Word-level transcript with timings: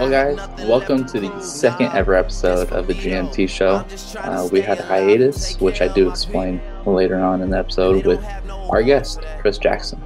Well, 0.00 0.10
guys, 0.10 0.36
welcome 0.68 1.06
to 1.06 1.20
the 1.20 1.40
second 1.40 1.92
ever 1.92 2.14
episode 2.14 2.70
of 2.72 2.86
the 2.86 2.94
GMT 2.94 3.48
show. 3.48 3.84
Uh, 4.18 4.48
we 4.50 4.60
had 4.60 4.78
a 4.78 4.82
hiatus, 4.82 5.60
which 5.60 5.80
I 5.80 5.88
do 5.88 6.08
explain 6.10 6.60
later 6.86 7.18
on 7.20 7.40
in 7.42 7.50
the 7.50 7.58
episode 7.58 8.04
with 8.06 8.24
our 8.70 8.82
guest, 8.82 9.20
Chris 9.40 9.58
Jackson. 9.58 10.02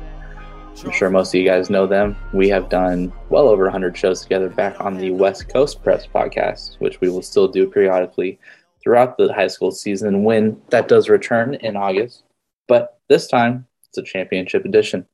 I'm 0.84 0.90
sure 0.90 1.10
most 1.10 1.34
of 1.34 1.40
you 1.40 1.46
guys 1.46 1.70
know 1.70 1.86
them. 1.86 2.16
We 2.32 2.48
have 2.48 2.68
done 2.68 3.12
well 3.28 3.48
over 3.48 3.64
100 3.64 3.96
shows 3.96 4.22
together 4.22 4.48
back 4.48 4.80
on 4.80 4.98
the 4.98 5.12
West 5.12 5.48
Coast 5.48 5.82
Preps 5.82 6.08
podcast, 6.08 6.80
which 6.80 7.00
we 7.00 7.08
will 7.08 7.22
still 7.22 7.48
do 7.48 7.68
periodically 7.68 8.38
throughout 8.82 9.16
the 9.16 9.32
high 9.32 9.46
school 9.46 9.70
season 9.70 10.24
when 10.24 10.60
that 10.70 10.88
does 10.88 11.08
return 11.08 11.54
in 11.54 11.76
August. 11.76 12.24
But 12.66 12.98
this 13.08 13.28
time, 13.28 13.66
it's 13.92 13.98
a 13.98 14.02
championship 14.02 14.64
edition 14.64 15.06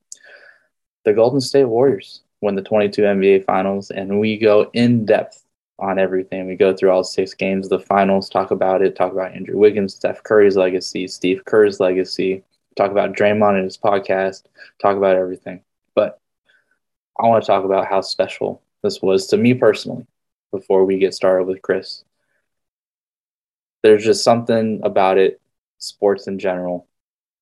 the 1.09 1.15
Golden 1.15 1.41
State 1.41 1.65
Warriors 1.65 2.21
win 2.43 2.55
the 2.55 2.63
22 2.63 3.03
NBA 3.03 3.45
Finals, 3.45 3.91
and 3.91 4.21
we 4.21 4.37
go 4.37 4.71
in 4.75 5.07
depth 5.07 5.45
on 5.79 5.99
everything. 5.99 6.47
We 6.47 6.55
go 6.55 6.75
through 6.75 6.91
all 6.91 7.03
six 7.03 7.35
games 7.35 7.67
of 7.67 7.71
the 7.71 7.87
finals, 7.87 8.29
talk 8.29 8.51
about 8.51 8.83
it, 8.83 8.95
talk 8.95 9.13
about 9.13 9.35
Andrew 9.35 9.57
Wiggins, 9.57 9.95
Steph 9.95 10.23
Curry's 10.23 10.57
legacy, 10.57 11.09
Steve 11.09 11.45
Kerr's 11.45 11.81
legacy, 11.81 12.45
talk 12.77 12.91
about 12.91 13.15
Draymond 13.15 13.55
and 13.55 13.65
his 13.65 13.79
podcast, 13.79 14.45
talk 14.81 14.97
about 14.97 15.17
everything. 15.17 15.63
But 15.95 16.21
I 17.19 17.27
want 17.27 17.43
to 17.43 17.47
talk 17.47 17.65
about 17.65 17.87
how 17.87 18.03
special 18.03 18.61
this 18.83 19.01
was 19.01 19.29
to 19.29 19.37
me 19.37 19.55
personally 19.55 20.07
before 20.53 20.85
we 20.85 20.99
get 20.99 21.15
started 21.15 21.47
with 21.47 21.63
Chris. 21.63 22.05
There's 23.83 24.05
just 24.05 24.25
something 24.25 24.81
about 24.83 25.19
it, 25.19 25.41
sports 25.79 26.27
in 26.27 26.39
general, 26.39 26.87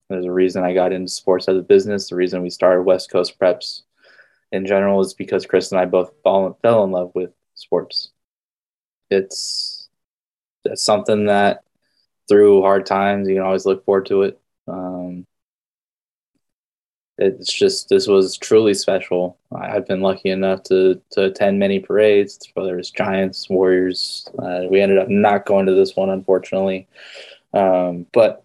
there's 0.08 0.24
a 0.24 0.32
reason 0.32 0.62
I 0.62 0.74
got 0.74 0.92
into 0.92 1.10
sports 1.10 1.48
as 1.48 1.56
a 1.56 1.62
business. 1.62 2.08
The 2.08 2.16
reason 2.16 2.42
we 2.42 2.50
started 2.50 2.82
West 2.82 3.10
Coast 3.10 3.38
Preps 3.38 3.82
in 4.52 4.66
general 4.66 5.00
is 5.00 5.14
because 5.14 5.46
Chris 5.46 5.72
and 5.72 5.80
I 5.80 5.84
both 5.84 6.12
fall, 6.22 6.58
fell 6.62 6.84
in 6.84 6.90
love 6.92 7.12
with 7.14 7.30
sports. 7.54 8.10
It's, 9.10 9.88
it's 10.64 10.82
something 10.82 11.26
that 11.26 11.62
through 12.28 12.62
hard 12.62 12.86
times, 12.86 13.28
you 13.28 13.34
can 13.34 13.44
always 13.44 13.66
look 13.66 13.84
forward 13.84 14.06
to 14.06 14.22
it. 14.22 14.40
Um, 14.68 15.26
it's 17.18 17.52
just 17.52 17.88
this 17.88 18.06
was 18.06 18.36
truly 18.36 18.74
special. 18.74 19.38
I've 19.54 19.86
been 19.86 20.02
lucky 20.02 20.30
enough 20.30 20.62
to 20.64 21.00
to 21.12 21.24
attend 21.24 21.58
many 21.58 21.80
parades, 21.80 22.38
whether 22.54 22.78
it's 22.78 22.90
Giants, 22.90 23.48
Warriors. 23.48 24.28
Uh, 24.38 24.64
we 24.68 24.80
ended 24.80 24.98
up 24.98 25.08
not 25.08 25.46
going 25.46 25.66
to 25.66 25.74
this 25.74 25.96
one, 25.96 26.10
unfortunately, 26.10 26.88
um, 27.54 28.06
but 28.12 28.44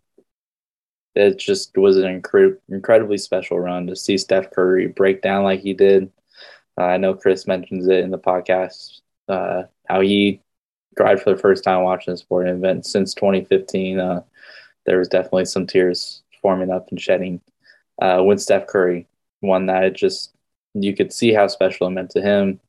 it 1.15 1.37
just 1.37 1.77
was 1.77 1.97
an 1.97 2.21
incre- 2.21 2.57
incredibly 2.69 3.17
special 3.17 3.59
run 3.59 3.87
to 3.87 3.95
see 3.95 4.17
Steph 4.17 4.51
Curry 4.51 4.87
break 4.87 5.21
down 5.21 5.43
like 5.43 5.61
he 5.61 5.73
did. 5.73 6.11
Uh, 6.79 6.85
I 6.85 6.97
know 6.97 7.13
Chris 7.13 7.47
mentions 7.47 7.87
it 7.87 7.99
in 8.03 8.11
the 8.11 8.19
podcast 8.19 9.01
uh, 9.29 9.63
how 9.87 10.01
he 10.01 10.41
cried 10.97 11.21
for 11.21 11.31
the 11.31 11.41
first 11.41 11.63
time 11.63 11.83
watching 11.83 12.13
the 12.13 12.17
sporting 12.17 12.55
event 12.55 12.85
since 12.85 13.13
2015. 13.13 13.99
Uh, 13.99 14.23
there 14.85 14.99
was 14.99 15.07
definitely 15.09 15.45
some 15.45 15.67
tears 15.67 16.23
forming 16.41 16.71
up 16.71 16.89
and 16.89 17.01
shedding 17.01 17.41
uh, 18.01 18.21
when 18.21 18.37
Steph 18.37 18.67
Curry 18.67 19.07
won 19.41 19.67
that. 19.67 19.83
It 19.85 19.95
just 19.95 20.33
you 20.73 20.95
could 20.95 21.13
see 21.13 21.33
how 21.33 21.47
special 21.47 21.87
it 21.87 21.91
meant 21.91 22.11
to 22.11 22.21
him. 22.21 22.59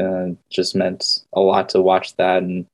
Uh, 0.00 0.28
just 0.50 0.76
meant 0.76 1.20
a 1.32 1.40
lot 1.40 1.70
to 1.70 1.82
watch 1.82 2.16
that, 2.16 2.42
and 2.42 2.58
you 2.58 2.66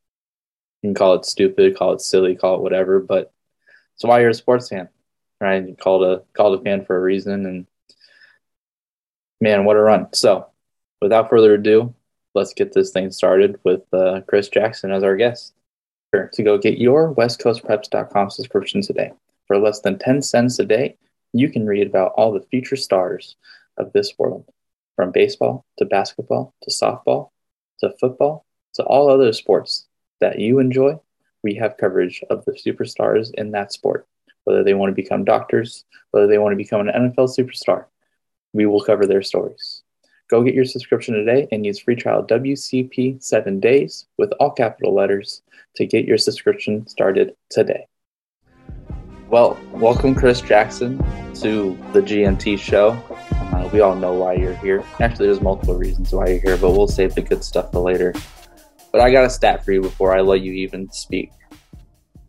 can 0.82 0.94
call 0.94 1.14
it 1.14 1.24
stupid, 1.24 1.76
call 1.76 1.92
it 1.92 2.00
silly, 2.00 2.36
call 2.36 2.56
it 2.56 2.62
whatever, 2.62 3.00
but 3.00 3.32
it's 3.96 4.04
why 4.04 4.20
you're 4.20 4.30
a 4.30 4.34
sports 4.34 4.68
fan, 4.68 4.88
right? 5.40 5.66
You 5.66 5.74
called 5.74 6.04
a 6.04 6.22
called 6.34 6.60
a 6.60 6.62
fan 6.62 6.84
for 6.84 6.96
a 6.96 7.00
reason, 7.00 7.46
and 7.46 7.66
man, 9.40 9.64
what 9.64 9.76
a 9.76 9.80
run! 9.80 10.08
So, 10.12 10.46
without 11.00 11.30
further 11.30 11.54
ado, 11.54 11.94
let's 12.34 12.52
get 12.52 12.74
this 12.74 12.90
thing 12.90 13.10
started 13.10 13.58
with 13.64 13.82
uh, 13.94 14.20
Chris 14.28 14.48
Jackson 14.50 14.92
as 14.92 15.02
our 15.02 15.16
guest. 15.16 15.54
Sure, 16.14 16.28
To 16.34 16.42
go 16.42 16.58
get 16.58 16.78
your 16.78 17.14
WestCoastPreps.com 17.14 18.30
subscription 18.30 18.82
today 18.82 19.12
for 19.46 19.58
less 19.58 19.80
than 19.80 19.98
ten 19.98 20.20
cents 20.20 20.58
a 20.58 20.66
day, 20.66 20.98
you 21.32 21.48
can 21.48 21.66
read 21.66 21.86
about 21.86 22.12
all 22.16 22.32
the 22.32 22.46
future 22.50 22.76
stars 22.76 23.36
of 23.78 23.92
this 23.94 24.12
world, 24.18 24.44
from 24.94 25.10
baseball 25.10 25.64
to 25.78 25.86
basketball 25.86 26.54
to 26.62 26.70
softball 26.70 27.30
to 27.80 27.90
football 27.98 28.44
to 28.74 28.82
all 28.84 29.08
other 29.08 29.32
sports 29.32 29.86
that 30.20 30.38
you 30.38 30.58
enjoy 30.58 30.98
we 31.46 31.54
have 31.54 31.76
coverage 31.76 32.24
of 32.28 32.44
the 32.44 32.50
superstars 32.50 33.30
in 33.34 33.52
that 33.52 33.72
sport, 33.72 34.04
whether 34.42 34.64
they 34.64 34.74
want 34.74 34.90
to 34.90 35.00
become 35.00 35.24
doctors, 35.24 35.84
whether 36.10 36.26
they 36.26 36.38
want 36.38 36.50
to 36.50 36.56
become 36.56 36.80
an 36.80 36.92
NFL 36.92 37.30
superstar. 37.38 37.84
We 38.52 38.66
will 38.66 38.82
cover 38.82 39.06
their 39.06 39.22
stories. 39.22 39.84
Go 40.28 40.42
get 40.42 40.54
your 40.54 40.64
subscription 40.64 41.14
today 41.14 41.46
and 41.52 41.64
use 41.64 41.78
free 41.78 41.94
trial 41.94 42.24
WCP 42.24 43.22
7 43.22 43.60
days 43.60 44.06
with 44.18 44.32
all 44.40 44.50
capital 44.50 44.92
letters 44.92 45.42
to 45.76 45.86
get 45.86 46.04
your 46.04 46.18
subscription 46.18 46.84
started 46.88 47.36
today. 47.48 47.86
Well, 49.28 49.56
welcome, 49.70 50.16
Chris 50.16 50.40
Jackson, 50.40 50.98
to 51.42 51.78
the 51.92 52.02
GMT 52.02 52.58
show. 52.58 52.90
Uh, 53.30 53.70
we 53.72 53.82
all 53.82 53.94
know 53.94 54.14
why 54.14 54.32
you're 54.32 54.56
here. 54.56 54.82
Actually, 54.98 55.26
there's 55.26 55.40
multiple 55.40 55.76
reasons 55.76 56.12
why 56.12 56.26
you're 56.26 56.40
here, 56.40 56.56
but 56.56 56.72
we'll 56.72 56.88
save 56.88 57.14
the 57.14 57.22
good 57.22 57.44
stuff 57.44 57.70
for 57.70 57.78
later. 57.78 58.12
But 58.96 59.02
I 59.02 59.12
got 59.12 59.26
a 59.26 59.30
stat 59.30 59.62
for 59.62 59.72
you 59.72 59.82
before 59.82 60.16
I 60.16 60.22
let 60.22 60.40
you 60.40 60.52
even 60.52 60.90
speak. 60.90 61.30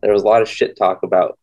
There 0.01 0.11
was 0.11 0.23
a 0.23 0.25
lot 0.25 0.41
of 0.41 0.49
shit 0.49 0.75
talk 0.75 1.01
about 1.01 1.39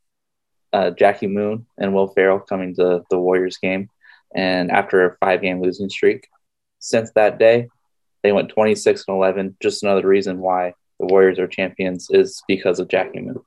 uh, 0.70 0.90
Jackie 0.90 1.28
Moon 1.28 1.64
and 1.78 1.94
Will 1.94 2.08
Ferrell 2.08 2.40
coming 2.40 2.74
to 2.74 3.02
the 3.08 3.18
Warriors 3.18 3.56
game, 3.56 3.88
and 4.36 4.70
after 4.70 5.06
a 5.06 5.16
five 5.16 5.40
game 5.40 5.62
losing 5.62 5.88
streak, 5.88 6.28
since 6.78 7.10
that 7.12 7.38
day, 7.38 7.68
they 8.22 8.32
went 8.32 8.50
26 8.50 9.04
and 9.08 9.16
11. 9.16 9.56
Just 9.62 9.82
another 9.82 10.06
reason 10.06 10.40
why 10.40 10.74
the 11.00 11.06
Warriors 11.06 11.38
are 11.38 11.46
champions 11.46 12.08
is 12.10 12.42
because 12.46 12.78
of 12.78 12.88
Jackie 12.88 13.22
Moon. 13.22 13.40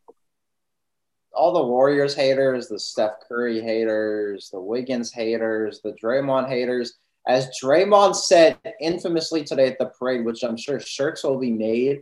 All 1.32 1.54
the 1.54 1.64
Warriors 1.64 2.16
haters, 2.16 2.70
the 2.70 2.80
Steph 2.80 3.20
Curry 3.28 3.62
haters, 3.62 4.50
the 4.52 4.60
Wiggins 4.60 5.14
haters, 5.14 5.82
the 5.84 5.96
Draymond 6.04 6.50
haters, 6.50 6.96
as 7.28 7.50
Draymond 7.62 8.16
said 8.16 8.58
infamously 8.80 9.44
today 9.44 9.68
at 9.68 9.78
the 9.78 9.88
parade, 9.88 10.26
which 10.26 10.44
I'm 10.44 10.58
sure 10.58 10.80
shirts 10.80 11.24
will 11.24 11.38
be 11.38 11.52
made 11.52 12.02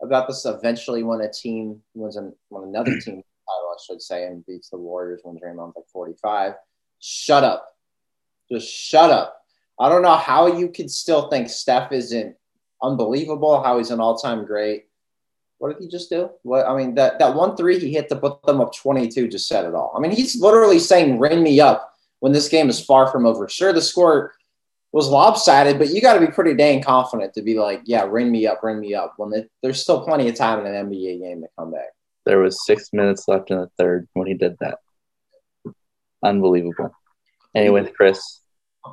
about 0.00 0.28
this 0.28 0.44
eventually 0.44 1.02
when 1.02 1.20
a 1.20 1.30
team 1.30 1.80
wins 1.94 2.16
an, 2.16 2.34
when 2.48 2.64
another 2.64 2.92
team 3.00 3.16
title, 3.16 3.24
I 3.46 3.76
should 3.84 4.00
say, 4.00 4.26
and 4.26 4.46
beats 4.46 4.70
the 4.70 4.76
Warriors 4.76 5.20
when 5.24 5.36
Draymond's 5.38 5.76
like 5.76 5.86
45. 5.92 6.54
Shut 7.00 7.42
up. 7.42 7.74
Just 8.50 8.72
shut 8.72 9.10
up. 9.10 9.40
I 9.78 9.88
don't 9.88 10.02
know 10.02 10.16
how 10.16 10.46
you 10.46 10.68
could 10.68 10.90
still 10.90 11.28
think 11.28 11.48
Steph 11.48 11.90
isn't 11.90 12.36
unbelievable, 12.80 13.62
how 13.62 13.78
he's 13.78 13.90
an 13.90 14.00
all-time 14.00 14.44
great. 14.44 14.84
What 15.58 15.72
did 15.72 15.82
he 15.82 15.88
just 15.88 16.10
do? 16.10 16.30
What 16.42 16.66
I 16.66 16.76
mean, 16.76 16.94
that 16.96 17.18
that 17.18 17.34
one 17.34 17.56
three 17.56 17.78
he 17.78 17.92
hit 17.92 18.08
to 18.10 18.16
put 18.16 18.42
them 18.42 18.60
up 18.60 18.74
22 18.74 19.28
just 19.28 19.48
said 19.48 19.64
it 19.64 19.74
all. 19.74 19.92
I 19.96 20.00
mean, 20.00 20.10
he's 20.10 20.40
literally 20.40 20.78
saying 20.78 21.18
ring 21.18 21.42
me 21.42 21.60
up 21.60 21.94
when 22.20 22.32
this 22.32 22.48
game 22.48 22.68
is 22.68 22.84
far 22.84 23.10
from 23.10 23.24
over. 23.24 23.48
Sure, 23.48 23.72
the 23.72 23.80
score 23.80 24.32
was 24.94 25.08
lopsided, 25.08 25.76
but 25.76 25.88
you 25.88 26.00
got 26.00 26.14
to 26.14 26.20
be 26.20 26.28
pretty 26.28 26.54
dang 26.54 26.80
confident 26.80 27.34
to 27.34 27.42
be 27.42 27.58
like, 27.58 27.82
yeah, 27.84 28.06
ring 28.08 28.30
me 28.30 28.46
up, 28.46 28.62
ring 28.62 28.78
me 28.78 28.94
up. 28.94 29.14
When 29.16 29.30
the, 29.30 29.48
there's 29.60 29.82
still 29.82 30.04
plenty 30.04 30.28
of 30.28 30.36
time 30.36 30.64
in 30.64 30.72
an 30.72 30.88
NBA 30.88 31.18
game 31.18 31.40
to 31.40 31.48
come 31.58 31.72
back. 31.72 31.88
There 32.24 32.38
was 32.38 32.64
six 32.64 32.90
minutes 32.92 33.26
left 33.26 33.50
in 33.50 33.58
the 33.58 33.68
third 33.76 34.06
when 34.12 34.28
he 34.28 34.34
did 34.34 34.56
that. 34.60 34.78
Unbelievable. 36.24 36.94
Anyway, 37.56 37.90
Chris, 37.90 38.40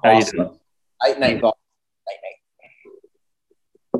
how 0.03 0.13
awesome. 0.13 0.40
you 0.40 0.44
doing? 0.44 0.59
Night 1.03 1.19
night. 1.19 1.44
Night 1.44 1.44
night. 1.44 1.56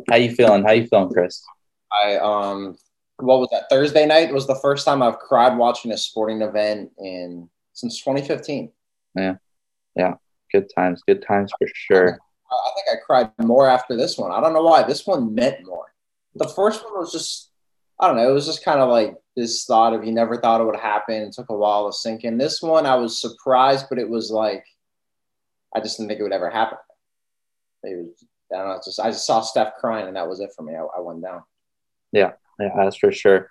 How 0.10 0.16
you 0.16 0.34
feeling? 0.34 0.64
How 0.64 0.72
you 0.72 0.88
feeling, 0.88 1.10
Chris? 1.10 1.44
I 1.92 2.16
um, 2.16 2.78
what 3.18 3.40
was 3.40 3.50
that? 3.52 3.70
Thursday 3.70 4.08
night 4.08 4.34
was 4.34 4.48
the 4.48 4.56
first 4.56 4.86
time 4.86 5.04
I've 5.04 5.20
cried 5.20 5.56
watching 5.56 5.92
a 5.92 5.98
sporting 5.98 6.42
event 6.42 6.94
in 6.98 7.48
since 7.74 8.00
2015. 8.00 8.72
Yeah, 9.16 9.36
yeah 9.96 10.16
good 10.52 10.70
times, 10.76 11.02
good 11.08 11.24
times 11.26 11.52
for 11.58 11.68
sure. 11.74 12.20
Uh, 12.52 12.56
I 12.56 12.72
think 12.76 12.98
I 12.98 13.06
cried 13.06 13.32
more 13.46 13.68
after 13.70 13.96
this 13.96 14.18
one. 14.18 14.32
I 14.32 14.42
don't 14.42 14.54
know 14.54 14.64
why. 14.64 14.84
This 14.84 15.06
one 15.08 15.34
meant 15.34 15.66
more. 15.66 15.94
The 16.36 16.48
first 16.50 16.84
one 16.84 16.94
was 16.94 17.12
just, 17.12 17.52
I 18.00 18.08
don't 18.08 18.18
know, 18.18 18.30
it 18.30 18.34
was 18.34 18.46
just 18.46 18.64
kind 18.64 18.80
of 18.80 18.90
like 18.90 19.16
this 19.36 19.66
thought 19.66 19.94
of 19.94 20.04
you 20.04 20.12
never 20.12 20.38
thought 20.38 20.62
it 20.62 20.66
would 20.66 20.76
happen. 20.76 21.22
It 21.22 21.34
took 21.34 21.50
a 21.50 21.56
while 21.56 21.88
to 21.88 21.94
sink 21.98 22.24
in. 22.24 22.38
This 22.38 22.62
one, 22.62 22.86
I 22.86 22.96
was 22.96 23.22
surprised, 23.22 23.88
but 23.90 24.00
it 24.00 24.10
was 24.10 24.32
like, 24.32 24.66
I 25.76 25.80
just 25.80 25.98
didn't 25.98 26.10
think 26.10 26.20
it 26.20 26.24
would 26.24 26.34
ever 26.34 26.50
happen. 26.50 26.78
It 27.84 27.98
was, 27.98 28.26
I 28.54 28.58
don't 28.58 28.68
know, 28.68 28.82
just, 28.84 29.00
I 29.00 29.12
just 29.12 29.26
saw 29.26 29.42
Steph 29.42 29.76
crying 29.80 30.08
and 30.08 30.16
that 30.16 30.28
was 30.28 30.40
it 30.40 30.52
for 30.56 30.64
me. 30.64 30.76
I, 30.76 30.82
I 30.82 31.00
went 31.00 31.22
down. 31.22 31.44
Yeah, 32.12 32.34
yeah, 32.60 32.72
that's 32.76 32.98
for 32.98 33.12
sure. 33.12 33.50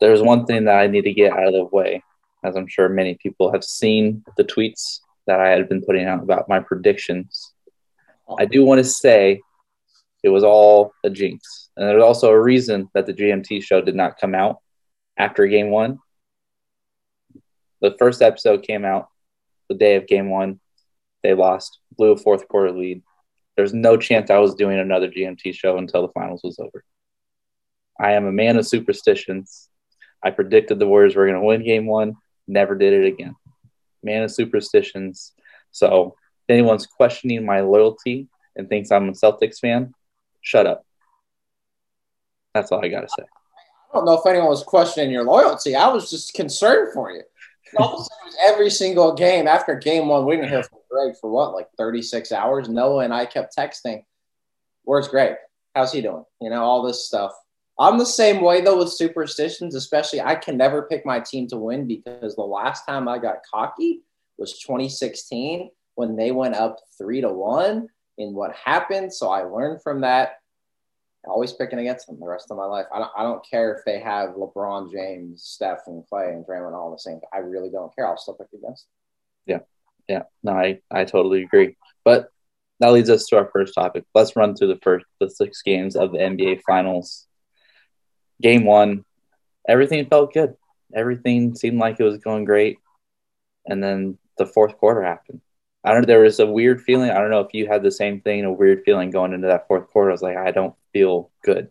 There's 0.00 0.22
one 0.22 0.46
thing 0.46 0.64
that 0.64 0.78
I 0.78 0.86
need 0.86 1.02
to 1.02 1.12
get 1.12 1.32
out 1.32 1.48
of 1.48 1.52
the 1.52 1.64
way, 1.64 2.02
as 2.44 2.56
I'm 2.56 2.68
sure 2.68 2.88
many 2.88 3.16
people 3.20 3.52
have 3.52 3.64
seen 3.64 4.24
the 4.36 4.44
tweets 4.44 5.00
that 5.30 5.38
I 5.38 5.50
had 5.50 5.68
been 5.68 5.80
putting 5.80 6.06
out 6.06 6.24
about 6.24 6.48
my 6.48 6.58
predictions. 6.58 7.52
I 8.36 8.46
do 8.46 8.64
want 8.64 8.80
to 8.80 8.84
say 8.84 9.40
it 10.24 10.28
was 10.28 10.42
all 10.42 10.92
a 11.04 11.10
jinx. 11.10 11.70
And 11.76 11.88
there's 11.88 12.02
also 12.02 12.30
a 12.30 12.40
reason 12.40 12.90
that 12.94 13.06
the 13.06 13.14
GMT 13.14 13.62
show 13.62 13.80
did 13.80 13.94
not 13.94 14.18
come 14.18 14.34
out 14.34 14.58
after 15.16 15.46
game 15.46 15.70
one. 15.70 16.00
The 17.80 17.94
first 17.96 18.22
episode 18.22 18.64
came 18.64 18.84
out 18.84 19.06
the 19.68 19.76
day 19.76 19.94
of 19.94 20.08
game 20.08 20.30
one. 20.30 20.58
They 21.22 21.34
lost, 21.34 21.78
blew 21.96 22.10
a 22.10 22.16
fourth 22.16 22.48
quarter 22.48 22.72
lead. 22.72 23.00
There's 23.56 23.72
no 23.72 23.96
chance 23.96 24.30
I 24.30 24.38
was 24.38 24.56
doing 24.56 24.80
another 24.80 25.08
GMT 25.08 25.54
show 25.54 25.78
until 25.78 26.02
the 26.02 26.12
finals 26.12 26.40
was 26.42 26.58
over. 26.58 26.82
I 28.00 28.12
am 28.14 28.26
a 28.26 28.32
man 28.32 28.56
of 28.56 28.66
superstitions. 28.66 29.68
I 30.24 30.30
predicted 30.30 30.80
the 30.80 30.88
Warriors 30.88 31.14
were 31.14 31.26
going 31.26 31.40
to 31.40 31.46
win 31.46 31.64
game 31.64 31.86
one, 31.86 32.16
never 32.48 32.74
did 32.74 32.94
it 32.94 33.06
again. 33.06 33.36
Man 34.02 34.22
of 34.22 34.30
superstitions. 34.30 35.32
So, 35.70 36.16
if 36.48 36.54
anyone's 36.54 36.86
questioning 36.86 37.44
my 37.44 37.60
loyalty 37.60 38.28
and 38.56 38.68
thinks 38.68 38.90
I'm 38.90 39.08
a 39.08 39.12
Celtics 39.12 39.58
fan, 39.58 39.94
shut 40.40 40.66
up. 40.66 40.84
That's 42.54 42.72
all 42.72 42.84
I 42.84 42.88
got 42.88 43.02
to 43.02 43.08
say. 43.08 43.24
I 43.92 43.96
don't 43.96 44.04
know 44.04 44.18
if 44.18 44.26
anyone 44.26 44.48
was 44.48 44.62
questioning 44.62 45.10
your 45.10 45.24
loyalty. 45.24 45.74
I 45.74 45.88
was 45.88 46.10
just 46.10 46.34
concerned 46.34 46.92
for 46.92 47.10
you. 47.10 47.22
every 48.42 48.70
single 48.70 49.14
game 49.14 49.46
after 49.46 49.74
game 49.74 50.08
one, 50.08 50.26
we 50.26 50.36
didn't 50.36 50.48
hear 50.48 50.62
from 50.62 50.78
Greg 50.90 51.14
for 51.20 51.30
what, 51.30 51.54
like 51.54 51.68
36 51.76 52.32
hours? 52.32 52.68
Noah 52.68 53.04
and 53.04 53.14
I 53.14 53.26
kept 53.26 53.56
texting, 53.56 54.04
Where's 54.84 55.08
Greg? 55.08 55.34
How's 55.74 55.92
he 55.92 56.00
doing? 56.00 56.24
You 56.40 56.50
know, 56.50 56.62
all 56.62 56.82
this 56.82 57.06
stuff. 57.06 57.32
I'm 57.80 57.96
the 57.96 58.04
same 58.04 58.42
way 58.42 58.60
though 58.60 58.76
with 58.76 58.92
superstitions, 58.92 59.74
especially 59.74 60.20
I 60.20 60.34
can 60.34 60.58
never 60.58 60.82
pick 60.82 61.06
my 61.06 61.18
team 61.18 61.48
to 61.48 61.56
win 61.56 61.86
because 61.88 62.36
the 62.36 62.42
last 62.42 62.84
time 62.84 63.08
I 63.08 63.18
got 63.18 63.38
cocky 63.50 64.02
was 64.36 64.58
2016 64.58 65.70
when 65.94 66.14
they 66.14 66.30
went 66.30 66.54
up 66.54 66.76
three 66.98 67.22
to 67.22 67.30
one 67.30 67.88
in 68.18 68.34
what 68.34 68.54
happened. 68.54 69.14
So 69.14 69.30
I 69.30 69.42
learned 69.44 69.82
from 69.82 70.02
that. 70.02 70.34
Always 71.26 71.52
picking 71.52 71.78
against 71.78 72.06
them 72.06 72.18
the 72.20 72.26
rest 72.26 72.50
of 72.50 72.58
my 72.58 72.64
life. 72.64 72.86
I 72.94 72.98
don't, 72.98 73.10
I 73.16 73.22
don't 73.22 73.44
care 73.48 73.74
if 73.74 73.84
they 73.84 73.98
have 73.98 74.30
LeBron 74.30 74.90
James, 74.90 75.42
Steph, 75.42 75.80
and 75.86 76.02
Klay 76.10 76.32
and 76.32 76.46
Draymond 76.46 76.74
all 76.74 76.90
the 76.90 76.98
same. 76.98 77.20
I 77.32 77.38
really 77.38 77.70
don't 77.70 77.94
care. 77.94 78.06
I'll 78.06 78.16
still 78.16 78.34
pick 78.34 78.46
against 78.54 78.86
them. 79.46 79.64
Yeah. 80.08 80.14
Yeah. 80.14 80.22
No, 80.42 80.52
I, 80.52 80.80
I 80.90 81.04
totally 81.04 81.42
agree. 81.42 81.76
But 82.04 82.30
that 82.80 82.92
leads 82.92 83.10
us 83.10 83.26
to 83.26 83.36
our 83.36 83.50
first 83.52 83.74
topic. 83.74 84.04
Let's 84.14 84.34
run 84.36 84.54
through 84.54 84.68
the 84.68 84.80
first 84.82 85.04
the 85.18 85.28
six 85.30 85.60
games 85.62 85.96
of 85.96 86.12
the 86.12 86.18
NBA 86.18 86.62
Finals. 86.66 87.26
Game 88.40 88.64
one, 88.64 89.04
everything 89.68 90.06
felt 90.06 90.32
good. 90.32 90.56
Everything 90.94 91.54
seemed 91.54 91.78
like 91.78 92.00
it 92.00 92.04
was 92.04 92.18
going 92.18 92.44
great, 92.44 92.78
and 93.66 93.82
then 93.82 94.18
the 94.38 94.46
fourth 94.46 94.76
quarter 94.78 95.02
happened. 95.02 95.40
I 95.84 95.92
don't 95.92 96.02
know. 96.02 96.06
There 96.06 96.20
was 96.20 96.40
a 96.40 96.46
weird 96.46 96.82
feeling. 96.82 97.10
I 97.10 97.18
don't 97.18 97.30
know 97.30 97.40
if 97.40 97.54
you 97.54 97.66
had 97.66 97.82
the 97.82 97.90
same 97.90 98.20
thing, 98.20 98.44
a 98.44 98.52
weird 98.52 98.82
feeling 98.84 99.10
going 99.10 99.32
into 99.32 99.46
that 99.46 99.66
fourth 99.66 99.88
quarter. 99.88 100.10
I 100.10 100.12
was 100.12 100.22
like, 100.22 100.36
I 100.36 100.50
don't 100.50 100.74
feel 100.92 101.30
good. 101.42 101.70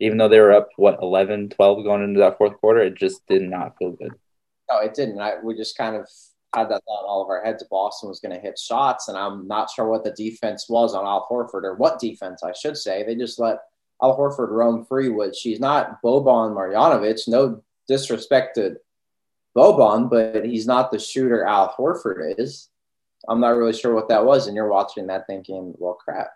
Even 0.00 0.18
though 0.18 0.28
they 0.28 0.40
were 0.40 0.52
up, 0.52 0.70
what, 0.76 0.98
11, 1.00 1.50
12 1.50 1.84
going 1.84 2.02
into 2.02 2.20
that 2.20 2.36
fourth 2.36 2.60
quarter, 2.60 2.80
it 2.80 2.96
just 2.96 3.24
did 3.28 3.42
not 3.42 3.76
feel 3.78 3.92
good. 3.92 4.12
No, 4.68 4.78
it 4.78 4.94
didn't. 4.94 5.20
I, 5.20 5.34
we 5.42 5.56
just 5.56 5.76
kind 5.76 5.94
of 5.94 6.08
had 6.54 6.64
that 6.64 6.82
thought 6.84 7.02
in 7.02 7.06
all 7.06 7.22
of 7.22 7.28
our 7.28 7.44
heads. 7.44 7.64
Boston 7.70 8.08
was 8.08 8.18
going 8.18 8.34
to 8.34 8.40
hit 8.40 8.58
shots, 8.58 9.08
and 9.08 9.16
I'm 9.16 9.46
not 9.46 9.70
sure 9.70 9.88
what 9.88 10.02
the 10.02 10.10
defense 10.12 10.68
was 10.68 10.94
on 10.94 11.04
Al 11.04 11.28
Horford, 11.30 11.62
or 11.62 11.76
what 11.76 12.00
defense, 12.00 12.42
I 12.42 12.52
should 12.52 12.76
say. 12.76 13.04
They 13.04 13.14
just 13.14 13.38
let 13.38 13.58
Al 14.04 14.18
Horford 14.18 14.50
roam 14.50 14.84
free, 14.84 15.08
which 15.08 15.40
he's 15.40 15.60
not 15.60 16.02
Boban 16.02 16.54
Marjanovic. 16.54 17.26
No 17.26 17.62
disrespect 17.88 18.56
to 18.56 18.76
Boban, 19.56 20.10
but 20.10 20.44
he's 20.44 20.66
not 20.66 20.90
the 20.90 20.98
shooter 20.98 21.44
Al 21.44 21.74
Horford 21.74 22.34
is. 22.38 22.68
I'm 23.26 23.40
not 23.40 23.56
really 23.56 23.72
sure 23.72 23.94
what 23.94 24.10
that 24.10 24.26
was, 24.26 24.46
and 24.46 24.54
you're 24.54 24.68
watching 24.68 25.06
that 25.06 25.26
thinking, 25.26 25.72
well, 25.78 25.94
crap. 25.94 26.28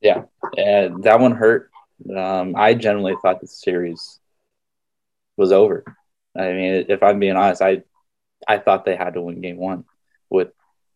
Yeah, 0.00 0.22
and 0.56 1.02
that 1.04 1.20
one 1.20 1.32
hurt. 1.32 1.70
Um, 2.16 2.54
I 2.56 2.72
generally 2.72 3.14
thought 3.20 3.42
the 3.42 3.46
series 3.46 4.18
was 5.36 5.52
over. 5.52 5.84
I 6.34 6.52
mean, 6.52 6.86
if 6.88 7.02
I'm 7.02 7.18
being 7.18 7.36
honest, 7.36 7.60
I 7.60 7.82
I 8.48 8.56
thought 8.56 8.86
they 8.86 8.96
had 8.96 9.14
to 9.14 9.20
win 9.20 9.42
Game 9.42 9.58
One 9.58 9.84
with 10.30 10.48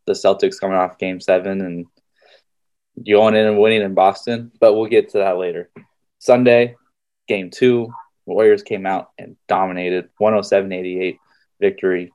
the 0.07 0.15
Celtics 0.15 0.59
coming 0.59 0.79
off 0.79 0.99
Game 0.99 1.21
Seven 1.21 1.61
and 1.61 1.87
going 3.02 3.35
in 3.35 3.46
and 3.46 3.58
winning 3.58 3.82
in 3.82 3.94
Boston. 3.94 4.52
But 4.61 4.75
we'll 4.75 4.87
get 4.87 5.11
to 5.11 5.19
that 5.19 5.38
later. 5.38 5.70
Sunday, 6.19 6.76
Game 7.29 7.50
Two, 7.50 7.93
Warriors 8.26 8.62
came 8.62 8.87
out 8.87 9.11
and 9.19 9.37
dominated 9.49 10.11
107-88 10.20 11.19
victory 11.61 12.12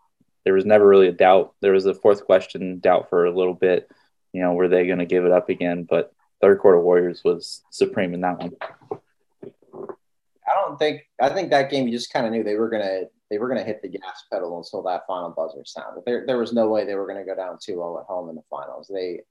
there 0.49 0.53
was 0.53 0.65
never 0.65 0.87
really 0.87 1.07
a 1.07 1.11
doubt. 1.11 1.53
There 1.61 1.73
was 1.73 1.85
a 1.85 1.93
fourth 1.93 2.25
question 2.25 2.79
doubt 2.79 3.09
for 3.09 3.25
a 3.25 3.35
little 3.35 3.53
bit. 3.53 3.87
You 4.33 4.41
know, 4.41 4.53
were 4.53 4.67
they 4.67 4.87
going 4.87 4.97
to 4.97 5.05
give 5.05 5.25
it 5.25 5.31
up 5.31 5.49
again? 5.49 5.83
But 5.83 6.11
third 6.41 6.59
quarter 6.59 6.81
Warriors 6.81 7.21
was 7.23 7.61
supreme 7.69 8.13
in 8.13 8.21
that 8.21 8.39
one. 8.39 8.51
I 8.61 10.53
don't 10.65 10.79
think. 10.79 11.03
I 11.21 11.29
think 11.29 11.51
that 11.51 11.69
game 11.69 11.87
you 11.87 11.93
just 11.93 12.11
kind 12.11 12.25
of 12.25 12.31
knew 12.31 12.43
they 12.43 12.55
were 12.55 12.69
gonna 12.69 13.03
they 13.29 13.37
were 13.37 13.47
gonna 13.47 13.63
hit 13.63 13.83
the 13.83 13.89
gas 13.89 14.23
pedal 14.31 14.57
until 14.57 14.81
that 14.83 15.05
final 15.05 15.29
buzzer 15.29 15.63
sounded. 15.63 16.03
There 16.05 16.25
there 16.25 16.39
was 16.39 16.53
no 16.53 16.69
way 16.69 16.83
they 16.83 16.95
were 16.95 17.05
gonna 17.05 17.25
go 17.25 17.35
down 17.35 17.57
2-0 17.57 17.99
at 17.99 18.07
home 18.07 18.29
in 18.29 18.35
the 18.35 18.41
finals. 18.49 18.89
They 18.91 19.21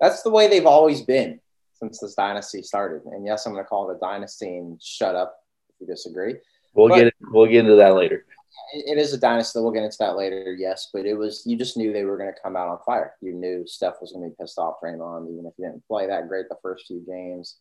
that's 0.00 0.22
the 0.22 0.30
way 0.30 0.48
they've 0.48 0.66
always 0.66 1.02
been 1.02 1.40
since 1.74 2.00
this 2.00 2.14
dynasty 2.14 2.62
started. 2.62 3.04
And 3.06 3.26
yes, 3.26 3.46
I'm 3.46 3.52
gonna 3.52 3.64
call 3.64 3.90
it 3.90 3.96
a 3.96 4.00
dynasty 4.00 4.56
and 4.56 4.80
shut 4.82 5.14
up 5.14 5.38
if 5.70 5.76
you 5.80 5.86
disagree. 5.86 6.36
We'll 6.74 6.88
but, 6.88 6.96
get 6.96 7.14
we'll 7.32 7.46
get 7.46 7.64
into 7.64 7.76
that 7.76 7.94
later 7.94 8.24
it 8.72 8.98
is 8.98 9.12
a 9.12 9.18
dynasty. 9.18 9.60
We'll 9.60 9.72
get 9.72 9.84
into 9.84 9.96
that 10.00 10.16
later. 10.16 10.54
Yes, 10.58 10.90
but 10.92 11.06
it 11.06 11.14
was 11.14 11.42
you 11.46 11.56
just 11.56 11.76
knew 11.76 11.92
they 11.92 12.04
were 12.04 12.16
going 12.16 12.32
to 12.32 12.40
come 12.40 12.56
out 12.56 12.68
on 12.68 12.78
fire. 12.84 13.14
You 13.20 13.32
knew 13.32 13.66
Steph 13.66 14.00
was 14.00 14.12
going 14.12 14.24
to 14.24 14.30
be 14.30 14.36
pissed 14.38 14.58
off 14.58 14.76
Draymond, 14.82 15.32
even 15.32 15.46
if 15.46 15.54
he 15.56 15.62
didn't 15.62 15.86
play 15.86 16.06
that 16.06 16.28
great 16.28 16.48
the 16.48 16.56
first 16.62 16.86
few 16.86 17.04
games. 17.06 17.56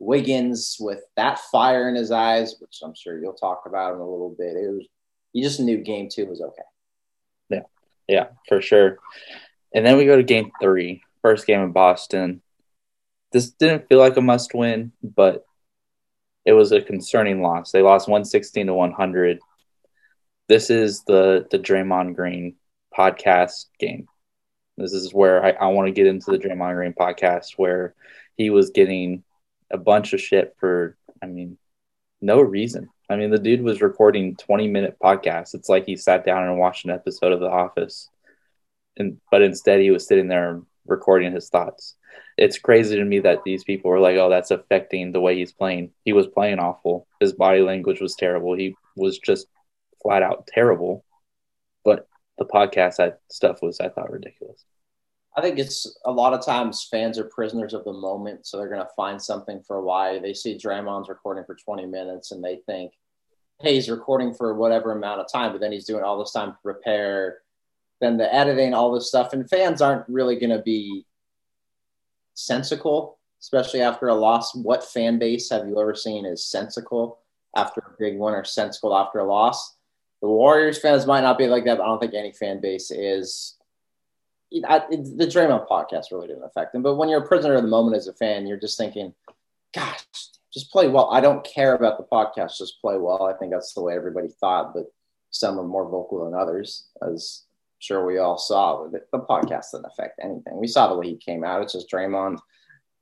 Wiggins 0.00 0.76
with 0.80 1.00
that 1.16 1.38
fire 1.38 1.88
in 1.88 1.94
his 1.94 2.10
eyes, 2.10 2.56
which 2.60 2.80
I'm 2.82 2.94
sure 2.94 3.18
you'll 3.18 3.34
talk 3.34 3.62
about 3.66 3.94
in 3.94 4.00
a 4.00 4.10
little 4.10 4.34
bit. 4.36 4.56
It 4.56 4.70
was 4.70 4.86
you 5.32 5.42
just 5.42 5.60
knew 5.60 5.78
game 5.78 6.08
two 6.10 6.26
was 6.26 6.40
okay. 6.40 6.62
Yeah, 7.48 7.62
yeah, 8.08 8.26
for 8.48 8.60
sure. 8.60 8.98
And 9.74 9.84
then 9.84 9.96
we 9.96 10.06
go 10.06 10.16
to 10.16 10.22
game 10.22 10.50
three, 10.60 11.02
first 11.24 11.46
game 11.46 11.60
in 11.60 11.72
Boston. 11.72 12.42
This 13.32 13.50
didn't 13.50 13.88
feel 13.88 13.98
like 13.98 14.16
a 14.16 14.20
must 14.20 14.54
win, 14.54 14.92
but 15.02 15.44
it 16.44 16.52
was 16.52 16.70
a 16.70 16.82
concerning 16.82 17.42
loss. 17.42 17.72
They 17.72 17.82
lost 17.82 18.06
116 18.06 18.66
to 18.66 18.74
100 18.74 19.40
this 20.48 20.70
is 20.70 21.02
the 21.04 21.46
the 21.50 21.58
Draymond 21.58 22.14
Green 22.14 22.56
podcast 22.96 23.66
game. 23.78 24.06
This 24.76 24.92
is 24.92 25.14
where 25.14 25.44
I, 25.44 25.50
I 25.50 25.66
want 25.68 25.86
to 25.86 25.92
get 25.92 26.06
into 26.06 26.30
the 26.30 26.38
Draymond 26.38 26.74
Green 26.74 26.92
podcast 26.92 27.52
where 27.56 27.94
he 28.36 28.50
was 28.50 28.70
getting 28.70 29.24
a 29.70 29.78
bunch 29.78 30.12
of 30.12 30.20
shit 30.20 30.54
for 30.58 30.96
I 31.22 31.26
mean 31.26 31.58
no 32.20 32.40
reason. 32.40 32.90
I 33.08 33.16
mean 33.16 33.30
the 33.30 33.38
dude 33.38 33.62
was 33.62 33.80
recording 33.80 34.36
20 34.36 34.68
minute 34.68 34.96
podcasts. 35.02 35.54
It's 35.54 35.68
like 35.68 35.86
he 35.86 35.96
sat 35.96 36.24
down 36.24 36.44
and 36.44 36.58
watched 36.58 36.84
an 36.84 36.90
episode 36.90 37.32
of 37.32 37.40
The 37.40 37.50
Office. 37.50 38.10
And 38.96 39.20
but 39.30 39.42
instead 39.42 39.80
he 39.80 39.90
was 39.90 40.06
sitting 40.06 40.28
there 40.28 40.60
recording 40.86 41.32
his 41.32 41.48
thoughts. 41.48 41.96
It's 42.36 42.58
crazy 42.58 42.96
to 42.96 43.04
me 43.04 43.20
that 43.20 43.44
these 43.44 43.64
people 43.64 43.90
were 43.90 44.00
like, 44.00 44.16
"Oh, 44.16 44.28
that's 44.28 44.50
affecting 44.50 45.12
the 45.12 45.20
way 45.20 45.36
he's 45.36 45.52
playing." 45.52 45.92
He 46.04 46.12
was 46.12 46.26
playing 46.26 46.58
awful. 46.58 47.06
His 47.20 47.32
body 47.32 47.60
language 47.60 48.00
was 48.00 48.16
terrible. 48.16 48.54
He 48.54 48.76
was 48.96 49.18
just 49.18 49.46
flat 50.02 50.22
out 50.22 50.46
terrible. 50.46 51.04
But 51.84 52.08
the 52.38 52.44
podcast 52.44 52.96
that 52.96 53.20
stuff 53.30 53.62
was 53.62 53.80
I 53.80 53.88
thought 53.88 54.10
ridiculous. 54.10 54.64
I 55.36 55.40
think 55.40 55.58
it's 55.58 55.98
a 56.04 56.12
lot 56.12 56.32
of 56.32 56.44
times 56.44 56.86
fans 56.88 57.18
are 57.18 57.24
prisoners 57.24 57.74
of 57.74 57.84
the 57.84 57.92
moment, 57.92 58.46
so 58.46 58.56
they're 58.56 58.68
going 58.68 58.80
to 58.80 58.94
find 58.96 59.20
something 59.20 59.62
for 59.66 59.82
why 59.82 60.20
they 60.20 60.32
see 60.32 60.56
Draymond's 60.56 61.08
recording 61.08 61.44
for 61.44 61.56
20 61.56 61.86
minutes 61.86 62.30
and 62.30 62.42
they 62.42 62.60
think, 62.66 62.92
hey, 63.60 63.74
he's 63.74 63.90
recording 63.90 64.32
for 64.32 64.54
whatever 64.54 64.92
amount 64.92 65.20
of 65.20 65.30
time, 65.30 65.50
but 65.50 65.60
then 65.60 65.72
he's 65.72 65.86
doing 65.86 66.04
all 66.04 66.18
this 66.18 66.32
time 66.32 66.52
to 66.52 66.58
prepare, 66.62 67.38
then 68.04 68.16
the 68.18 68.32
editing, 68.32 68.74
all 68.74 68.92
this 68.92 69.08
stuff. 69.08 69.32
And 69.32 69.48
fans 69.48 69.80
aren't 69.80 70.08
really 70.08 70.38
going 70.38 70.50
to 70.50 70.62
be 70.62 71.06
sensical, 72.34 73.18
especially 73.40 73.80
after 73.80 74.08
a 74.08 74.14
loss. 74.14 74.54
What 74.54 74.84
fan 74.84 75.18
base 75.18 75.50
have 75.50 75.66
you 75.66 75.80
ever 75.80 75.94
seen 75.94 76.26
is 76.26 76.44
sensical 76.44 77.18
after 77.56 77.80
a 77.80 77.96
big 77.98 78.18
win 78.18 78.34
or 78.34 78.44
sensical 78.44 78.96
after 78.96 79.18
a 79.18 79.24
loss? 79.24 79.76
The 80.20 80.28
Warriors 80.28 80.78
fans 80.78 81.06
might 81.06 81.22
not 81.22 81.38
be 81.38 81.46
like 81.46 81.64
that, 81.64 81.78
but 81.78 81.84
I 81.84 81.86
don't 81.86 82.00
think 82.00 82.14
any 82.14 82.32
fan 82.32 82.60
base 82.60 82.90
is. 82.90 83.56
I, 84.68 84.82
it, 84.90 85.18
the 85.18 85.26
Draymond 85.26 85.66
podcast 85.66 86.12
really 86.12 86.28
didn't 86.28 86.44
affect 86.44 86.72
them. 86.72 86.82
But 86.82 86.94
when 86.94 87.08
you're 87.08 87.24
a 87.24 87.26
prisoner 87.26 87.54
of 87.54 87.62
the 87.62 87.68
moment 87.68 87.96
as 87.96 88.06
a 88.06 88.12
fan, 88.12 88.46
you're 88.46 88.56
just 88.56 88.78
thinking, 88.78 89.12
gosh, 89.74 90.04
just 90.52 90.70
play 90.70 90.86
well. 90.88 91.10
I 91.10 91.20
don't 91.20 91.44
care 91.44 91.74
about 91.74 91.98
the 91.98 92.04
podcast, 92.04 92.58
just 92.58 92.80
play 92.80 92.96
well. 92.96 93.24
I 93.24 93.36
think 93.36 93.50
that's 93.50 93.74
the 93.74 93.82
way 93.82 93.94
everybody 93.96 94.28
thought, 94.28 94.72
but 94.72 94.84
some 95.30 95.58
are 95.58 95.64
more 95.64 95.88
vocal 95.88 96.24
than 96.24 96.38
others, 96.38 96.86
as 97.02 97.42
sure 97.84 98.04
we 98.04 98.18
all 98.18 98.38
saw. 98.38 98.86
But 98.88 99.08
the 99.12 99.18
podcast 99.18 99.72
didn't 99.72 99.86
affect 99.86 100.20
anything. 100.22 100.56
We 100.56 100.66
saw 100.66 100.88
the 100.88 100.98
way 100.98 101.08
he 101.08 101.16
came 101.16 101.44
out. 101.44 101.62
It's 101.62 101.72
just 101.72 101.90
Draymond 101.90 102.38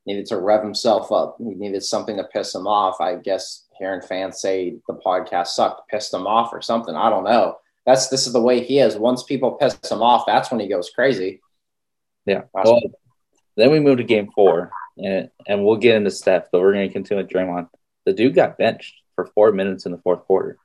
needed 0.07 0.27
to 0.27 0.39
rev 0.39 0.63
himself 0.63 1.13
up. 1.13 1.37
He 1.39 1.55
needed 1.55 1.83
something 1.83 2.17
to 2.17 2.25
piss 2.25 2.55
him 2.55 2.67
off. 2.67 3.01
I 3.01 3.17
guess 3.17 3.67
hearing 3.79 4.03
fans 4.03 4.41
say 4.41 4.77
the 4.89 4.95
podcast 4.95 5.49
sucked, 5.49 5.89
pissed 5.89 6.13
him 6.13 6.27
off 6.27 6.53
or 6.53 6.61
something. 6.61 6.95
I 6.95 7.11
don't 7.11 7.25
know. 7.25 7.59
That's 7.87 8.09
this 8.09 8.27
is 8.27 8.33
the 8.33 8.41
way 8.41 8.63
he 8.63 8.79
is. 8.79 8.97
Once 8.97 9.23
people 9.23 9.53
piss 9.53 9.79
him 9.91 10.03
off, 10.03 10.25
that's 10.27 10.51
when 10.51 10.61
he 10.61 10.69
goes 10.69 10.91
crazy. 10.91 11.41
Yeah. 12.27 12.43
Well, 12.53 12.81
then 13.57 13.71
we 13.71 13.81
move 13.81 13.99
to 13.99 14.05
game 14.05 14.31
four, 14.35 14.71
and, 14.97 15.31
and 15.47 15.65
we'll 15.65 15.77
get 15.77 15.97
into 15.97 16.11
Steph, 16.11 16.47
but 16.53 16.61
we're 16.61 16.73
going 16.73 16.89
to 16.89 16.93
continue 16.93 17.23
with 17.23 17.33
Draymond. 17.33 17.69
The 18.07 18.13
dude 18.13 18.35
got 18.35 18.59
benched 18.59 18.95
for 19.15 19.27
four 19.27 19.53
minutes 19.53 19.85
in 19.87 19.93
the 19.93 19.99
fourth 19.99 20.25
quarter, 20.27 20.59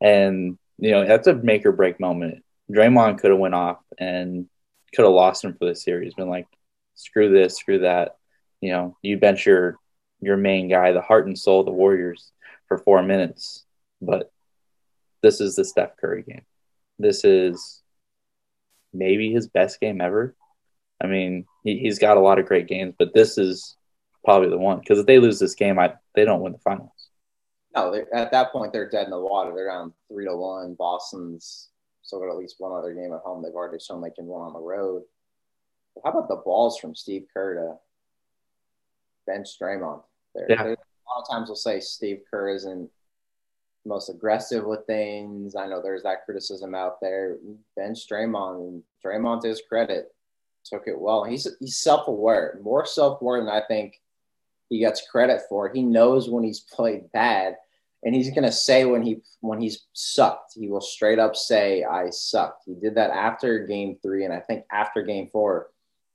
and 0.00 0.58
you 0.78 0.90
know 0.90 1.06
that's 1.06 1.26
a 1.26 1.34
make 1.34 1.66
or 1.66 1.72
break 1.72 1.98
moment. 2.00 2.44
Draymond 2.70 3.18
could 3.18 3.30
have 3.30 3.40
went 3.40 3.54
off 3.54 3.78
and 3.98 4.46
could 4.94 5.04
have 5.04 5.14
lost 5.14 5.44
him 5.44 5.54
for 5.54 5.66
the 5.66 5.74
series. 5.74 6.14
Been 6.14 6.28
like, 6.28 6.46
screw 6.94 7.30
this, 7.30 7.56
screw 7.56 7.80
that. 7.80 8.16
You 8.60 8.72
know, 8.72 8.96
you 9.02 9.18
bench 9.18 9.46
your 9.46 9.78
your 10.20 10.36
main 10.36 10.68
guy, 10.68 10.92
the 10.92 11.00
heart 11.00 11.26
and 11.26 11.38
soul 11.38 11.60
of 11.60 11.66
the 11.66 11.72
Warriors, 11.72 12.30
for 12.68 12.78
four 12.78 13.02
minutes. 13.02 13.64
But 14.02 14.30
this 15.22 15.40
is 15.40 15.56
the 15.56 15.64
Steph 15.64 15.96
Curry 15.96 16.22
game. 16.22 16.44
This 16.98 17.24
is 17.24 17.82
maybe 18.92 19.32
his 19.32 19.48
best 19.48 19.80
game 19.80 20.00
ever. 20.00 20.34
I 21.02 21.06
mean, 21.06 21.46
he, 21.64 21.78
he's 21.78 21.98
got 21.98 22.18
a 22.18 22.20
lot 22.20 22.38
of 22.38 22.46
great 22.46 22.68
games, 22.68 22.94
but 22.98 23.14
this 23.14 23.38
is 23.38 23.76
probably 24.24 24.50
the 24.50 24.58
one 24.58 24.80
because 24.80 24.98
if 24.98 25.06
they 25.06 25.18
lose 25.18 25.38
this 25.38 25.54
game, 25.54 25.78
I 25.78 25.94
they 26.14 26.24
don't 26.24 26.42
win 26.42 26.52
the 26.52 26.58
finals. 26.58 26.90
No, 27.74 27.94
at 28.12 28.32
that 28.32 28.52
point 28.52 28.72
they're 28.72 28.90
dead 28.90 29.04
in 29.04 29.10
the 29.10 29.18
water. 29.18 29.52
They're 29.54 29.68
down 29.68 29.94
three 30.08 30.26
to 30.26 30.36
one. 30.36 30.74
Boston's 30.74 31.70
still 32.10 32.18
got 32.20 32.30
at 32.30 32.38
least 32.38 32.56
one 32.58 32.76
other 32.76 32.92
game 32.92 33.12
at 33.12 33.20
home. 33.20 33.40
They've 33.40 33.54
already 33.54 33.78
shown 33.78 34.00
they 34.00 34.10
can 34.10 34.26
win 34.26 34.42
on 34.42 34.52
the 34.52 34.58
road. 34.58 35.02
How 36.04 36.10
about 36.10 36.28
the 36.28 36.42
balls 36.44 36.78
from 36.78 36.94
Steve 36.94 37.26
Kerr 37.32 37.54
to 37.54 37.74
bench 39.26 39.48
Draymond? 39.60 40.02
There, 40.34 40.46
yeah. 40.48 40.62
a 40.62 40.68
lot 40.68 41.22
of 41.22 41.30
times 41.30 41.48
we'll 41.48 41.56
say 41.56 41.78
Steve 41.78 42.22
Kerr 42.28 42.48
isn't 42.50 42.90
most 43.86 44.10
aggressive 44.10 44.64
with 44.64 44.86
things. 44.86 45.54
I 45.54 45.68
know 45.68 45.80
there's 45.80 46.02
that 46.02 46.24
criticism 46.24 46.74
out 46.74 47.00
there. 47.00 47.36
Bench 47.76 48.08
Draymond, 48.10 48.68
and 48.68 48.82
Draymond 49.04 49.42
to 49.42 49.48
his 49.48 49.62
credit, 49.68 50.12
took 50.64 50.82
it 50.86 51.00
well. 51.00 51.24
He's 51.24 51.46
he's 51.60 51.76
self 51.76 52.08
aware, 52.08 52.58
more 52.60 52.84
self 52.86 53.22
aware 53.22 53.40
than 53.40 53.48
I 53.48 53.62
think 53.68 54.00
he 54.68 54.80
gets 54.80 55.08
credit 55.08 55.42
for. 55.48 55.68
He 55.68 55.82
knows 55.82 56.28
when 56.28 56.42
he's 56.42 56.60
played 56.60 57.12
bad, 57.12 57.56
and 58.02 58.14
he's 58.14 58.30
gonna 58.30 58.52
say 58.52 58.84
when 58.84 59.02
he 59.02 59.22
when 59.40 59.60
he's 59.60 59.86
sucked. 59.92 60.54
He 60.54 60.68
will 60.68 60.80
straight 60.80 61.18
up 61.18 61.36
say, 61.36 61.84
"I 61.84 62.10
sucked." 62.10 62.64
He 62.66 62.74
did 62.74 62.94
that 62.94 63.10
after 63.10 63.66
Game 63.66 63.98
Three, 64.02 64.24
and 64.24 64.32
I 64.32 64.40
think 64.40 64.64
after 64.72 65.02
Game 65.02 65.28
Four, 65.30 65.70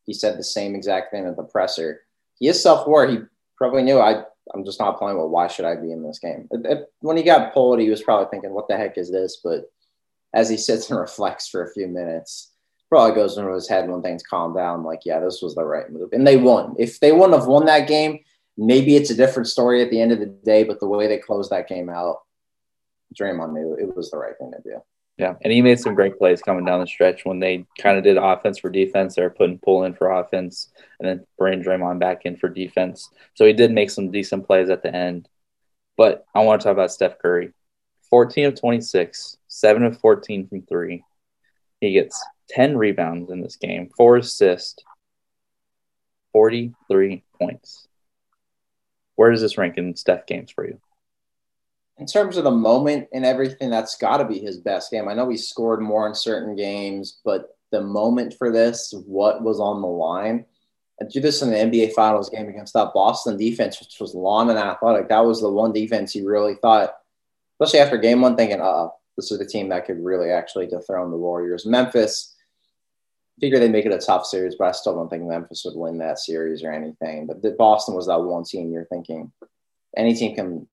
he 0.05 0.13
said 0.13 0.37
the 0.37 0.43
same 0.43 0.75
exact 0.75 1.11
thing 1.11 1.25
at 1.25 1.35
the 1.35 1.43
presser. 1.43 2.01
He 2.39 2.47
is 2.47 2.61
self 2.61 2.87
aware. 2.87 3.07
He 3.07 3.19
probably 3.57 3.83
knew 3.83 3.99
I. 3.99 4.23
I'm 4.53 4.63
just 4.63 4.79
not 4.79 4.99
playing 4.99 5.17
well. 5.17 5.29
Why 5.29 5.47
should 5.47 5.65
I 5.65 5.75
be 5.75 5.91
in 5.91 6.03
this 6.03 6.19
game? 6.19 6.47
When 6.99 7.17
he 7.17 7.23
got 7.23 7.53
pulled, 7.53 7.79
he 7.79 7.89
was 7.89 8.03
probably 8.03 8.27
thinking, 8.29 8.53
"What 8.53 8.67
the 8.67 8.77
heck 8.77 8.97
is 8.97 9.11
this?" 9.11 9.39
But 9.43 9.71
as 10.33 10.49
he 10.49 10.57
sits 10.57 10.89
and 10.89 10.99
reflects 11.07 11.47
for 11.47 11.63
a 11.63 11.73
few 11.73 11.87
minutes, 11.87 12.51
probably 12.89 13.15
goes 13.15 13.37
into 13.37 13.53
his 13.53 13.67
head 13.67 13.89
when 13.89 14.01
things 14.01 14.23
calm 14.23 14.55
down. 14.55 14.83
Like, 14.83 15.01
yeah, 15.05 15.19
this 15.19 15.41
was 15.41 15.55
the 15.55 15.63
right 15.63 15.89
move, 15.91 16.09
and 16.13 16.25
they 16.25 16.37
won. 16.37 16.75
If 16.79 16.99
they 16.99 17.11
wouldn't 17.11 17.39
have 17.39 17.47
won 17.47 17.65
that 17.65 17.87
game, 17.87 18.19
maybe 18.57 18.95
it's 18.95 19.09
a 19.09 19.15
different 19.15 19.47
story 19.47 19.81
at 19.81 19.89
the 19.89 19.99
end 20.01 20.11
of 20.11 20.19
the 20.19 20.25
day. 20.25 20.63
But 20.63 20.79
the 20.79 20.87
way 20.87 21.07
they 21.07 21.17
closed 21.17 21.51
that 21.51 21.67
game 21.67 21.89
out, 21.89 22.19
Draymond 23.19 23.53
knew 23.53 23.73
it 23.73 23.95
was 23.95 24.11
the 24.11 24.17
right 24.17 24.37
thing 24.37 24.51
to 24.51 24.61
do. 24.63 24.81
Yeah, 25.17 25.35
and 25.41 25.53
he 25.53 25.61
made 25.61 25.79
some 25.79 25.95
great 25.95 26.17
plays 26.17 26.41
coming 26.41 26.65
down 26.65 26.81
the 26.81 26.87
stretch 26.87 27.23
when 27.23 27.39
they 27.39 27.65
kind 27.79 27.97
of 27.97 28.03
did 28.03 28.17
offense 28.17 28.59
for 28.59 28.69
defense. 28.69 29.15
They 29.15 29.21
were 29.21 29.29
putting 29.29 29.59
Poole 29.59 29.85
in 29.85 29.93
for 29.93 30.11
offense, 30.11 30.71
and 30.99 31.07
then 31.07 31.25
bringing 31.37 31.63
Draymond 31.63 31.99
back 31.99 32.23
in 32.25 32.35
for 32.35 32.49
defense. 32.49 33.09
So 33.35 33.45
he 33.45 33.53
did 33.53 33.71
make 33.71 33.89
some 33.89 34.11
decent 34.11 34.45
plays 34.45 34.69
at 34.69 34.83
the 34.83 34.93
end. 34.93 35.29
But 35.95 36.25
I 36.35 36.41
want 36.41 36.59
to 36.59 36.65
talk 36.65 36.73
about 36.73 36.91
Steph 36.91 37.19
Curry. 37.19 37.53
14 38.09 38.45
of 38.45 38.59
26, 38.59 39.37
7 39.47 39.83
of 39.83 39.99
14 39.99 40.47
from 40.47 40.61
three. 40.63 41.03
He 41.79 41.93
gets 41.93 42.23
10 42.49 42.77
rebounds 42.77 43.31
in 43.31 43.41
this 43.41 43.55
game, 43.55 43.89
four 43.95 44.17
assists, 44.17 44.83
43 46.33 47.23
points. 47.39 47.87
Where 49.15 49.31
does 49.31 49.41
this 49.41 49.57
rank 49.57 49.77
in 49.77 49.95
Steph 49.95 50.25
games 50.25 50.51
for 50.51 50.65
you? 50.65 50.79
In 51.97 52.05
terms 52.05 52.35
of 52.35 52.43
the 52.43 52.51
moment 52.51 53.07
and 53.13 53.25
everything, 53.25 53.69
that's 53.69 53.97
got 53.97 54.17
to 54.17 54.25
be 54.25 54.39
his 54.39 54.57
best 54.57 54.91
game. 54.91 55.07
I 55.07 55.13
know 55.13 55.29
he 55.29 55.37
scored 55.37 55.81
more 55.81 56.07
in 56.07 56.13
certain 56.13 56.55
games, 56.55 57.19
but 57.23 57.57
the 57.71 57.81
moment 57.81 58.35
for 58.37 58.51
this, 58.51 58.93
what 59.05 59.41
was 59.41 59.59
on 59.59 59.81
the 59.81 59.87
line, 59.87 60.45
and 60.99 61.09
do 61.09 61.19
this 61.19 61.41
in 61.41 61.49
the 61.49 61.57
NBA 61.57 61.93
Finals 61.93 62.29
game 62.29 62.47
against 62.47 62.73
that 62.73 62.93
Boston 62.93 63.37
defense, 63.37 63.79
which 63.79 63.97
was 63.99 64.13
long 64.13 64.49
and 64.49 64.59
athletic. 64.59 65.09
That 65.09 65.25
was 65.25 65.41
the 65.41 65.49
one 65.49 65.73
defense 65.73 66.13
he 66.13 66.21
really 66.21 66.55
thought, 66.55 66.95
especially 67.59 67.79
after 67.79 67.97
game 67.97 68.21
one, 68.21 68.35
thinking, 68.35 68.61
uh, 68.61 68.87
this 69.15 69.31
is 69.31 69.39
the 69.39 69.45
team 69.45 69.69
that 69.69 69.85
could 69.85 70.03
really 70.03 70.29
actually 70.29 70.67
dethrone 70.67 71.11
the 71.11 71.17
Warriors. 71.17 71.65
Memphis, 71.65 72.34
figure 73.39 73.59
they'd 73.59 73.71
make 73.71 73.85
it 73.85 73.91
a 73.91 73.97
tough 73.97 74.25
series, 74.25 74.55
but 74.55 74.65
I 74.65 74.71
still 74.71 74.95
don't 74.95 75.09
think 75.09 75.23
Memphis 75.23 75.63
would 75.65 75.75
win 75.75 75.97
that 75.97 76.19
series 76.19 76.63
or 76.63 76.71
anything. 76.71 77.27
But 77.27 77.41
the, 77.41 77.51
Boston 77.51 77.95
was 77.95 78.07
that 78.07 78.21
one 78.21 78.43
team 78.43 78.71
you're 78.71 78.85
thinking 78.85 79.31
any 79.97 80.13
team 80.13 80.35
can 80.35 80.67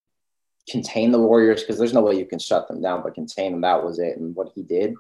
contain 0.69 1.13
the 1.13 1.19
Warriors 1.19 1.63
because 1.63 1.79
there's 1.79 1.93
no 1.93 2.03
way 2.03 2.17
you 2.17 2.27
can 2.27 2.39
shut 2.39 2.69
them 2.69 2.81
down, 2.81 3.03
but 3.03 3.15
contain 3.15 3.53
them. 3.53 3.61
That 3.63 3.85
was 3.85 3.99
it. 3.99 4.17
And 4.17 4.35
what 4.35 4.53
he 4.55 4.63
did, 4.63 4.95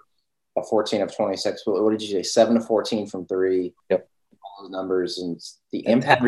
a 0.56 0.62
14 0.62 1.02
of 1.02 1.14
26. 1.14 1.62
What 1.66 1.90
did 1.90 2.02
you 2.02 2.08
say? 2.08 2.22
Seven 2.22 2.54
to 2.54 2.60
14 2.60 3.06
from 3.06 3.26
three. 3.26 3.72
Yep. 3.90 4.08
All 4.44 4.64
those 4.64 4.70
numbers 4.70 5.18
and 5.18 5.40
the 5.70 5.86
impact. 5.86 6.24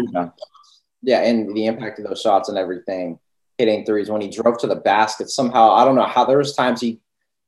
Yeah, 1.03 1.21
and 1.21 1.55
the 1.55 1.67
impact 1.67 1.99
of 1.99 2.07
those 2.07 2.23
shots 2.23 2.49
and 2.49 2.57
everything, 2.57 3.19
hitting 3.59 3.85
threes 3.85 4.09
when 4.09 4.23
he 4.23 4.29
drove 4.29 4.57
to 4.59 4.67
the 4.67 4.77
basket. 4.77 5.29
Somehow, 5.29 5.73
I 5.73 5.85
don't 5.85 5.97
know 5.97 6.07
how 6.07 6.25
there 6.25 6.39
was 6.39 6.55
times 6.55 6.81
he 6.81 7.01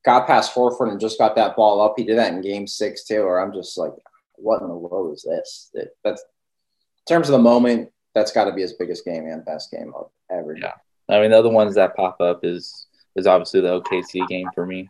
got 0.05 0.27
past 0.27 0.53
Horford 0.53 0.91
and 0.91 0.99
just 0.99 1.17
got 1.17 1.35
that 1.35 1.55
ball 1.55 1.81
up. 1.81 1.95
He 1.97 2.03
did 2.03 2.17
that 2.17 2.33
in 2.33 2.41
game 2.41 2.67
six 2.67 3.03
too, 3.03 3.21
or 3.21 3.39
I'm 3.39 3.53
just 3.53 3.77
like, 3.77 3.93
what 4.35 4.61
in 4.61 4.67
the 4.67 4.75
world 4.75 5.13
is 5.13 5.23
this? 5.23 5.69
That, 5.73 5.89
that's 6.03 6.21
in 6.21 7.15
terms 7.15 7.29
of 7.29 7.33
the 7.33 7.43
moment, 7.43 7.89
that's 8.13 8.31
got 8.31 8.45
to 8.45 8.53
be 8.53 8.61
his 8.61 8.73
biggest 8.73 9.05
game 9.05 9.25
and 9.25 9.45
best 9.45 9.71
game 9.71 9.93
of 9.95 10.09
ever. 10.31 10.55
Yeah. 10.57 10.73
I 11.09 11.21
mean, 11.21 11.31
the 11.31 11.39
other 11.39 11.49
ones 11.49 11.75
that 11.75 11.95
pop 11.95 12.19
up 12.19 12.41
is 12.43 12.87
is 13.15 13.27
obviously 13.27 13.61
the 13.61 13.81
OKC 13.81 14.27
game 14.27 14.49
for 14.53 14.65
me. 14.65 14.89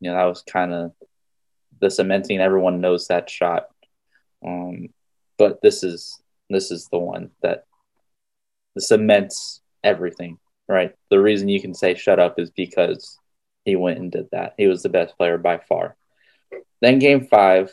You 0.00 0.10
know, 0.10 0.16
that 0.16 0.24
was 0.24 0.42
kind 0.42 0.72
of 0.72 0.92
the 1.80 1.90
cementing. 1.90 2.40
Everyone 2.40 2.80
knows 2.80 3.08
that 3.08 3.28
shot. 3.28 3.68
Um, 4.44 4.88
but 5.38 5.60
this 5.62 5.82
is 5.82 6.20
this 6.48 6.70
is 6.70 6.88
the 6.88 6.98
one 6.98 7.30
that 7.42 7.64
cements 8.78 9.60
everything, 9.82 10.38
right? 10.68 10.94
The 11.10 11.20
reason 11.20 11.48
you 11.48 11.60
can 11.60 11.74
say 11.74 11.94
shut 11.94 12.18
up 12.18 12.38
is 12.38 12.50
because 12.50 13.18
he 13.66 13.76
went 13.76 13.98
and 13.98 14.10
did 14.10 14.28
that. 14.30 14.54
He 14.56 14.66
was 14.68 14.82
the 14.82 14.88
best 14.88 15.18
player 15.18 15.36
by 15.36 15.58
far. 15.58 15.96
Then 16.80 16.98
game 16.98 17.26
five, 17.26 17.70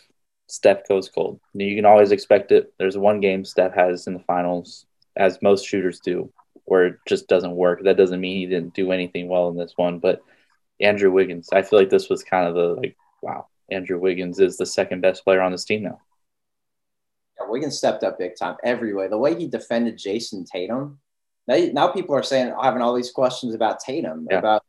Steph 0.48 0.88
goes 0.88 1.08
cold. 1.08 1.40
You 1.54 1.76
can 1.76 1.86
always 1.86 2.12
expect 2.12 2.52
it. 2.52 2.74
There's 2.78 2.98
one 2.98 3.22
game 3.22 3.46
Steph 3.46 3.76
has 3.76 4.08
in 4.08 4.14
the 4.14 4.20
finals, 4.20 4.86
as 5.16 5.42
most 5.42 5.66
shooters 5.66 6.00
do, 6.00 6.34
where 6.66 6.88
it 6.88 6.96
just 7.08 7.28
doesn't 7.28 7.56
work. 7.56 7.84
That 7.84 7.98
doesn't 7.98 8.20
mean 8.20 8.38
he 8.38 8.46
didn't 8.48 8.74
do 8.74 8.92
anything 8.92 9.30
well 9.30 9.50
in 9.50 9.56
this 9.56 9.74
one. 9.76 10.00
But 10.00 10.24
Andrew 10.82 11.12
Wiggins, 11.12 11.50
I 11.54 11.62
feel 11.62 11.80
like 11.80 11.90
this 11.90 12.10
was 12.10 12.24
kind 12.24 12.48
of 12.48 12.56
the 12.56 12.82
like, 12.82 12.98
wow, 13.22 13.48
Andrew 13.72 14.00
Wiggins 14.00 14.40
is 14.40 14.58
the 14.58 14.66
second 14.66 15.02
best 15.02 15.24
player 15.24 15.42
on 15.42 15.52
this 15.52 15.66
team 15.66 15.84
now. 15.84 16.02
Yeah, 17.40 17.48
Wiggins 17.50 17.78
stepped 17.78 18.04
up 18.04 18.18
big 18.18 18.36
time 18.36 18.58
every 18.64 18.94
way. 18.94 19.08
The 19.08 19.18
way 19.18 19.36
he 19.36 19.48
defended 19.48 19.98
Jayson 19.98 20.46
Tatum. 20.46 21.00
Now, 21.48 21.58
now 21.72 21.88
people 21.90 22.16
are 22.16 22.24
saying 22.24 22.54
having 22.62 22.82
all 22.82 22.96
these 22.96 23.12
questions 23.12 23.54
about 23.54 23.80
Tatum 23.80 24.28
yeah. 24.30 24.40
about 24.40 24.64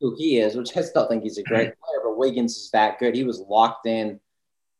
who 0.00 0.14
he 0.16 0.38
is, 0.38 0.54
which 0.54 0.76
I 0.76 0.82
still 0.82 1.08
think 1.08 1.22
he's 1.22 1.38
a 1.38 1.42
great 1.42 1.72
player, 1.82 2.00
but 2.04 2.16
Wiggins 2.16 2.56
is 2.56 2.70
that 2.70 2.98
good. 2.98 3.14
He 3.14 3.24
was 3.24 3.40
locked 3.40 3.86
in. 3.86 4.20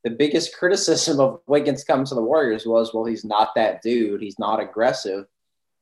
The 0.04 0.10
biggest 0.10 0.56
criticism 0.56 1.18
of 1.18 1.40
Wiggins 1.46 1.84
coming 1.84 2.06
to 2.06 2.14
the 2.14 2.22
Warriors 2.22 2.66
was, 2.66 2.94
well, 2.94 3.04
he's 3.04 3.24
not 3.24 3.54
that 3.56 3.82
dude. 3.82 4.22
He's 4.22 4.38
not 4.38 4.60
aggressive. 4.60 5.26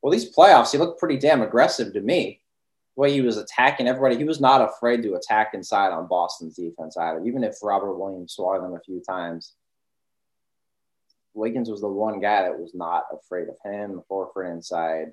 Well, 0.00 0.10
these 0.10 0.34
playoffs, 0.34 0.72
he 0.72 0.78
looked 0.78 0.98
pretty 0.98 1.18
damn 1.18 1.42
aggressive 1.42 1.92
to 1.92 2.00
me. 2.00 2.40
The 2.96 3.00
way 3.02 3.12
he 3.12 3.20
was 3.20 3.36
attacking 3.36 3.88
everybody, 3.88 4.16
he 4.16 4.24
was 4.24 4.40
not 4.40 4.62
afraid 4.62 5.02
to 5.02 5.14
attack 5.14 5.50
inside 5.52 5.92
on 5.92 6.08
Boston's 6.08 6.56
defense 6.56 6.96
either, 6.96 7.22
even 7.26 7.44
if 7.44 7.56
Robert 7.62 7.94
Williams 7.94 8.32
swatted 8.32 8.62
them 8.62 8.74
a 8.74 8.80
few 8.80 9.02
times. 9.06 9.52
Wiggins 11.34 11.68
was 11.68 11.82
the 11.82 11.88
one 11.88 12.20
guy 12.20 12.42
that 12.42 12.58
was 12.58 12.74
not 12.74 13.04
afraid 13.12 13.48
of 13.48 13.56
him, 13.62 14.02
Horford 14.10 14.50
inside 14.50 15.12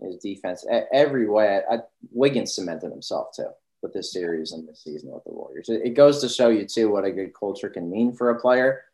his 0.00 0.16
defense 0.16 0.64
every 0.92 1.28
way. 1.28 1.60
I, 1.70 1.78
Wiggins 2.10 2.54
cemented 2.54 2.90
himself 2.90 3.28
too 3.34 3.48
with 3.82 3.92
this 3.92 4.12
series 4.12 4.52
and 4.52 4.66
this 4.66 4.82
season 4.82 5.10
with 5.10 5.24
the 5.24 5.32
Warriors. 5.32 5.68
It, 5.68 5.82
it 5.84 5.90
goes 5.90 6.20
to 6.20 6.28
show 6.28 6.48
you 6.48 6.64
too 6.64 6.90
what 6.90 7.04
a 7.04 7.10
good 7.10 7.32
culture 7.34 7.68
can 7.68 7.90
mean 7.90 8.14
for 8.14 8.30
a 8.30 8.40
player. 8.40 8.84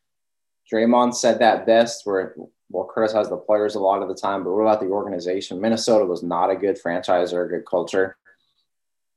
Draymond 0.73 1.15
said 1.15 1.39
that 1.39 1.67
best, 1.67 2.03
where 2.05 2.35
we'll 2.71 2.85
criticize 2.85 3.29
the 3.29 3.37
players 3.37 3.75
a 3.75 3.81
lot 3.81 4.03
of 4.03 4.09
the 4.09 4.15
time, 4.15 4.45
but 4.45 4.53
what 4.53 4.63
about 4.63 4.81
the 4.81 4.87
organization? 4.87 5.61
Minnesota 5.61 6.05
was 6.05 6.23
not 6.23 6.51
a 6.51 6.57
good 6.57 6.79
franchise 6.79 7.33
or 7.33 7.45
a 7.45 7.49
good 7.49 7.65
culture. 7.67 8.17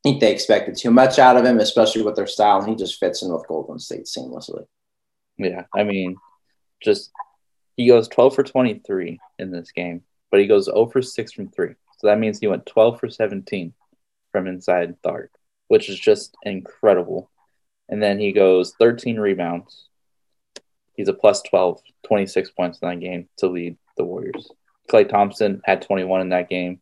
I 0.03 0.09
think 0.09 0.21
they 0.21 0.31
expected 0.31 0.77
too 0.77 0.91
much 0.91 1.19
out 1.19 1.37
of 1.37 1.45
him, 1.45 1.59
especially 1.59 2.03
with 2.03 2.15
their 2.15 2.27
style, 2.27 2.59
and 2.59 2.69
he 2.69 2.75
just 2.75 2.99
fits 2.99 3.21
in 3.21 3.31
with 3.31 3.47
Golden 3.47 3.79
State 3.79 4.05
seamlessly. 4.05 4.65
Yeah, 5.37 5.65
I 5.75 5.83
mean, 5.83 6.15
just 6.81 7.11
he 7.75 7.87
goes 7.87 8.07
12 8.07 8.35
for 8.35 8.43
23 8.43 9.19
in 9.39 9.51
this 9.51 9.71
game 9.71 10.03
but 10.31 10.39
he 10.39 10.47
goes 10.47 10.65
0 10.65 10.87
for 10.87 11.01
6 11.01 11.31
from 11.33 11.49
3. 11.49 11.75
So 11.99 12.07
that 12.07 12.17
means 12.17 12.39
he 12.39 12.47
went 12.47 12.65
12 12.65 12.99
for 12.99 13.09
17 13.09 13.73
from 14.31 14.47
inside 14.47 14.95
the 15.03 15.09
arc, 15.09 15.31
which 15.67 15.89
is 15.89 15.99
just 15.99 16.35
incredible. 16.43 17.29
And 17.89 18.01
then 18.01 18.19
he 18.19 18.31
goes 18.31 18.73
13 18.79 19.19
rebounds. 19.19 19.87
He's 20.95 21.09
a 21.09 21.13
plus 21.13 21.41
12, 21.43 21.81
26 22.07 22.51
points 22.51 22.79
in 22.81 22.89
that 22.89 22.99
game 22.99 23.27
to 23.37 23.47
lead 23.47 23.77
the 23.97 24.03
Warriors. 24.03 24.49
Klay 24.89 25.07
Thompson 25.07 25.61
had 25.65 25.81
21 25.81 26.21
in 26.21 26.29
that 26.29 26.49
game, 26.49 26.79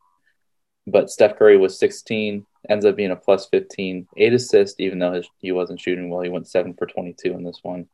but 0.87 1.09
Steph 1.09 1.37
Curry 1.37 1.57
was 1.57 1.77
16, 1.77 2.45
ends 2.69 2.85
up 2.85 2.95
being 2.95 3.11
a 3.11 3.15
plus 3.15 3.47
15, 3.47 4.07
eight 4.17 4.33
assists, 4.33 4.79
even 4.79 4.99
though 4.99 5.13
his, 5.13 5.27
he 5.39 5.51
wasn't 5.51 5.79
shooting 5.79 6.09
well. 6.09 6.21
He 6.21 6.29
went 6.29 6.47
7 6.47 6.73
for 6.73 6.85
22 6.85 7.33
in 7.33 7.43
this 7.43 7.59
one. 7.61 7.87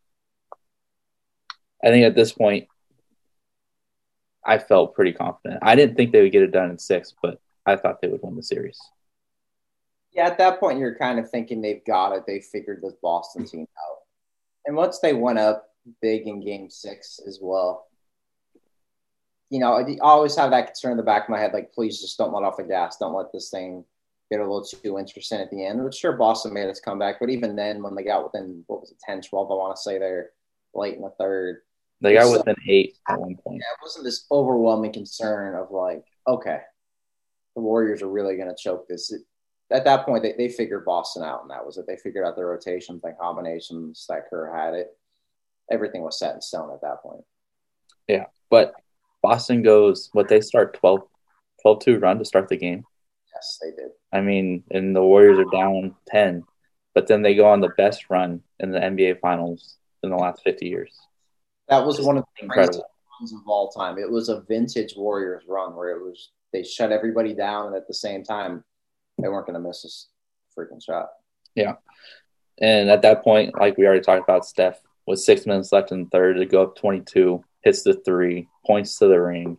I 1.83 1.89
think 1.89 2.05
at 2.05 2.15
this 2.15 2.31
point, 2.31 2.67
I 4.45 4.57
felt 4.57 4.93
pretty 4.93 5.13
confident. 5.13 5.59
I 5.61 5.75
didn't 5.75 5.95
think 5.95 6.11
they 6.11 6.21
would 6.21 6.31
get 6.31 6.43
it 6.43 6.51
done 6.51 6.69
in 6.69 6.77
six, 6.77 7.13
but 7.21 7.39
I 7.65 7.75
thought 7.75 8.01
they 8.01 8.07
would 8.07 8.21
win 8.21 8.35
the 8.35 8.43
series. 8.43 8.79
Yeah, 10.13 10.27
at 10.27 10.37
that 10.37 10.59
point, 10.59 10.79
you're 10.79 10.95
kind 10.95 11.19
of 11.19 11.29
thinking 11.29 11.61
they've 11.61 11.83
got 11.85 12.13
it. 12.13 12.23
They 12.25 12.39
figured 12.39 12.81
this 12.81 12.93
Boston 13.01 13.43
mm-hmm. 13.43 13.57
team 13.57 13.67
out. 13.77 13.97
And 14.65 14.75
once 14.75 14.99
they 14.99 15.13
went 15.13 15.39
up 15.39 15.69
big 16.01 16.27
in 16.27 16.43
game 16.43 16.69
six 16.69 17.19
as 17.27 17.39
well, 17.41 17.87
you 19.49 19.59
know, 19.59 19.73
I 19.73 19.97
always 20.01 20.35
have 20.37 20.51
that 20.51 20.67
concern 20.67 20.91
in 20.91 20.97
the 20.97 21.03
back 21.03 21.23
of 21.23 21.29
my 21.29 21.39
head 21.39 21.53
like, 21.53 21.73
please 21.73 22.01
just 22.01 22.17
don't 22.17 22.33
let 22.33 22.43
off 22.43 22.57
the 22.57 22.63
gas. 22.63 22.97
Don't 22.97 23.13
let 23.13 23.31
this 23.31 23.49
thing 23.49 23.83
get 24.31 24.39
a 24.39 24.43
little 24.43 24.63
too 24.63 24.97
interesting 24.97 25.39
at 25.39 25.51
the 25.51 25.65
end. 25.65 25.83
Which 25.83 25.95
sure, 25.95 26.13
Boston 26.13 26.53
made 26.53 26.67
its 26.67 26.79
comeback. 26.79 27.19
But 27.19 27.29
even 27.29 27.55
then, 27.55 27.83
when 27.83 27.93
they 27.93 28.03
got 28.03 28.23
within, 28.23 28.63
what 28.67 28.81
was 28.81 28.91
it, 28.91 28.97
10, 29.05 29.21
12, 29.21 29.51
I 29.51 29.53
want 29.53 29.75
to 29.75 29.81
say 29.81 29.99
they're 29.99 30.31
late 30.73 30.95
in 30.95 31.01
the 31.01 31.13
third. 31.19 31.61
They 32.01 32.13
got 32.13 32.31
within 32.31 32.55
eight 32.67 32.97
at 33.07 33.19
one 33.19 33.35
point. 33.35 33.57
Yeah, 33.57 33.73
it 33.73 33.81
wasn't 33.81 34.05
this 34.05 34.25
overwhelming 34.31 34.93
concern 34.93 35.55
of 35.55 35.71
like, 35.71 36.03
okay, 36.27 36.59
the 37.55 37.61
Warriors 37.61 38.01
are 38.01 38.09
really 38.09 38.35
going 38.35 38.49
to 38.49 38.55
choke 38.55 38.87
this. 38.87 39.11
It, 39.11 39.21
at 39.71 39.85
that 39.85 40.05
point, 40.05 40.21
they, 40.21 40.33
they 40.37 40.49
figured 40.49 40.85
Boston 40.85 41.23
out, 41.23 41.41
and 41.41 41.49
that 41.49 41.65
was 41.65 41.77
it. 41.77 41.85
They 41.87 41.97
figured 41.97 42.25
out 42.25 42.35
their 42.35 42.47
rotations 42.47 43.01
and 43.03 43.17
combinations 43.17 44.05
that 44.09 44.29
Kerr 44.29 44.53
had 44.55 44.73
it. 44.73 44.89
Everything 45.71 46.03
was 46.03 46.19
set 46.19 46.35
in 46.35 46.41
stone 46.41 46.71
at 46.71 46.81
that 46.81 47.01
point. 47.01 47.23
Yeah, 48.07 48.25
but 48.51 48.73
Boston 49.23 49.63
goes 49.63 50.09
what 50.13 50.27
they 50.27 50.41
start 50.41 50.75
12 50.75 51.01
12 51.63 51.79
2 51.79 51.99
run 51.99 52.19
to 52.19 52.25
start 52.25 52.47
the 52.47 52.57
game. 52.57 52.83
Yes, 53.33 53.59
they 53.61 53.71
did. 53.71 53.91
I 54.13 54.21
mean, 54.21 54.63
and 54.69 54.95
the 54.95 55.01
Warriors 55.01 55.39
are 55.39 55.51
down 55.51 55.95
10, 56.09 56.43
but 56.93 57.07
then 57.07 57.23
they 57.23 57.33
go 57.33 57.47
on 57.47 57.61
the 57.61 57.73
best 57.75 58.05
run 58.09 58.41
in 58.59 58.71
the 58.71 58.79
NBA 58.79 59.19
Finals 59.19 59.77
in 60.03 60.11
the 60.11 60.15
last 60.15 60.43
50 60.43 60.67
years. 60.67 60.95
That 61.69 61.85
was 61.85 61.99
one 62.01 62.17
of 62.17 62.25
the 62.37 62.43
incredible 62.43 62.85
runs 63.19 63.33
of 63.33 63.39
all 63.47 63.69
time. 63.69 63.97
It 63.97 64.09
was 64.09 64.29
a 64.29 64.41
vintage 64.41 64.95
Warriors 64.95 65.43
run 65.47 65.75
where 65.75 65.89
it 65.89 66.03
was 66.03 66.31
they 66.53 66.63
shut 66.63 66.91
everybody 66.91 67.33
down, 67.33 67.67
and 67.67 67.75
at 67.75 67.87
the 67.87 67.93
same 67.93 68.23
time, 68.23 68.63
they 69.21 69.27
weren't 69.27 69.47
going 69.47 69.61
to 69.61 69.67
miss 69.67 70.07
a 70.57 70.59
freaking 70.59 70.83
shot. 70.83 71.09
Yeah, 71.55 71.73
and 72.59 72.89
at 72.89 73.01
that 73.01 73.23
point, 73.23 73.57
like 73.59 73.77
we 73.77 73.85
already 73.85 74.01
talked 74.01 74.23
about, 74.23 74.45
Steph 74.45 74.79
with 75.05 75.19
six 75.19 75.45
minutes 75.45 75.71
left 75.71 75.91
in 75.91 76.03
the 76.03 76.09
third 76.09 76.37
to 76.37 76.45
go 76.45 76.63
up 76.63 76.75
22, 76.75 77.43
hits 77.61 77.83
the 77.83 77.93
three, 77.93 78.47
points 78.65 78.97
to 78.97 79.07
the 79.07 79.21
ring, 79.21 79.57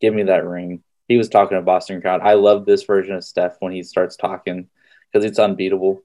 give 0.00 0.14
me 0.14 0.24
that 0.24 0.46
ring. 0.46 0.82
He 1.08 1.16
was 1.16 1.28
talking 1.28 1.56
to 1.56 1.62
Boston 1.62 2.00
crowd. 2.00 2.20
I 2.22 2.34
love 2.34 2.64
this 2.64 2.84
version 2.84 3.14
of 3.14 3.24
Steph 3.24 3.56
when 3.60 3.72
he 3.72 3.82
starts 3.82 4.16
talking 4.16 4.68
because 5.10 5.24
it's 5.24 5.38
unbeatable. 5.38 6.02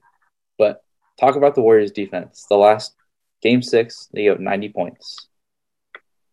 But 0.58 0.82
talk 1.18 1.36
about 1.36 1.54
the 1.54 1.62
Warriors 1.62 1.92
defense. 1.92 2.46
The 2.48 2.56
last 2.56 2.94
game 3.42 3.62
six, 3.62 4.08
they 4.12 4.24
have 4.24 4.40
90 4.40 4.70
points. 4.70 5.28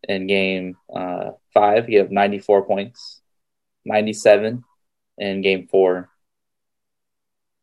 In 0.08 0.28
game 0.28 0.78
uh, 0.94 1.32
five, 1.54 1.90
you 1.90 2.00
have 2.00 2.12
94 2.12 2.66
points, 2.66 3.22
97 3.86 4.64
in 5.18 5.42
game 5.42 5.68
four. 5.68 6.10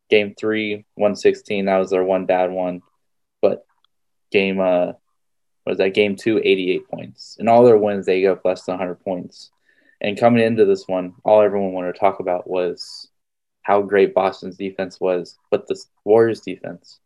Game 0.09 0.35
three, 0.37 0.85
116, 0.95 1.65
that 1.65 1.77
was 1.77 1.89
their 1.89 2.03
one 2.03 2.25
bad 2.25 2.51
one. 2.51 2.81
But 3.41 3.65
game 4.31 4.59
uh, 4.59 4.93
was 5.65 5.77
that 5.77 5.93
game 5.93 6.15
two, 6.15 6.39
88 6.43 6.87
points. 6.89 7.37
In 7.39 7.47
all 7.47 7.63
their 7.63 7.77
wins, 7.77 8.05
they 8.05 8.21
got 8.21 8.45
less 8.45 8.63
than 8.63 8.73
100 8.73 8.95
points. 8.95 9.51
And 10.01 10.19
coming 10.19 10.43
into 10.43 10.65
this 10.65 10.87
one, 10.87 11.13
all 11.23 11.41
everyone 11.41 11.71
wanted 11.71 11.93
to 11.93 11.99
talk 11.99 12.19
about 12.19 12.49
was 12.49 13.09
how 13.61 13.81
great 13.81 14.13
Boston's 14.13 14.57
defense 14.57 14.99
was, 14.99 15.37
but 15.49 15.67
the 15.67 15.81
Warriors' 16.03 16.41
defense 16.41 16.99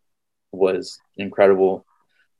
was 0.51 0.99
incredible. 1.15 1.85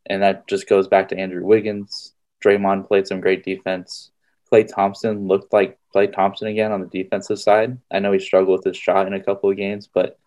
And 0.08 0.24
that 0.24 0.48
just 0.48 0.68
goes 0.68 0.88
back 0.88 1.10
to 1.10 1.18
Andrew 1.18 1.46
Wiggins. 1.46 2.13
Draymond 2.48 2.88
played 2.88 3.08
some 3.08 3.20
great 3.20 3.44
defense. 3.44 4.12
Klay 4.51 4.68
Thompson 4.68 5.27
looked 5.27 5.51
like 5.51 5.77
Klay 5.94 6.12
Thompson 6.12 6.48
again 6.48 6.72
on 6.72 6.79
the 6.79 7.03
defensive 7.03 7.40
side. 7.40 7.77
I 7.92 8.00
know 8.00 8.14
he 8.14 8.20
struggled 8.20 8.60
with 8.60 8.66
his 8.66 8.77
shot 8.77 9.07
in 9.07 9.14
a 9.14 9.24
couple 9.24 9.50
of 9.50 9.57
games, 9.57 9.90
but 9.94 10.18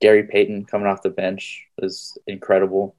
Gary 0.00 0.24
Payton 0.24 0.66
coming 0.66 0.86
off 0.86 1.02
the 1.02 1.08
bench 1.10 1.64
was 1.80 2.18
incredible. 2.26 2.94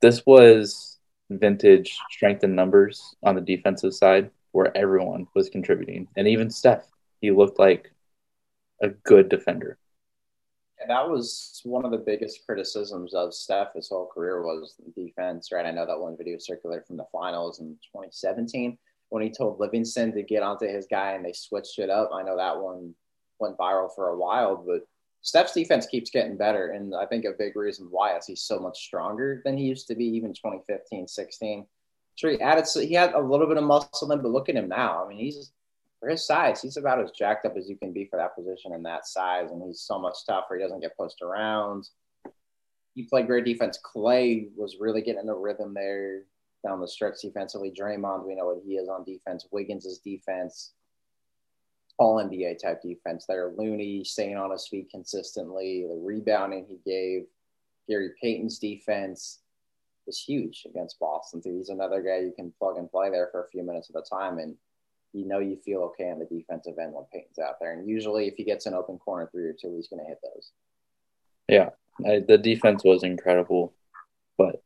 This 0.00 0.26
was 0.26 0.98
vintage 1.30 1.96
strength 2.10 2.42
in 2.42 2.56
numbers 2.56 3.14
on 3.22 3.36
the 3.36 3.40
defensive 3.40 3.94
side 3.94 4.30
where 4.50 4.76
everyone 4.76 5.28
was 5.34 5.48
contributing. 5.48 6.08
And 6.16 6.26
even 6.26 6.50
Steph, 6.50 6.86
he 7.20 7.30
looked 7.30 7.58
like 7.58 7.92
a 8.82 8.88
good 8.88 9.28
defender. 9.28 9.78
That 10.88 11.06
was 11.06 11.60
one 11.64 11.84
of 11.84 11.90
the 11.90 11.98
biggest 11.98 12.46
criticisms 12.46 13.12
of 13.12 13.34
Steph 13.34 13.74
his 13.74 13.90
whole 13.90 14.06
career 14.06 14.42
was 14.42 14.74
defense, 14.96 15.52
right? 15.52 15.66
I 15.66 15.70
know 15.70 15.84
that 15.84 16.00
one 16.00 16.16
video 16.16 16.38
circulated 16.38 16.86
from 16.86 16.96
the 16.96 17.04
finals 17.12 17.60
in 17.60 17.76
2017 17.92 18.78
when 19.10 19.22
he 19.22 19.28
told 19.28 19.60
Livingston 19.60 20.12
to 20.12 20.22
get 20.22 20.42
onto 20.42 20.66
his 20.66 20.86
guy 20.90 21.12
and 21.12 21.22
they 21.22 21.34
switched 21.34 21.78
it 21.78 21.90
up. 21.90 22.08
I 22.12 22.22
know 22.22 22.38
that 22.38 22.58
one 22.58 22.94
went 23.38 23.58
viral 23.58 23.94
for 23.94 24.08
a 24.08 24.16
while, 24.16 24.56
but 24.66 24.80
Steph's 25.20 25.52
defense 25.52 25.84
keeps 25.84 26.10
getting 26.10 26.38
better. 26.38 26.70
And 26.70 26.94
I 26.94 27.04
think 27.04 27.26
a 27.26 27.32
big 27.38 27.54
reason 27.54 27.88
why 27.90 28.16
is 28.16 28.26
he's 28.26 28.42
so 28.42 28.58
much 28.58 28.78
stronger 28.78 29.42
than 29.44 29.58
he 29.58 29.64
used 29.64 29.88
to 29.88 29.94
be, 29.94 30.06
even 30.06 30.32
2015, 30.32 31.06
16. 31.06 31.66
Sure, 32.14 32.30
he 32.30 32.40
added, 32.40 32.64
he 32.74 32.94
had 32.94 33.12
a 33.12 33.20
little 33.20 33.46
bit 33.46 33.58
of 33.58 33.64
muscle 33.64 34.10
in, 34.10 34.22
but 34.22 34.30
look 34.30 34.48
at 34.48 34.56
him 34.56 34.68
now. 34.68 35.04
I 35.04 35.08
mean, 35.08 35.18
he's 35.18 35.52
for 36.00 36.08
his 36.08 36.26
size, 36.26 36.62
he's 36.62 36.76
about 36.76 37.00
as 37.00 37.10
jacked 37.10 37.44
up 37.44 37.56
as 37.56 37.68
you 37.68 37.76
can 37.76 37.92
be 37.92 38.04
for 38.04 38.16
that 38.16 38.34
position 38.34 38.72
and 38.72 38.84
that 38.84 39.06
size. 39.06 39.50
And 39.50 39.62
he's 39.62 39.80
so 39.80 39.98
much 39.98 40.18
tougher. 40.26 40.56
He 40.56 40.62
doesn't 40.62 40.80
get 40.80 40.96
pushed 40.96 41.22
around. 41.22 41.88
He 42.94 43.04
played 43.04 43.26
great 43.26 43.44
defense. 43.44 43.78
Klay 43.84 44.48
was 44.56 44.76
really 44.80 45.02
getting 45.02 45.26
the 45.26 45.34
rhythm 45.34 45.74
there 45.74 46.22
down 46.64 46.80
the 46.80 46.88
stretch 46.88 47.20
defensively. 47.22 47.70
Draymond, 47.70 48.26
we 48.26 48.34
know 48.34 48.46
what 48.46 48.62
he 48.64 48.74
is 48.74 48.88
on 48.88 49.04
defense. 49.04 49.46
Wiggins' 49.50 49.98
defense 49.98 50.72
all 51.98 52.22
NBA 52.22 52.62
type 52.62 52.80
defense 52.80 53.26
there. 53.26 53.52
Looney 53.56 54.04
staying 54.04 54.36
on 54.36 54.52
his 54.52 54.68
feet 54.68 54.88
consistently, 54.90 55.84
the 55.88 55.96
rebounding 55.96 56.64
he 56.66 56.78
gave. 56.88 57.26
Gary 57.88 58.10
Payton's 58.22 58.58
defense 58.58 59.40
was 60.06 60.18
huge 60.18 60.64
against 60.68 61.00
Boston. 61.00 61.42
He's 61.42 61.70
another 61.70 62.00
guy 62.02 62.18
you 62.18 62.32
can 62.34 62.52
plug 62.58 62.76
and 62.76 62.90
play 62.90 63.10
there 63.10 63.28
for 63.32 63.44
a 63.44 63.48
few 63.48 63.64
minutes 63.64 63.90
at 63.90 64.00
a 64.00 64.08
time, 64.08 64.38
and 64.38 64.54
you 65.12 65.26
know 65.26 65.38
you 65.38 65.56
feel 65.64 65.80
okay 65.80 66.10
on 66.10 66.18
the 66.18 66.24
defensive 66.26 66.74
end 66.80 66.92
when 66.92 67.04
Payton's 67.12 67.38
out 67.38 67.56
there. 67.60 67.72
And 67.72 67.88
usually, 67.88 68.28
if 68.28 68.34
he 68.36 68.44
gets 68.44 68.66
an 68.66 68.74
open 68.74 68.98
corner 68.98 69.28
three 69.30 69.44
or 69.44 69.52
two, 69.52 69.74
he's 69.76 69.88
going 69.88 70.02
to 70.02 70.08
hit 70.08 70.20
those. 70.22 70.50
Yeah, 71.48 71.70
I, 72.06 72.20
the 72.20 72.38
defense 72.38 72.84
was 72.84 73.02
incredible, 73.02 73.72
but 74.36 74.62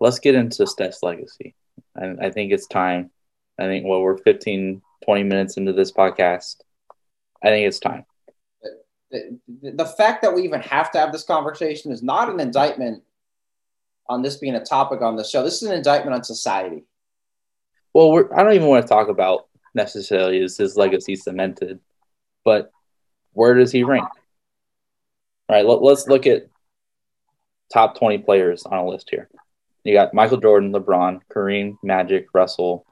let's 0.00 0.18
get 0.18 0.34
into 0.34 0.66
Steph's 0.66 1.02
legacy. 1.02 1.54
I, 1.96 2.26
I 2.26 2.30
think 2.30 2.52
it's 2.52 2.66
time. 2.66 3.10
I 3.58 3.64
think 3.64 3.86
well, 3.86 4.00
we're 4.00 4.18
15 4.18 4.82
20 5.04 5.22
minutes 5.22 5.56
into 5.56 5.72
this 5.72 5.92
podcast. 5.92 6.56
I 7.42 7.48
think 7.48 7.66
it's 7.66 7.78
time. 7.78 8.04
The, 9.10 9.38
the, 9.62 9.70
the, 9.72 9.86
fact 9.86 10.22
that 10.22 10.34
we 10.34 10.42
even 10.42 10.60
have 10.62 10.90
to 10.92 10.98
have 10.98 11.12
this 11.12 11.22
conversation 11.22 11.92
is 11.92 12.02
not 12.02 12.28
an 12.28 12.40
indictment 12.40 13.02
on 14.08 14.22
this 14.22 14.36
being 14.36 14.56
a 14.56 14.64
topic 14.64 15.00
on 15.00 15.16
the 15.16 15.24
show. 15.24 15.42
This 15.42 15.62
is 15.62 15.68
an 15.68 15.76
indictment 15.76 16.14
on 16.14 16.24
society. 16.24 16.84
Well, 17.96 18.28
I 18.36 18.42
don't 18.42 18.52
even 18.52 18.68
want 18.68 18.84
to 18.84 18.88
talk 18.90 19.08
about 19.08 19.48
necessarily 19.74 20.38
is 20.38 20.58
his 20.58 20.76
legacy 20.76 21.16
cemented, 21.16 21.80
but 22.44 22.70
where 23.32 23.54
does 23.54 23.72
he 23.72 23.84
rank? 23.84 24.06
All 25.48 25.56
right, 25.56 25.64
let, 25.64 25.80
let's 25.80 26.06
look 26.06 26.26
at 26.26 26.50
top 27.72 27.98
20 27.98 28.18
players 28.18 28.66
on 28.66 28.76
a 28.76 28.86
list 28.86 29.08
here. 29.10 29.30
You 29.82 29.94
got 29.94 30.12
Michael 30.12 30.36
Jordan, 30.36 30.74
LeBron, 30.74 31.22
Kareem, 31.34 31.78
Magic, 31.82 32.26
Russell, 32.34 32.84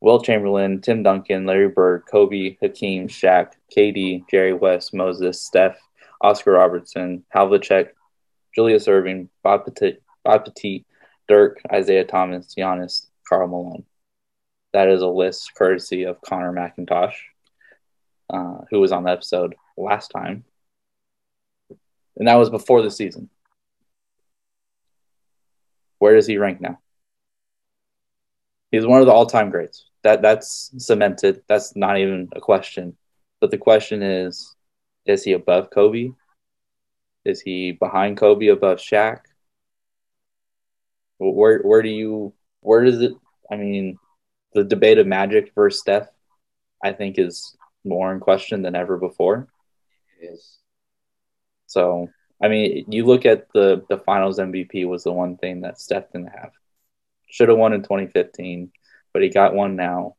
Wilt 0.00 0.24
Chamberlain, 0.24 0.80
Tim 0.80 1.02
Duncan, 1.02 1.44
Larry 1.44 1.68
Bird, 1.68 2.04
Kobe, 2.10 2.56
Hakeem, 2.62 3.08
Shaq, 3.08 3.52
KD, 3.76 4.24
Jerry 4.30 4.54
West, 4.54 4.94
Moses, 4.94 5.42
Steph, 5.42 5.78
Oscar 6.22 6.52
Robertson, 6.52 7.22
Havlicek, 7.36 7.90
Julius 8.54 8.86
Erving, 8.86 9.28
Bob 9.42 9.66
Pettit, 9.66 10.02
Bob 10.24 10.46
Pettit, 10.46 10.86
Dirk, 11.28 11.60
Isiah 11.70 12.06
Thomas, 12.06 12.54
Giannis, 12.56 13.08
Karl 13.28 13.48
Malone. 13.48 13.84
That 14.72 14.88
is 14.88 15.02
a 15.02 15.06
list 15.06 15.52
courtesy 15.54 16.04
of 16.04 16.20
Connor 16.20 16.52
McIntosh, 16.52 17.14
uh, 18.30 18.58
who 18.70 18.80
was 18.80 18.92
on 18.92 19.04
the 19.04 19.10
episode 19.10 19.54
last 19.76 20.08
time. 20.08 20.44
And 22.16 22.28
that 22.28 22.36
was 22.36 22.50
before 22.50 22.82
the 22.82 22.90
season. 22.90 23.28
Where 25.98 26.14
does 26.14 26.26
he 26.26 26.38
rank 26.38 26.60
now? 26.60 26.78
He's 28.70 28.86
one 28.86 29.00
of 29.00 29.06
the 29.06 29.12
all-time 29.12 29.50
greats. 29.50 29.84
That 30.02 30.22
that's 30.22 30.72
cemented. 30.78 31.42
That's 31.46 31.76
not 31.76 31.98
even 31.98 32.28
a 32.34 32.40
question. 32.40 32.96
But 33.40 33.50
the 33.50 33.58
question 33.58 34.02
is, 34.02 34.54
is 35.06 35.22
he 35.22 35.32
above 35.32 35.70
Kobe? 35.70 36.10
Is 37.24 37.40
he 37.40 37.72
behind 37.72 38.16
Kobe 38.16 38.48
above 38.48 38.78
Shaq? 38.78 39.20
Where 41.18 41.60
where 41.60 41.82
do 41.82 41.88
you 41.88 42.32
where 42.60 42.84
does 42.84 43.00
it 43.00 43.12
I 43.50 43.56
mean 43.56 43.98
the 44.54 44.64
debate 44.64 44.98
of 44.98 45.06
Magic 45.06 45.52
versus 45.54 45.80
Steph 45.80 46.08
I 46.82 46.92
think 46.92 47.18
is 47.18 47.56
more 47.84 48.12
in 48.12 48.20
question 48.20 48.62
than 48.62 48.74
ever 48.74 48.96
before. 48.96 49.48
It 50.20 50.26
is. 50.26 50.58
So 51.66 52.08
I 52.42 52.48
mean 52.48 52.86
you 52.88 53.04
look 53.04 53.26
at 53.26 53.52
the 53.52 53.84
the 53.88 53.98
finals 53.98 54.38
MVP 54.38 54.86
was 54.86 55.04
the 55.04 55.12
one 55.12 55.36
thing 55.36 55.62
that 55.62 55.80
Steph 55.80 56.10
didn't 56.12 56.28
have. 56.28 56.52
Should 57.28 57.48
have 57.48 57.58
won 57.58 57.72
in 57.72 57.82
2015, 57.82 58.72
but 59.12 59.22
he 59.22 59.30
got 59.30 59.54
one 59.54 59.74
now. 59.74 60.16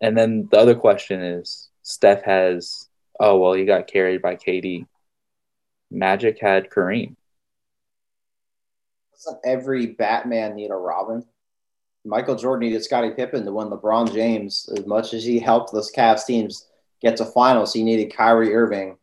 And 0.00 0.16
then 0.16 0.48
the 0.50 0.58
other 0.58 0.74
question 0.74 1.22
is 1.22 1.68
Steph 1.82 2.22
has, 2.24 2.88
oh, 3.18 3.38
well, 3.38 3.52
he 3.52 3.64
got 3.64 3.86
carried 3.86 4.22
by 4.22 4.36
KD. 4.36 4.86
Magic 5.90 6.38
had 6.40 6.70
Kareem. 6.70 7.16
Doesn't 9.12 9.40
every 9.44 9.86
Batman 9.86 10.54
need 10.54 10.70
a 10.70 10.76
Robin? 10.76 11.24
Michael 12.08 12.36
Jordan 12.36 12.68
needed 12.68 12.82
Scottie 12.82 13.10
Pippen 13.10 13.44
to 13.44 13.52
win 13.52 13.68
LeBron 13.68 14.12
James. 14.12 14.68
As 14.76 14.86
much 14.86 15.12
as 15.12 15.24
he 15.24 15.38
helped 15.38 15.72
those 15.72 15.92
Cavs 15.92 16.24
teams 16.24 16.66
get 17.02 17.16
to 17.18 17.24
finals, 17.24 17.72
he 17.72 17.84
needed 17.84 18.14
Kyrie 18.14 18.54
Irving. 18.54 18.96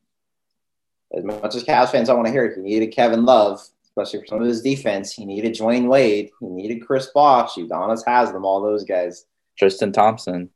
As 1.15 1.23
much 1.23 1.55
as 1.55 1.63
Cavs 1.63 1.91
fans 1.91 2.07
don't 2.07 2.17
want 2.17 2.27
to 2.27 2.33
hear 2.33 2.45
it, 2.45 2.55
he 2.55 2.61
needed 2.61 2.87
Kevin 2.87 3.23
Love, 3.23 3.61
especially 3.85 4.21
for 4.21 4.25
some 4.25 4.41
of 4.41 4.47
his 4.47 4.61
defense. 4.61 5.13
He 5.13 5.23
needed 5.23 5.53
Dwyane 5.53 5.87
Wade. 5.87 6.31
He 6.39 6.47
needed 6.47 6.85
Chris 6.85 7.07
Bosh. 7.13 7.55
Udonis 7.55 8.03
Haslem, 8.05 8.43
all 8.43 8.61
those 8.61 8.83
guys. 8.83 9.25
Tristan 9.57 9.91
Thompson. 9.91 10.49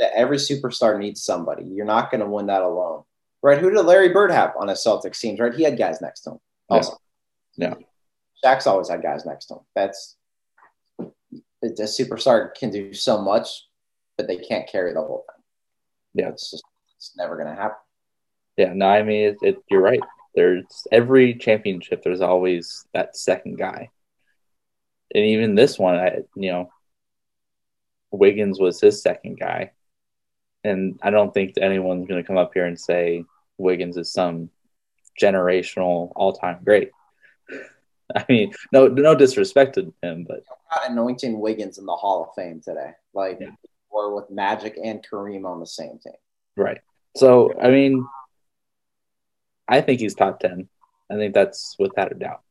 Every 0.00 0.38
superstar 0.38 0.98
needs 0.98 1.22
somebody. 1.22 1.64
You're 1.64 1.86
not 1.86 2.10
going 2.10 2.20
to 2.20 2.26
win 2.26 2.46
that 2.46 2.62
alone. 2.62 3.04
Right? 3.42 3.58
Who 3.58 3.70
did 3.70 3.82
Larry 3.82 4.08
Bird 4.08 4.32
have 4.32 4.54
on 4.58 4.68
his 4.68 4.84
Celtics 4.84 5.20
teams? 5.20 5.38
Right? 5.38 5.54
He 5.54 5.62
had 5.62 5.78
guys 5.78 6.00
next 6.00 6.22
to 6.22 6.32
him. 6.32 6.38
Also. 6.68 6.98
Yeah. 7.56 7.74
Shaq's 8.44 8.66
always 8.66 8.88
had 8.88 9.02
guys 9.02 9.24
next 9.24 9.46
to 9.46 9.54
him. 9.54 9.60
That's 9.76 10.16
a 11.62 11.84
superstar 11.84 12.54
can 12.54 12.70
do 12.70 12.92
so 12.92 13.20
much, 13.22 13.66
but 14.16 14.26
they 14.26 14.36
can't 14.36 14.68
carry 14.68 14.92
the 14.92 15.00
whole 15.00 15.24
thing. 15.28 16.24
Yeah, 16.24 16.30
it's 16.30 16.50
just 16.50 16.64
it's 16.96 17.12
never 17.16 17.36
going 17.36 17.48
to 17.48 17.54
happen. 17.54 17.76
Yeah, 18.56 18.72
no, 18.74 18.86
I 18.86 19.02
mean, 19.02 19.28
it, 19.28 19.36
it, 19.42 19.56
you're 19.70 19.80
right. 19.80 20.00
There's 20.34 20.64
every 20.90 21.34
championship. 21.34 22.02
There's 22.02 22.20
always 22.20 22.86
that 22.92 23.16
second 23.16 23.58
guy, 23.58 23.90
and 25.14 25.24
even 25.24 25.54
this 25.54 25.78
one, 25.78 25.96
I 25.96 26.18
you 26.36 26.52
know, 26.52 26.70
Wiggins 28.10 28.58
was 28.58 28.80
his 28.80 29.02
second 29.02 29.38
guy, 29.38 29.72
and 30.64 30.98
I 31.02 31.10
don't 31.10 31.32
think 31.32 31.54
anyone's 31.56 32.06
going 32.06 32.22
to 32.22 32.26
come 32.26 32.38
up 32.38 32.52
here 32.54 32.66
and 32.66 32.78
say 32.78 33.24
Wiggins 33.58 33.96
is 33.96 34.12
some 34.12 34.50
generational 35.20 36.12
all-time 36.16 36.58
great. 36.64 36.90
I 38.16 38.24
mean, 38.28 38.52
no, 38.72 38.88
no 38.88 39.14
disrespect 39.14 39.74
to 39.74 39.92
him, 40.02 40.24
but 40.28 40.42
not 40.74 40.90
anointing 40.90 41.40
Wiggins 41.40 41.78
in 41.78 41.86
the 41.86 41.96
Hall 41.96 42.24
of 42.24 42.34
Fame 42.34 42.60
today, 42.60 42.92
like 43.14 43.38
yeah. 43.40 43.50
or 43.90 44.14
with 44.14 44.30
Magic 44.30 44.78
and 44.82 45.04
Kareem 45.08 45.44
on 45.44 45.60
the 45.60 45.66
same 45.66 45.98
team. 46.02 46.14
Right. 46.56 46.80
So, 47.16 47.52
I 47.60 47.70
mean, 47.70 48.06
I 49.68 49.80
think 49.80 50.00
he's 50.00 50.14
top 50.14 50.40
ten. 50.40 50.68
I 51.10 51.14
think 51.14 51.34
that's 51.34 51.76
without 51.78 52.12
a 52.12 52.14
doubt. 52.14 52.42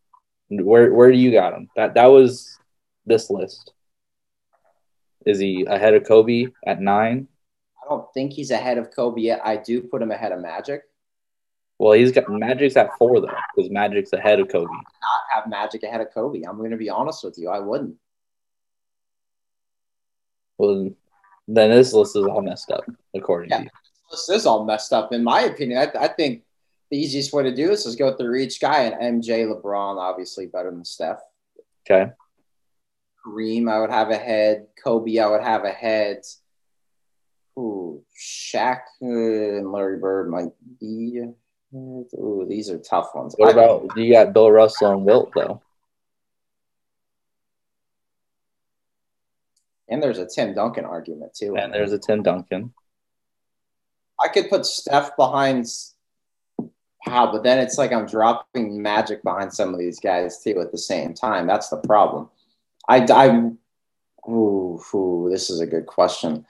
Where 0.49 0.93
where 0.93 1.11
do 1.11 1.17
you 1.17 1.31
got 1.31 1.53
him? 1.53 1.69
That 1.75 1.95
that 1.95 2.07
was 2.07 2.57
this 3.05 3.29
list. 3.29 3.73
Is 5.25 5.39
he 5.39 5.65
ahead 5.65 5.93
of 5.93 6.05
Kobe 6.05 6.47
at 6.65 6.81
nine? 6.81 7.27
I 7.83 7.89
don't 7.89 8.11
think 8.13 8.33
he's 8.33 8.51
ahead 8.51 8.77
of 8.77 8.91
Kobe 8.91 9.21
yet. 9.21 9.41
I 9.43 9.57
do 9.57 9.81
put 9.81 10.01
him 10.01 10.11
ahead 10.11 10.31
of 10.31 10.39
Magic. 10.39 10.83
Well, 11.81 11.93
he's 11.93 12.11
got 12.11 12.29
Magic's 12.29 12.77
at 12.77 12.95
four 12.99 13.19
though, 13.21 13.33
because 13.55 13.71
Magic's 13.71 14.13
ahead 14.13 14.39
of 14.39 14.49
Kobe. 14.49 14.71
Not 14.71 15.20
have 15.31 15.47
Magic 15.47 15.83
ahead 15.83 16.01
of 16.01 16.13
Kobe. 16.13 16.43
I'm 16.43 16.57
going 16.57 16.71
to 16.71 16.77
be 16.77 16.89
honest 16.89 17.23
with 17.23 17.37
you. 17.37 17.49
I 17.49 17.59
wouldn't. 17.59 17.95
Well, 20.57 20.91
then 21.47 21.71
this 21.71 21.93
list 21.93 22.15
is 22.15 22.25
all 22.25 22.41
messed 22.41 22.71
up, 22.71 22.83
according 23.15 23.49
yeah, 23.49 23.57
to 23.57 23.63
you. 23.63 23.69
This 24.11 24.29
is 24.29 24.45
all 24.45 24.65
messed 24.65 24.93
up, 24.93 25.11
in 25.11 25.23
my 25.23 25.41
opinion. 25.41 25.79
I, 25.79 26.05
I 26.05 26.07
think 26.07 26.43
the 26.91 26.97
easiest 26.97 27.33
way 27.33 27.43
to 27.43 27.55
do 27.55 27.67
this 27.67 27.85
is 27.85 27.95
go 27.95 28.15
through 28.15 28.35
each 28.35 28.59
guy. 28.59 28.83
And 28.83 29.23
MJ, 29.23 29.47
LeBron, 29.47 29.97
obviously 29.97 30.45
better 30.45 30.69
than 30.69 30.85
Steph. 30.85 31.19
Okay. 31.89 32.11
Kareem, 33.25 33.71
I 33.71 33.79
would 33.79 33.91
have 33.91 34.09
ahead. 34.09 34.67
Kobe, 34.83 35.17
I 35.17 35.27
would 35.27 35.41
have 35.41 35.63
ahead. 35.63 36.23
Ooh, 37.57 38.03
Shaq 38.17 38.81
uh, 39.01 39.57
and 39.57 39.71
Larry 39.71 39.99
Bird 39.99 40.29
might 40.29 40.51
be 40.79 41.23
Ooh, 41.73 42.45
these 42.49 42.69
are 42.69 42.77
tough 42.77 43.15
ones. 43.15 43.33
What 43.37 43.51
about 43.51 43.95
you 43.95 44.11
got 44.11 44.33
Bill 44.33 44.51
Russell 44.51 44.91
and 44.91 45.05
Wilt 45.05 45.31
though? 45.33 45.61
And 49.87 50.01
there's 50.01 50.19
a 50.19 50.25
Tim 50.25 50.53
Duncan 50.53 50.85
argument 50.85 51.33
too. 51.33 51.55
And 51.55 51.73
there's 51.73 51.91
a 51.91 51.99
Tim 51.99 52.23
Duncan. 52.23 52.73
I 54.21 54.27
could 54.27 54.49
put 54.49 54.65
Steph 54.65 55.15
behind 55.15 55.65
how, 57.01 57.31
but 57.31 57.43
then 57.43 57.57
it's 57.57 57.77
like 57.77 57.91
I'm 57.91 58.05
dropping 58.05 58.81
Magic 58.81 59.23
behind 59.23 59.53
some 59.53 59.73
of 59.73 59.79
these 59.79 59.99
guys 59.99 60.41
too 60.43 60.59
at 60.61 60.71
the 60.71 60.77
same 60.77 61.13
time. 61.13 61.47
That's 61.47 61.69
the 61.69 61.77
problem. 61.77 62.29
I, 62.87 63.05
I, 63.09 63.29
ooh, 64.29 64.79
ooh 64.93 65.27
this 65.31 65.49
is 65.49 65.59
a 65.61 65.67
good 65.67 65.87
question. 65.87 66.45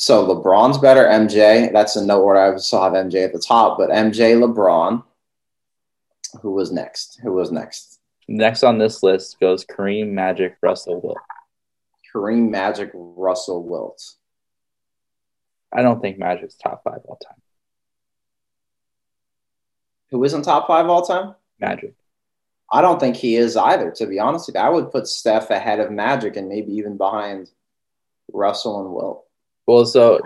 So 0.00 0.26
LeBron's 0.26 0.78
better, 0.78 1.04
MJ. 1.04 1.70
That's 1.74 1.94
in 1.94 2.06
no 2.06 2.22
order. 2.22 2.40
I 2.40 2.56
still 2.56 2.82
have 2.82 2.94
MJ 2.94 3.22
at 3.22 3.34
the 3.34 3.38
top, 3.38 3.76
but 3.76 3.90
MJ, 3.90 4.34
LeBron. 4.34 5.04
Who 6.40 6.52
was 6.52 6.72
next? 6.72 7.20
Who 7.22 7.34
was 7.34 7.52
next? 7.52 8.00
Next 8.26 8.62
on 8.62 8.78
this 8.78 9.02
list 9.02 9.38
goes 9.40 9.62
Kareem, 9.66 10.12
Magic, 10.12 10.56
Russell, 10.62 11.02
Wilt. 11.02 11.18
Kareem, 12.14 12.48
Magic, 12.48 12.90
Russell, 12.94 13.62
Wilt. 13.62 14.14
I 15.70 15.82
don't 15.82 16.00
think 16.00 16.18
Magic's 16.18 16.54
top 16.54 16.82
five 16.82 17.00
all 17.04 17.16
time. 17.16 17.42
Who 20.12 20.24
isn't 20.24 20.44
top 20.44 20.66
five 20.66 20.88
all 20.88 21.02
time? 21.02 21.34
Magic. 21.58 21.92
I 22.72 22.80
don't 22.80 23.00
think 23.00 23.16
he 23.16 23.36
is 23.36 23.54
either, 23.54 23.90
to 23.90 24.06
be 24.06 24.18
honest 24.18 24.46
with 24.46 24.54
you. 24.54 24.62
I 24.62 24.70
would 24.70 24.92
put 24.92 25.08
Steph 25.08 25.50
ahead 25.50 25.78
of 25.78 25.90
Magic 25.90 26.38
and 26.38 26.48
maybe 26.48 26.72
even 26.72 26.96
behind 26.96 27.50
Russell 28.32 28.80
and 28.80 28.94
Wilt. 28.94 29.26
Well, 29.70 29.86
so 29.86 30.18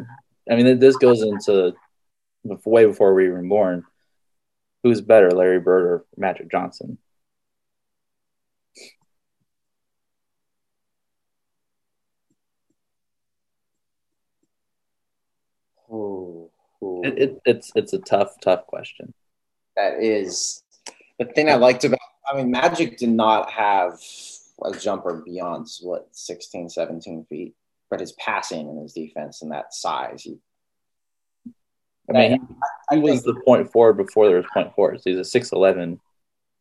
I 0.50 0.56
mean, 0.56 0.78
this 0.78 0.96
goes 0.96 1.20
into 1.20 1.74
way 2.64 2.86
before 2.86 3.12
we 3.12 3.28
were 3.28 3.42
born. 3.42 3.84
Who's 4.82 5.02
better, 5.02 5.30
Larry 5.32 5.60
Bird 5.60 5.84
or 5.84 6.04
Magic 6.16 6.50
Johnson? 6.50 6.96
Oh, 15.92 16.50
It, 17.04 17.18
it, 17.18 17.42
it's 17.44 17.70
it's 17.74 17.92
a 17.92 17.98
tough, 17.98 18.40
tough 18.40 18.66
question. 18.66 19.12
That 19.76 20.02
is 20.02 20.62
the 21.18 21.26
thing 21.26 21.50
I 21.50 21.56
liked 21.56 21.84
about. 21.84 21.98
I 22.32 22.38
mean, 22.38 22.50
Magic 22.50 22.96
did 22.96 23.10
not 23.10 23.50
have 23.50 24.00
a 24.64 24.72
jumper 24.72 25.22
beyond 25.22 25.68
what 25.82 26.08
16, 26.12 26.70
17 26.70 27.26
feet 27.28 27.54
but 27.94 28.00
his 28.00 28.12
passing 28.14 28.68
and 28.68 28.82
his 28.82 28.92
defense 28.92 29.40
and 29.40 29.52
that 29.52 29.72
size. 29.72 30.24
He, 30.24 30.36
I 32.10 32.12
mean, 32.12 32.48
he, 32.90 32.96
he 32.96 33.00
was 33.00 33.22
the 33.22 33.40
point 33.46 33.70
forward 33.70 33.98
before 33.98 34.26
there 34.26 34.38
was 34.38 34.46
point 34.52 34.74
forwards. 34.74 35.04
He's 35.04 35.16
a 35.16 35.24
six 35.24 35.52
eleven 35.52 36.00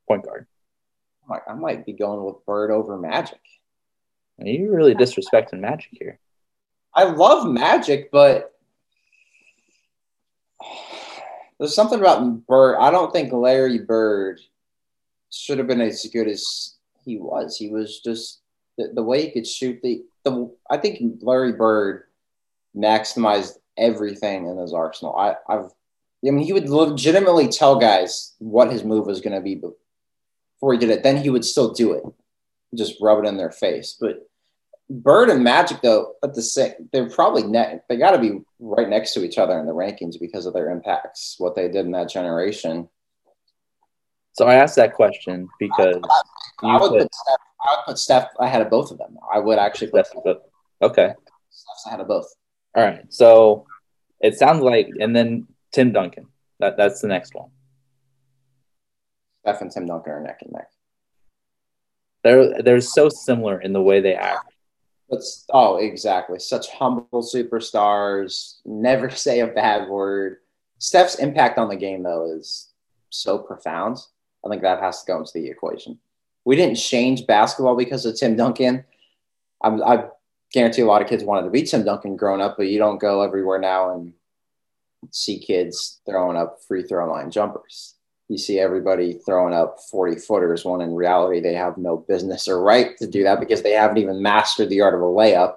point 0.08 0.24
guard. 0.24 0.46
I 1.48 1.54
might 1.54 1.88
be 1.88 1.94
going 1.94 2.24
with 2.24 2.46
Bird 2.46 2.70
over 2.70 3.00
Magic. 3.00 3.40
You're 4.38 4.76
really 4.76 4.94
disrespecting 4.94 5.60
Magic 5.60 5.90
here. 5.92 6.20
I 6.94 7.06
love 7.06 7.50
Magic, 7.50 8.12
but 8.12 8.54
there's 11.58 11.74
something 11.74 12.00
about 12.00 12.46
Bird. 12.46 12.78
I 12.78 12.92
don't 12.92 13.12
think 13.12 13.34
Larry 13.34 13.80
Bird 13.80 14.40
should 15.32 15.58
have 15.58 15.66
been 15.66 15.82
as 15.82 16.06
good 16.14 16.28
as 16.28 16.76
he 17.04 17.18
was. 17.18 17.58
He 17.58 17.70
was 17.70 18.02
just 18.02 18.42
the, 18.78 18.92
the 18.94 19.02
way 19.02 19.24
he 19.26 19.32
could 19.32 19.48
shoot 19.48 19.80
the 19.82 20.04
the 20.24 20.54
I 20.70 20.78
think 20.78 21.20
Larry 21.22 21.54
Bird 21.54 22.04
maximized 22.76 23.58
everything 23.78 24.48
in 24.48 24.58
his 24.58 24.74
arsenal. 24.74 25.16
I, 25.16 25.36
I've 25.48 25.72
I 26.26 26.32
mean 26.32 26.46
he 26.46 26.54
would 26.54 26.70
legitimately 26.70 27.50
tell 27.50 27.78
guys 27.78 28.34
what 28.40 28.72
his 28.72 28.84
move 28.84 29.06
was 29.06 29.22
going 29.22 29.36
to 29.36 29.42
be 29.42 29.56
before 29.56 30.74
he 30.74 30.80
did 30.80 30.90
it. 30.90 31.04
Then 31.04 31.18
he 31.18 31.30
would 31.30 31.46
still 31.46 31.74
do 31.74 31.94
it, 31.94 32.04
just 32.76 33.02
rub 33.02 33.24
it 33.24 33.28
in 33.28 33.38
their 33.38 33.52
face. 33.52 33.98
But 34.00 34.28
Bird 34.90 35.30
and 35.30 35.44
Magic 35.44 35.82
though 35.82 36.14
at 36.24 36.34
the 36.34 36.42
same 36.42 36.90
they're 36.92 37.10
probably 37.10 37.44
net 37.44 37.86
they 37.90 37.98
got 37.98 38.12
to 38.12 38.20
be 38.20 38.42
right 38.60 38.90
next 38.90 39.14
to 39.14 39.24
each 39.24 39.38
other 39.38 39.60
in 39.60 39.66
the 39.66 39.74
rankings 39.74 40.20
because 40.20 40.46
of 40.46 40.54
their 40.54 40.70
impacts, 40.70 41.36
what 41.38 41.56
they 41.56 41.68
did 41.68 41.86
in 41.86 41.92
that 41.92 42.10
generation. 42.10 42.88
So 44.34 44.48
I 44.48 44.56
asked 44.56 44.76
that 44.78 44.94
question 44.94 45.48
because 45.60 46.02
I, 46.64 46.68
I 46.68 46.82
would 46.82 46.90
put, 46.90 47.00
put 47.02 47.14
Steph 47.14 47.38
I 47.62 47.76
would 47.76 47.86
put 47.86 47.98
Steph 48.00 48.30
ahead 48.40 48.62
of 48.62 48.70
both 48.70 48.92
of 48.92 48.98
them. 48.98 49.18
I 49.34 49.40
would 49.40 49.60
actually 49.60 49.92
put 49.92 50.08
Steph. 50.08 50.38
Okay. 50.82 51.14
Steph's 51.50 51.86
ahead 51.88 52.00
of 52.00 52.08
both. 52.08 52.34
All 52.76 52.84
right. 52.84 53.06
So 53.10 53.66
it 54.20 54.38
sounds 54.38 54.62
like, 54.62 54.90
and 55.00 55.16
then 55.16 55.48
Tim 55.72 55.92
Duncan. 55.92 56.28
That 56.60 56.78
that's 56.78 57.02
the 57.02 57.08
next 57.08 57.36
one. 57.36 57.50
Steph 59.42 59.62
and 59.62 59.72
Tim 59.72 59.86
Duncan 59.86 60.14
are 60.14 60.22
neck 60.22 60.40
and 60.42 60.54
neck. 60.54 60.70
They're 62.24 62.62
they're 62.62 62.82
so 62.82 63.10
similar 63.10 63.60
in 63.60 63.74
the 63.74 63.82
way 63.82 64.00
they 64.00 64.16
act. 64.16 64.54
It's, 65.10 65.46
oh, 65.52 65.78
exactly. 65.78 66.40
Such 66.40 66.70
humble 66.70 67.22
superstars. 67.22 68.60
Never 68.66 69.10
say 69.12 69.42
a 69.42 69.48
bad 69.48 69.90
word. 69.90 70.38
Steph's 70.80 71.16
impact 71.16 71.58
on 71.58 71.70
the 71.70 71.76
game, 71.76 72.04
though, 72.04 72.32
is 72.36 72.72
so 73.10 73.38
profound. 73.38 74.00
I 74.46 74.50
think 74.50 74.62
that 74.62 74.82
has 74.82 75.02
to 75.04 75.08
go 75.08 75.20
into 75.20 75.32
the 75.34 75.48
equation. 75.48 76.00
we 76.46 76.56
didn't 76.56 76.76
change 76.76 77.26
basketball 77.26 77.76
because 77.76 78.06
of 78.06 78.18
Tim 78.18 78.36
Duncan. 78.36 78.84
I'm, 79.62 79.82
I 79.82 80.06
guarantee 80.52 80.82
a 80.82 80.86
lot 80.86 81.02
of 81.02 81.08
kids 81.08 81.24
wanted 81.24 81.46
to 81.46 81.50
be 81.50 81.64
Tim 81.64 81.86
Duncan 81.86 82.18
growing 82.18 82.42
up, 82.42 82.56
but 82.58 82.68
you 82.68 82.78
don't 82.78 83.00
go 83.00 83.22
everywhere 83.22 83.60
now 83.60 83.94
and 83.94 84.14
see 85.12 85.40
kids 85.40 86.02
throwing 86.06 86.38
up 86.38 86.60
free 86.68 86.84
throw 86.84 87.10
line 87.10 87.32
jumpers. 87.32 87.96
You 88.30 88.38
see 88.38 88.60
everybody 88.60 89.20
throwing 89.26 89.54
up 89.54 89.80
40 89.92 90.20
footers 90.20 90.66
when 90.66 90.82
in 90.82 90.94
reality 90.94 91.40
they 91.40 91.54
have 91.54 91.78
no 91.78 91.98
business 91.98 92.48
or 92.48 92.62
right 92.62 92.98
to 92.98 93.08
do 93.08 93.24
that 93.24 93.40
because 93.40 93.62
they 93.62 93.72
haven't 93.74 93.98
even 93.98 94.22
mastered 94.22 94.70
the 94.70 94.82
art 94.82 94.94
of 94.94 95.02
a 95.02 95.04
layup. 95.04 95.56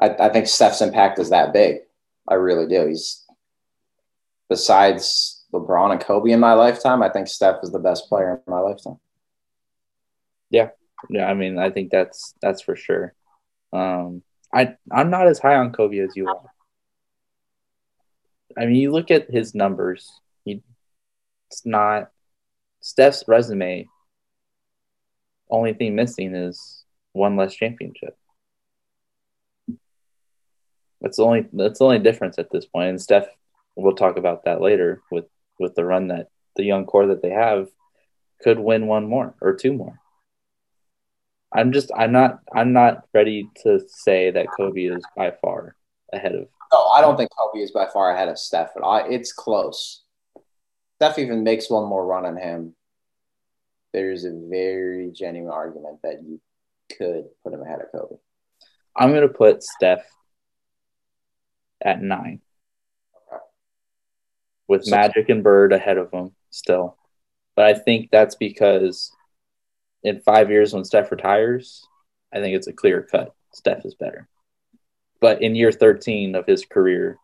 I, 0.00 0.10
I 0.10 0.28
think 0.30 0.46
Steph's 0.46 0.80
impact 0.80 1.18
is 1.18 1.30
that 1.30 1.52
big. 1.52 1.80
I 2.26 2.34
really 2.34 2.66
do. 2.66 2.86
He's 2.86 3.22
besides 4.48 5.43
LeBron 5.54 5.92
and 5.92 6.00
Kobe 6.00 6.32
in 6.32 6.40
my 6.40 6.52
lifetime, 6.52 7.02
I 7.02 7.08
think 7.08 7.28
Steph 7.28 7.62
is 7.62 7.70
the 7.70 7.78
best 7.78 8.08
player 8.08 8.42
in 8.46 8.52
my 8.52 8.60
lifetime. 8.60 8.98
Yeah. 10.50 10.70
Yeah, 11.08 11.26
I 11.26 11.34
mean, 11.34 11.58
I 11.58 11.70
think 11.70 11.90
that's 11.90 12.34
that's 12.40 12.62
for 12.62 12.76
sure. 12.76 13.14
Um, 13.72 14.22
I 14.52 14.74
I'm 14.90 15.10
not 15.10 15.26
as 15.26 15.38
high 15.38 15.56
on 15.56 15.72
Kobe 15.72 15.98
as 15.98 16.16
you 16.16 16.28
are. 16.28 16.40
I 18.56 18.66
mean, 18.66 18.76
you 18.76 18.92
look 18.92 19.10
at 19.10 19.30
his 19.30 19.54
numbers. 19.54 20.10
He, 20.44 20.62
it's 21.50 21.66
not 21.66 22.10
Steph's 22.80 23.24
resume. 23.26 23.86
Only 25.50 25.74
thing 25.74 25.94
missing 25.94 26.34
is 26.34 26.84
one 27.12 27.36
less 27.36 27.54
championship. 27.54 28.16
That's 31.00 31.18
the 31.18 31.24
only 31.24 31.46
that's 31.52 31.80
the 31.80 31.84
only 31.84 31.98
difference 31.98 32.38
at 32.38 32.50
this 32.50 32.64
point. 32.64 32.88
And 32.88 33.00
Steph, 33.00 33.26
we'll 33.76 33.94
talk 33.94 34.16
about 34.16 34.44
that 34.44 34.60
later 34.60 35.02
with 35.10 35.26
with 35.58 35.74
the 35.74 35.84
run 35.84 36.08
that 36.08 36.28
the 36.56 36.64
young 36.64 36.86
core 36.86 37.06
that 37.06 37.22
they 37.22 37.30
have 37.30 37.68
could 38.42 38.58
win 38.58 38.86
one 38.86 39.08
more 39.08 39.34
or 39.40 39.54
two 39.54 39.72
more. 39.72 39.98
I'm 41.52 41.72
just 41.72 41.90
I'm 41.96 42.12
not 42.12 42.40
I'm 42.52 42.72
not 42.72 43.04
ready 43.14 43.48
to 43.62 43.80
say 43.88 44.30
that 44.32 44.48
Kobe 44.56 44.84
is 44.84 45.04
by 45.16 45.32
far 45.40 45.76
ahead 46.12 46.34
of. 46.34 46.48
No, 46.72 46.86
I 46.88 47.00
don't 47.00 47.16
think 47.16 47.30
Kobe 47.36 47.62
is 47.62 47.70
by 47.70 47.86
far 47.92 48.12
ahead 48.12 48.28
of 48.28 48.38
Steph, 48.38 48.70
but 48.74 48.84
I, 48.84 49.08
it's 49.08 49.32
close. 49.32 50.02
Steph 50.96 51.18
even 51.18 51.44
makes 51.44 51.70
one 51.70 51.88
more 51.88 52.04
run 52.04 52.26
on 52.26 52.36
him. 52.36 52.74
There's 53.92 54.24
a 54.24 54.32
very 54.32 55.12
genuine 55.12 55.52
argument 55.52 56.00
that 56.02 56.22
you 56.24 56.40
could 56.96 57.26
put 57.44 57.52
him 57.52 57.62
ahead 57.62 57.80
of 57.80 57.92
Kobe. 57.92 58.16
I'm 58.96 59.12
gonna 59.12 59.28
put 59.28 59.62
Steph 59.62 60.04
at 61.80 62.02
nine. 62.02 62.40
With 64.68 64.84
So- 64.84 64.96
Magic 64.96 65.28
and 65.28 65.42
Bird 65.42 65.72
ahead 65.72 65.98
of 65.98 66.10
him 66.10 66.34
still. 66.50 66.96
But 67.56 67.66
I 67.66 67.74
think 67.74 68.10
that's 68.10 68.34
because 68.34 69.12
in 70.02 70.20
five 70.20 70.50
years 70.50 70.72
when 70.74 70.84
Steph 70.84 71.10
retires, 71.10 71.86
I 72.32 72.40
think 72.40 72.56
it's 72.56 72.66
a 72.66 72.72
clear 72.72 73.02
cut. 73.02 73.34
Steph 73.52 73.84
is 73.84 73.94
better. 73.94 74.28
But 75.20 75.40
in 75.42 75.54
year 75.54 75.70
13 75.72 76.34
of 76.34 76.46
his 76.46 76.64
career, 76.64 77.18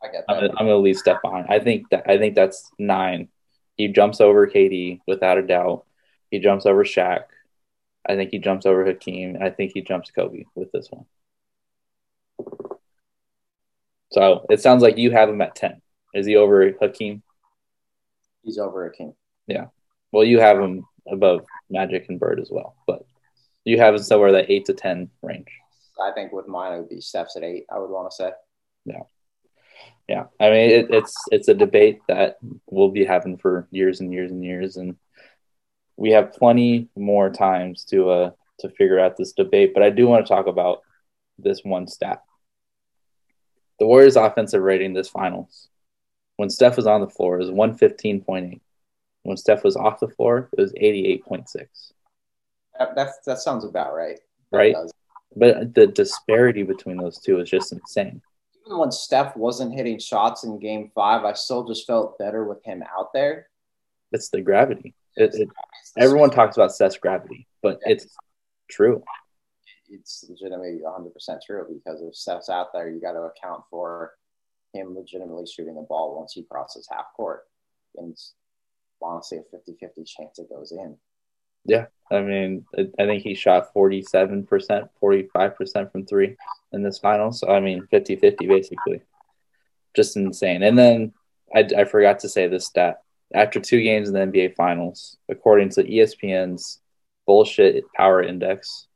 I 0.00 0.08
gonna, 0.12 0.48
I'm 0.50 0.66
gonna 0.66 0.76
leave 0.76 0.96
Steph 0.96 1.20
behind. 1.22 1.46
I 1.48 1.58
think 1.58 1.90
that 1.90 2.04
I 2.08 2.18
think 2.18 2.36
that's 2.36 2.70
nine. 2.78 3.28
He 3.76 3.88
jumps 3.88 4.20
over 4.20 4.46
KD 4.46 5.00
without 5.08 5.38
a 5.38 5.42
doubt. 5.42 5.84
He 6.30 6.38
jumps 6.38 6.66
over 6.66 6.84
Shaq. 6.84 7.24
I 8.08 8.14
think 8.14 8.30
he 8.30 8.38
jumps 8.38 8.64
over 8.64 8.84
Hakeem. 8.84 9.38
I 9.40 9.50
think 9.50 9.72
he 9.74 9.82
jumps 9.82 10.10
Kobe 10.12 10.44
with 10.54 10.70
this 10.72 10.88
one. 10.90 11.06
So 14.12 14.46
it 14.48 14.60
sounds 14.60 14.82
like 14.82 14.96
you 14.96 15.10
have 15.10 15.28
him 15.28 15.40
at 15.42 15.54
ten. 15.54 15.82
Is 16.14 16.26
he 16.26 16.36
over 16.36 16.72
Hakeem? 16.80 17.22
He's 18.42 18.58
over 18.58 18.88
Hakeem. 18.88 19.14
Yeah. 19.46 19.66
Well, 20.12 20.24
you 20.24 20.40
have 20.40 20.58
him 20.58 20.86
above 21.10 21.44
Magic 21.70 22.06
and 22.08 22.18
Bird 22.18 22.40
as 22.40 22.50
well, 22.50 22.76
but 22.86 23.04
you 23.64 23.78
have 23.78 23.94
him 23.94 24.02
somewhere 24.02 24.32
that 24.32 24.50
eight 24.50 24.66
to 24.66 24.74
ten 24.74 25.10
range. 25.22 25.48
I 26.00 26.12
think 26.12 26.32
with 26.32 26.48
mine 26.48 26.72
it 26.72 26.78
would 26.78 26.88
be 26.88 27.00
Steph's 27.00 27.36
at 27.36 27.42
eight. 27.42 27.66
I 27.70 27.78
would 27.78 27.90
want 27.90 28.10
to 28.10 28.14
say. 28.14 28.30
Yeah, 28.84 29.02
yeah, 30.08 30.24
I 30.40 30.50
mean 30.50 30.70
it, 30.70 30.86
it's 30.90 31.14
it's 31.30 31.48
a 31.48 31.54
debate 31.54 32.00
that 32.08 32.38
we'll 32.66 32.90
be 32.90 33.04
having 33.04 33.36
for 33.36 33.68
years 33.70 34.00
and 34.00 34.12
years 34.12 34.30
and 34.30 34.42
years, 34.42 34.76
and 34.76 34.96
we 35.96 36.12
have 36.12 36.32
plenty 36.32 36.88
more 36.96 37.30
times 37.30 37.84
to 37.86 38.10
uh 38.10 38.30
to 38.60 38.70
figure 38.70 38.98
out 38.98 39.16
this 39.16 39.32
debate. 39.32 39.74
But 39.74 39.82
I 39.82 39.90
do 39.90 40.06
want 40.06 40.24
to 40.24 40.32
talk 40.32 40.46
about 40.46 40.80
this 41.38 41.60
one 41.62 41.86
stat: 41.86 42.22
the 43.78 43.86
Warriors' 43.86 44.16
offensive 44.16 44.62
rating 44.62 44.94
this 44.94 45.08
finals, 45.08 45.68
when 46.38 46.48
Steph 46.48 46.76
was 46.76 46.86
on 46.86 47.00
the 47.00 47.08
floor, 47.08 47.34
it 47.34 47.40
was 47.40 47.50
one 47.50 47.76
fifteen 47.76 48.22
point 48.22 48.54
eight. 48.54 48.62
When 49.24 49.36
Steph 49.36 49.64
was 49.64 49.76
off 49.76 50.00
the 50.00 50.08
floor, 50.08 50.48
it 50.56 50.60
was 50.60 50.72
eighty 50.76 51.06
eight 51.06 51.24
point 51.24 51.48
six. 51.48 51.92
That, 52.78 52.94
that 52.94 53.08
that 53.26 53.38
sounds 53.40 53.64
about 53.64 53.94
right. 53.94 54.18
Right. 54.50 54.74
But 55.36 55.74
the 55.74 55.88
disparity 55.88 56.62
between 56.62 56.96
those 56.96 57.18
two 57.18 57.38
is 57.40 57.50
just 57.50 57.72
insane. 57.72 58.22
Even 58.64 58.78
when 58.78 58.92
Steph 58.92 59.36
wasn't 59.36 59.74
hitting 59.74 59.98
shots 59.98 60.44
in 60.44 60.60
Game 60.60 60.90
Five, 60.94 61.24
I 61.24 61.32
still 61.34 61.66
just 61.66 61.86
felt 61.86 62.16
better 62.18 62.44
with 62.44 62.64
him 62.64 62.82
out 62.96 63.12
there. 63.12 63.48
It's 64.12 64.30
the 64.30 64.40
gravity. 64.40 64.94
It, 65.16 65.34
it, 65.34 65.48
everyone 65.98 66.30
talks 66.30 66.56
about 66.56 66.72
Steph's 66.72 66.96
gravity, 66.96 67.48
but 67.62 67.80
it's 67.84 68.16
true. 68.70 69.02
it's 69.90 70.24
legitimately 70.28 70.80
100% 70.86 71.10
true 71.44 71.66
because 71.68 72.00
if 72.00 72.14
Steph's 72.14 72.48
out 72.48 72.68
there, 72.72 72.88
you 72.88 73.00
got 73.00 73.12
to 73.12 73.22
account 73.22 73.64
for 73.68 74.12
him 74.72 74.94
legitimately 74.94 75.46
shooting 75.46 75.74
the 75.74 75.82
ball 75.82 76.18
once 76.18 76.32
he 76.32 76.44
crosses 76.44 76.88
half 76.90 77.06
court. 77.16 77.42
And 77.96 78.16
honestly 79.02 79.38
a 79.38 79.42
50 79.50 79.76
50 79.80 80.04
chance 80.04 80.38
it 80.38 80.48
goes 80.48 80.72
in. 80.72 80.96
Yeah. 81.64 81.86
I 82.10 82.20
mean, 82.20 82.64
I 82.76 83.04
think 83.04 83.22
he 83.22 83.34
shot 83.34 83.74
47%, 83.74 84.88
45% 85.02 85.92
from 85.92 86.06
three 86.06 86.36
in 86.72 86.82
this 86.82 86.98
final. 86.98 87.32
So, 87.32 87.48
I 87.48 87.60
mean, 87.60 87.86
50 87.90 88.16
50 88.16 88.46
basically. 88.46 89.02
Just 89.94 90.16
insane. 90.16 90.62
And 90.62 90.78
then 90.78 91.12
I, 91.54 91.68
I 91.76 91.84
forgot 91.84 92.20
to 92.20 92.28
say 92.28 92.46
this 92.46 92.66
stat. 92.66 93.02
After 93.34 93.60
two 93.60 93.82
games 93.82 94.08
in 94.08 94.14
the 94.14 94.20
NBA 94.20 94.54
Finals, 94.54 95.18
according 95.28 95.68
to 95.70 95.84
ESPN's 95.84 96.80
bullshit 97.26 97.84
power 97.92 98.22
index, 98.22 98.86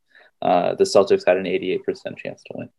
uh, 0.40 0.74
the 0.74 0.84
Celtics 0.84 1.26
had 1.26 1.36
an 1.36 1.44
88% 1.44 2.16
chance 2.16 2.42
to 2.44 2.54
win. 2.54 2.70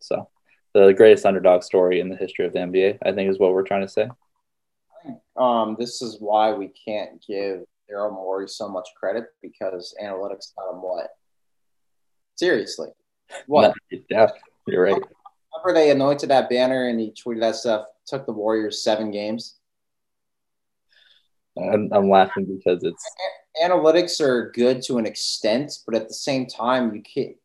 So, 0.00 0.28
the 0.74 0.92
greatest 0.92 1.26
underdog 1.26 1.62
story 1.62 2.00
in 2.00 2.08
the 2.08 2.16
history 2.16 2.46
of 2.46 2.52
the 2.52 2.60
NBA, 2.60 2.98
I 3.04 3.12
think, 3.12 3.30
is 3.30 3.38
what 3.38 3.52
we're 3.52 3.62
trying 3.62 3.82
to 3.82 3.88
say. 3.88 4.08
Um, 5.36 5.76
this 5.78 6.02
is 6.02 6.16
why 6.20 6.52
we 6.52 6.68
can't 6.86 7.22
give 7.26 7.64
Daryl 7.90 8.12
Morey 8.12 8.48
so 8.48 8.68
much 8.68 8.88
credit 8.98 9.24
because 9.42 9.94
analytics 10.02 10.54
got 10.56 10.72
him 10.72 10.82
what? 10.82 11.08
Seriously. 12.36 12.88
What? 13.46 13.74
Yeah, 14.10 14.30
you're 14.66 14.82
right. 14.82 15.02
Remember 15.64 15.80
they 15.80 15.90
anointed 15.90 16.30
that 16.30 16.50
banner 16.50 16.88
and 16.88 17.00
he 17.00 17.12
tweeted 17.12 17.40
that 17.40 17.56
stuff, 17.56 17.86
took 18.06 18.26
the 18.26 18.32
Warriors 18.32 18.82
seven 18.82 19.10
games? 19.10 19.56
I'm, 21.58 21.90
I'm 21.92 22.08
laughing 22.08 22.44
because 22.44 22.84
it's 22.84 23.04
analytics 23.62 24.20
are 24.20 24.52
good 24.52 24.82
to 24.82 24.98
an 24.98 25.06
extent, 25.06 25.72
but 25.86 25.94
at 25.94 26.08
the 26.08 26.14
same 26.14 26.46
time, 26.46 26.94
you 26.94 27.02
can't. 27.02 27.36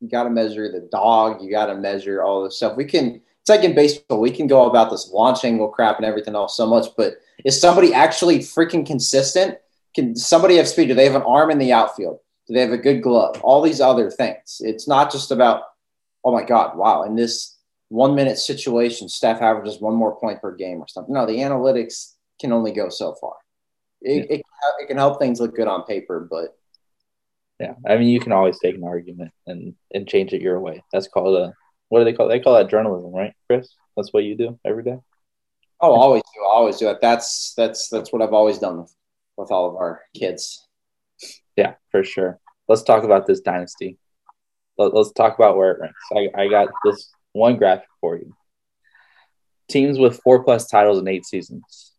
You 0.00 0.08
got 0.08 0.24
to 0.24 0.30
measure 0.30 0.70
the 0.70 0.80
dog. 0.80 1.42
You 1.42 1.50
got 1.50 1.66
to 1.66 1.74
measure 1.74 2.22
all 2.22 2.44
this 2.44 2.56
stuff. 2.56 2.76
We 2.76 2.84
can. 2.84 3.20
It's 3.40 3.48
like 3.48 3.64
in 3.64 3.74
baseball. 3.74 4.20
We 4.20 4.30
can 4.30 4.46
go 4.46 4.68
about 4.68 4.90
this 4.90 5.10
launch 5.12 5.44
angle 5.44 5.68
crap 5.68 5.96
and 5.96 6.04
everything 6.04 6.34
else 6.34 6.56
so 6.56 6.66
much, 6.66 6.88
but 6.96 7.14
is 7.44 7.60
somebody 7.60 7.94
actually 7.94 8.38
freaking 8.38 8.86
consistent? 8.86 9.58
Can 9.94 10.14
somebody 10.14 10.56
have 10.56 10.68
speed? 10.68 10.88
Do 10.88 10.94
they 10.94 11.06
have 11.06 11.14
an 11.14 11.22
arm 11.22 11.50
in 11.50 11.58
the 11.58 11.72
outfield? 11.72 12.18
Do 12.46 12.54
they 12.54 12.60
have 12.60 12.72
a 12.72 12.78
good 12.78 13.02
glove? 13.02 13.40
All 13.42 13.62
these 13.62 13.80
other 13.80 14.10
things. 14.10 14.60
It's 14.64 14.86
not 14.86 15.10
just 15.10 15.30
about. 15.30 15.62
Oh 16.22 16.32
my 16.32 16.44
God! 16.44 16.76
Wow! 16.76 17.04
In 17.04 17.16
this 17.16 17.56
one 17.88 18.14
minute 18.14 18.38
situation, 18.38 19.08
Steph 19.08 19.42
averages 19.42 19.80
one 19.80 19.94
more 19.94 20.18
point 20.18 20.40
per 20.40 20.54
game 20.54 20.78
or 20.78 20.88
something. 20.88 21.14
No, 21.14 21.26
the 21.26 21.38
analytics 21.38 22.14
can 22.40 22.52
only 22.52 22.72
go 22.72 22.88
so 22.88 23.14
far. 23.14 23.34
It, 24.00 24.30
it, 24.30 24.42
it 24.80 24.86
can 24.86 24.96
help 24.96 25.18
things 25.18 25.40
look 25.40 25.54
good 25.54 25.68
on 25.68 25.84
paper, 25.84 26.26
but 26.30 26.56
yeah. 27.60 27.74
I 27.86 27.98
mean, 27.98 28.08
you 28.08 28.20
can 28.20 28.32
always 28.32 28.58
take 28.58 28.74
an 28.74 28.84
argument 28.84 29.32
and 29.46 29.74
and 29.92 30.08
change 30.08 30.32
it 30.32 30.42
your 30.42 30.58
way. 30.58 30.82
That's 30.92 31.08
called 31.08 31.36
a 31.36 31.54
what 31.90 31.98
do 31.98 32.04
they 32.04 32.12
call? 32.14 32.26
It? 32.26 32.30
They 32.30 32.40
call 32.40 32.54
that 32.54 32.70
journalism, 32.70 33.12
right, 33.12 33.34
Chris? 33.46 33.68
That's 33.96 34.12
what 34.12 34.24
you 34.24 34.36
do 34.36 34.58
every 34.64 34.82
day. 34.82 34.96
oh, 35.80 35.92
always 35.92 36.22
do, 36.22 36.44
always 36.46 36.78
do 36.78 36.88
it. 36.88 36.98
That's 37.02 37.52
that's 37.54 37.88
that's 37.88 38.12
what 38.12 38.22
I've 38.22 38.32
always 38.32 38.58
done 38.58 38.80
with, 38.80 38.94
with 39.36 39.50
all 39.50 39.68
of 39.68 39.76
our 39.76 40.00
kids. 40.16 40.66
Yeah, 41.56 41.74
for 41.90 42.02
sure. 42.02 42.38
Let's 42.68 42.82
talk 42.82 43.04
about 43.04 43.26
this 43.26 43.40
dynasty. 43.40 43.98
Let, 44.78 44.94
us 44.94 45.12
talk 45.12 45.34
about 45.34 45.56
where 45.56 45.72
it 45.72 45.80
ranks. 45.80 46.00
I, 46.14 46.42
I 46.42 46.48
got 46.48 46.68
this 46.84 47.10
one 47.32 47.56
graphic 47.56 47.88
for 48.00 48.16
you. 48.16 48.34
Teams 49.68 49.98
with 49.98 50.20
four 50.22 50.42
plus 50.42 50.68
titles 50.68 50.98
in 50.98 51.08
eight 51.08 51.26
seasons. 51.26 51.92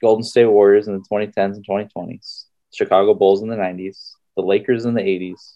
Golden 0.00 0.22
State 0.22 0.46
Warriors 0.46 0.86
in 0.86 0.94
the 0.94 1.04
2010s 1.10 1.56
and 1.56 1.66
2020s. 1.66 2.44
Chicago 2.72 3.14
Bulls 3.14 3.42
in 3.42 3.48
the 3.48 3.56
90s. 3.56 4.12
The 4.38 4.44
Lakers 4.44 4.84
in 4.84 4.94
the 4.94 5.02
80s. 5.02 5.54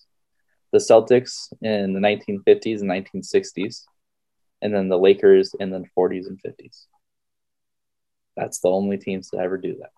The 0.72 0.78
Celtics 0.78 1.52
in 1.62 1.92
the 1.92 2.00
1950s 2.00 2.80
and 2.80 2.90
1960s. 2.90 3.84
And 4.60 4.74
then 4.74 4.88
the 4.88 4.98
Lakers 4.98 5.54
in 5.60 5.70
the 5.70 5.84
40s 5.96 6.26
and 6.26 6.40
50s. 6.44 6.86
That's 8.36 8.58
the 8.58 8.70
only 8.70 8.98
teams 8.98 9.30
to 9.30 9.38
ever 9.38 9.56
do 9.56 9.76
that. 9.78 9.92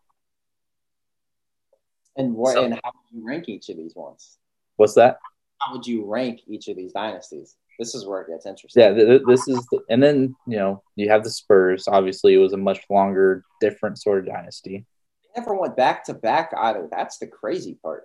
And 2.17 2.35
what 2.35 2.53
So- 2.53 2.65
and 2.65 2.75
how 2.75 2.91
would 2.93 3.19
you 3.19 3.27
rank 3.27 3.49
each 3.49 3.71
of 3.71 3.79
these 3.79 3.97
ones? 3.97 4.37
What's 4.77 4.95
that? 4.97 5.19
How 5.63 5.73
would 5.73 5.87
you 5.87 6.05
rank 6.05 6.41
each 6.47 6.69
of 6.69 6.77
these 6.77 6.93
dynasties? 6.93 7.57
This 7.79 7.95
is 7.95 8.05
where 8.05 8.21
it 8.21 8.29
gets 8.29 8.45
interesting. 8.45 8.83
Yeah, 8.83 8.93
th- 8.93 9.07
th- 9.07 9.23
this 9.27 9.49
is, 9.49 9.67
the, 9.73 9.81
and 9.89 10.03
then 10.03 10.37
you 10.47 10.59
know 10.59 10.83
you 10.95 11.09
have 11.09 11.25
the 11.25 11.31
Spurs. 11.31 11.89
Obviously, 11.89 12.35
it 12.35 12.39
was 12.39 12.53
a 12.53 12.59
much 12.59 12.81
longer, 12.91 13.45
different 13.63 13.99
sort 13.99 14.19
of 14.19 14.27
dynasty. 14.27 14.85
They 15.23 15.41
never 15.41 15.55
went 15.55 15.75
back 15.75 16.05
to 16.05 16.15
back 16.15 16.53
either. 16.55 16.87
That's 16.91 17.17
the 17.17 17.27
crazy 17.27 17.79
part. 17.83 18.05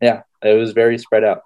Yeah, 0.00 0.22
it 0.42 0.54
was 0.54 0.72
very 0.72 0.98
spread 0.98 1.24
out. 1.24 1.42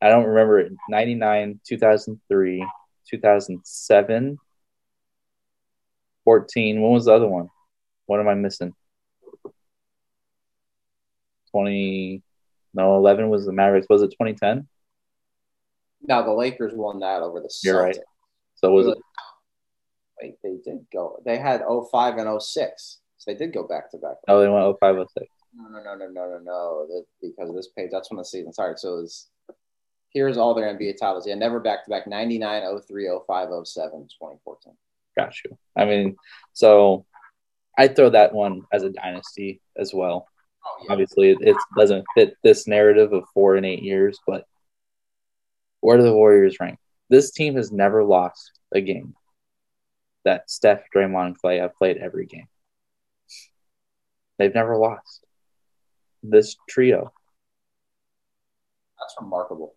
I 0.00 0.08
don't 0.08 0.24
remember 0.24 0.58
it. 0.58 0.72
99, 0.88 1.60
2003, 1.66 2.66
2007, 3.08 4.38
14. 6.24 6.80
When 6.80 6.92
was 6.92 7.04
the 7.04 7.12
other 7.12 7.28
one? 7.28 7.48
What 8.06 8.20
am 8.20 8.28
I 8.28 8.34
missing? 8.34 8.74
20, 11.50 12.22
no, 12.74 12.96
11 12.96 13.28
was 13.28 13.44
the 13.44 13.52
Mavericks. 13.52 13.86
Was 13.88 14.02
it 14.02 14.10
2010? 14.12 14.66
No, 16.08 16.24
the 16.24 16.32
Lakers 16.32 16.72
won 16.74 17.00
that 17.00 17.22
over 17.22 17.40
the 17.40 17.48
Celtics. 17.48 17.64
You're 17.64 17.82
right. 17.82 17.98
So 18.56 18.72
was 18.72 18.86
it? 18.88 18.98
Wait, 20.20 20.36
they 20.42 20.56
did 20.64 20.86
go. 20.92 21.20
They 21.24 21.36
had 21.36 21.62
05 21.90 22.16
and 22.16 22.42
06. 22.42 22.98
So 23.18 23.30
they 23.30 23.36
did 23.36 23.52
go 23.52 23.68
back 23.68 23.90
to 23.90 23.98
back. 23.98 24.16
Oh, 24.26 24.40
they 24.40 24.48
went 24.48 24.76
05, 24.80 25.06
06. 25.16 25.26
No, 25.54 25.68
no, 25.68 25.82
no, 25.82 25.94
no, 25.94 26.08
no, 26.08 26.28
no, 26.28 26.38
no. 26.38 26.86
That, 26.88 27.04
because 27.20 27.50
of 27.50 27.56
this 27.56 27.68
page, 27.68 27.90
that's 27.92 28.10
when 28.10 28.18
the 28.18 28.24
season 28.24 28.52
started. 28.52 28.78
So 28.78 28.98
it 28.98 29.02
was, 29.02 29.28
here's 30.10 30.38
all 30.38 30.54
their 30.54 30.74
NBA 30.74 30.98
titles. 30.98 31.26
Yeah, 31.26 31.34
never 31.34 31.60
back 31.60 31.84
to 31.84 31.90
back 31.90 32.06
99, 32.06 32.80
03, 32.86 33.10
05, 33.26 33.48
07, 33.66 33.90
2014. 33.90 34.74
Got 35.16 35.34
you. 35.44 35.58
I 35.76 35.84
mean, 35.84 36.16
so 36.52 37.04
I 37.76 37.88
throw 37.88 38.10
that 38.10 38.34
one 38.34 38.62
as 38.72 38.82
a 38.82 38.90
dynasty 38.90 39.60
as 39.76 39.92
well. 39.92 40.26
Oh, 40.64 40.86
Obviously, 40.90 41.30
it, 41.30 41.38
it 41.40 41.56
doesn't 41.76 42.04
fit 42.14 42.36
this 42.42 42.66
narrative 42.66 43.12
of 43.12 43.24
four 43.34 43.56
and 43.56 43.66
eight 43.66 43.82
years, 43.82 44.18
but 44.26 44.46
where 45.80 45.96
do 45.96 46.04
the 46.04 46.14
Warriors 46.14 46.58
rank? 46.60 46.78
This 47.10 47.30
team 47.32 47.56
has 47.56 47.72
never 47.72 48.04
lost 48.04 48.52
a 48.72 48.80
game 48.80 49.14
that 50.24 50.50
Steph, 50.50 50.84
Draymond, 50.94 51.26
and 51.26 51.42
Klay 51.42 51.60
have 51.60 51.76
played 51.76 51.96
every 51.98 52.26
game. 52.26 52.46
They've 54.38 54.54
never 54.54 54.76
lost. 54.76 55.21
This 56.22 56.56
trio. 56.68 57.12
That's 58.98 59.14
remarkable. 59.20 59.74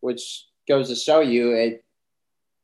Which 0.00 0.46
goes 0.68 0.88
to 0.88 0.96
show 0.96 1.20
you 1.20 1.52
it 1.52 1.84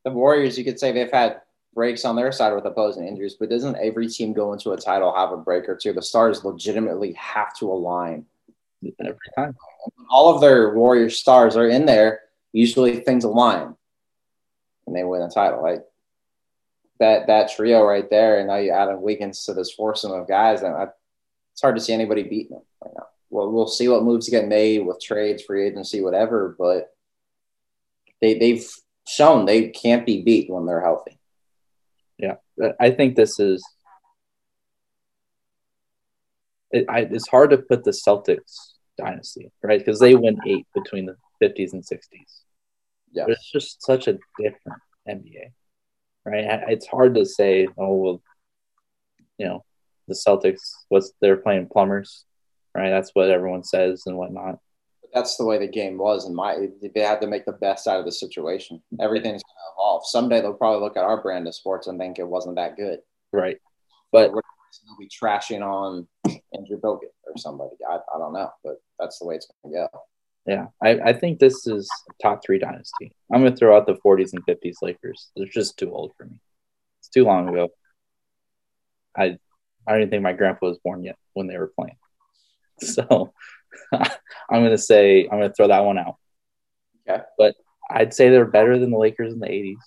the 0.04 0.10
Warriors, 0.10 0.56
you 0.56 0.64
could 0.64 0.80
say 0.80 0.92
they've 0.92 1.12
had 1.12 1.42
breaks 1.74 2.04
on 2.04 2.16
their 2.16 2.32
side 2.32 2.54
with 2.54 2.64
opposing 2.64 3.06
injuries, 3.06 3.36
but 3.38 3.50
doesn't 3.50 3.76
every 3.76 4.08
team 4.08 4.32
go 4.32 4.52
into 4.52 4.72
a 4.72 4.76
title 4.76 5.14
have 5.14 5.32
a 5.32 5.36
break 5.36 5.68
or 5.68 5.76
two? 5.76 5.92
The 5.92 6.02
stars 6.02 6.44
legitimately 6.44 7.12
have 7.12 7.54
to 7.58 7.70
align. 7.70 8.24
every 8.98 9.18
time. 9.36 9.54
All 10.08 10.34
of 10.34 10.40
their 10.40 10.74
Warrior 10.74 11.10
stars 11.10 11.56
are 11.56 11.68
in 11.68 11.84
there. 11.84 12.20
Usually 12.52 13.00
things 13.00 13.24
align 13.24 13.76
and 14.90 14.96
they 14.96 15.04
win 15.04 15.22
a 15.22 15.30
title. 15.30 15.62
Like 15.62 15.84
that 16.98 17.28
that 17.28 17.50
trio 17.52 17.84
right 17.84 18.08
there, 18.10 18.38
and 18.38 18.48
now 18.48 18.56
you 18.56 18.72
add 18.72 18.88
in 18.88 19.00
Wiggins 19.00 19.44
to 19.44 19.54
this 19.54 19.72
foursome 19.72 20.12
of 20.12 20.28
guys, 20.28 20.62
and 20.62 20.74
I, 20.74 20.88
it's 21.60 21.62
hard 21.62 21.76
to 21.76 21.82
see 21.82 21.92
anybody 21.92 22.22
beating 22.22 22.56
them 22.56 22.62
right 22.82 22.94
now. 22.96 23.04
Well, 23.28 23.52
we'll 23.52 23.68
see 23.68 23.86
what 23.86 24.02
moves 24.02 24.30
get 24.30 24.48
made 24.48 24.78
with 24.86 24.98
trades, 24.98 25.42
free 25.42 25.66
agency, 25.66 26.00
whatever, 26.00 26.56
but 26.58 26.88
they 28.22 28.38
they've 28.38 28.66
shown 29.06 29.44
they 29.44 29.68
can't 29.68 30.06
be 30.06 30.22
beat 30.22 30.48
when 30.48 30.64
they're 30.64 30.80
healthy. 30.80 31.18
Yeah. 32.16 32.36
I 32.80 32.92
think 32.92 33.14
this 33.14 33.38
is. 33.38 33.62
It, 36.70 36.86
I, 36.88 37.00
it's 37.00 37.28
hard 37.28 37.50
to 37.50 37.58
put 37.58 37.84
the 37.84 37.90
Celtics 37.90 38.72
dynasty, 38.96 39.50
right? 39.62 39.80
Because 39.80 40.00
they 40.00 40.14
win 40.14 40.38
eight 40.46 40.66
between 40.74 41.04
the 41.04 41.16
50s 41.42 41.74
and 41.74 41.84
60s. 41.84 42.40
Yeah. 43.12 43.24
But 43.24 43.32
it's 43.32 43.50
just 43.52 43.82
such 43.82 44.08
a 44.08 44.18
different 44.38 44.80
NBA, 45.06 45.52
right? 46.24 46.44
I- 46.46 46.70
It's 46.72 46.86
hard 46.86 47.16
to 47.16 47.26
say, 47.26 47.68
oh, 47.76 47.94
well, 47.96 48.22
you 49.36 49.46
know, 49.46 49.64
the 50.10 50.14
Celtics, 50.26 50.60
what's 50.88 51.12
they're 51.20 51.36
playing 51.36 51.68
plumbers, 51.72 52.24
right? 52.74 52.90
That's 52.90 53.10
what 53.14 53.30
everyone 53.30 53.64
says 53.64 54.02
and 54.06 54.16
whatnot. 54.16 54.58
that's 55.14 55.36
the 55.36 55.44
way 55.44 55.58
the 55.58 55.66
game 55.66 55.98
was 55.98 56.26
and 56.26 56.34
my 56.36 56.68
they 56.94 57.00
had 57.00 57.20
to 57.20 57.26
make 57.26 57.44
the 57.44 57.52
best 57.52 57.88
out 57.88 57.98
of 57.98 58.04
the 58.04 58.12
situation 58.12 58.80
everything's 59.00 59.42
going 59.42 59.56
to 59.56 59.72
evolve 59.74 60.02
someday 60.06 60.40
they'll 60.40 60.54
probably 60.54 60.80
look 60.80 60.96
at 60.96 61.02
our 61.04 61.20
brand 61.20 61.48
of 61.48 61.54
sports 61.54 61.88
and 61.88 61.98
think 61.98 62.18
it 62.18 62.26
wasn't 62.26 62.54
that 62.54 62.76
good 62.76 63.00
Right. 63.32 63.58
But 64.12 64.30
they'll 64.30 64.96
be 65.00 65.08
trashing 65.08 65.62
on 65.62 66.06
andrew 66.54 66.80
bogut 66.80 67.14
or 67.26 67.36
somebody 67.36 67.74
I, 67.90 67.96
I 67.96 68.18
don't 68.18 68.32
know 68.32 68.50
but 68.62 68.76
that's 69.00 69.18
the 69.18 69.26
way 69.26 69.34
it's 69.34 69.48
going 69.64 69.74
to 69.74 69.88
go 69.92 70.00
yeah, 70.46 70.66
I, 70.82 70.90
I 71.00 71.12
think 71.12 71.38
this 71.38 71.66
is 71.66 71.88
top 72.22 72.40
three 72.44 72.58
dynasty. 72.58 73.12
I'm 73.32 73.40
going 73.40 73.52
to 73.52 73.56
throw 73.56 73.76
out 73.76 73.86
the 73.86 73.98
40s 74.04 74.32
and 74.32 74.44
50s 74.46 74.76
Lakers. 74.82 75.30
They're 75.36 75.46
just 75.46 75.78
too 75.78 75.92
old 75.92 76.12
for 76.16 76.24
me. 76.24 76.40
It's 77.00 77.08
too 77.08 77.24
long 77.24 77.48
ago. 77.48 77.68
I 79.16 79.38
I 79.90 79.94
don't 79.94 80.02
even 80.02 80.10
think 80.10 80.22
my 80.22 80.32
grandpa 80.32 80.68
was 80.68 80.78
born 80.78 81.02
yet 81.02 81.16
when 81.32 81.48
they 81.48 81.58
were 81.58 81.72
playing. 81.76 81.96
So 82.80 83.34
I'm 83.92 84.62
going 84.62 84.70
to 84.70 84.78
say 84.78 85.24
I'm 85.24 85.38
going 85.38 85.50
to 85.50 85.54
throw 85.54 85.68
that 85.68 85.84
one 85.84 85.98
out. 85.98 86.14
Okay. 87.06 87.22
But 87.36 87.56
I'd 87.90 88.14
say 88.14 88.30
they're 88.30 88.46
better 88.46 88.78
than 88.78 88.90
the 88.90 88.96
Lakers 88.96 89.34
in 89.34 89.40
the 89.40 89.48
80s. 89.48 89.82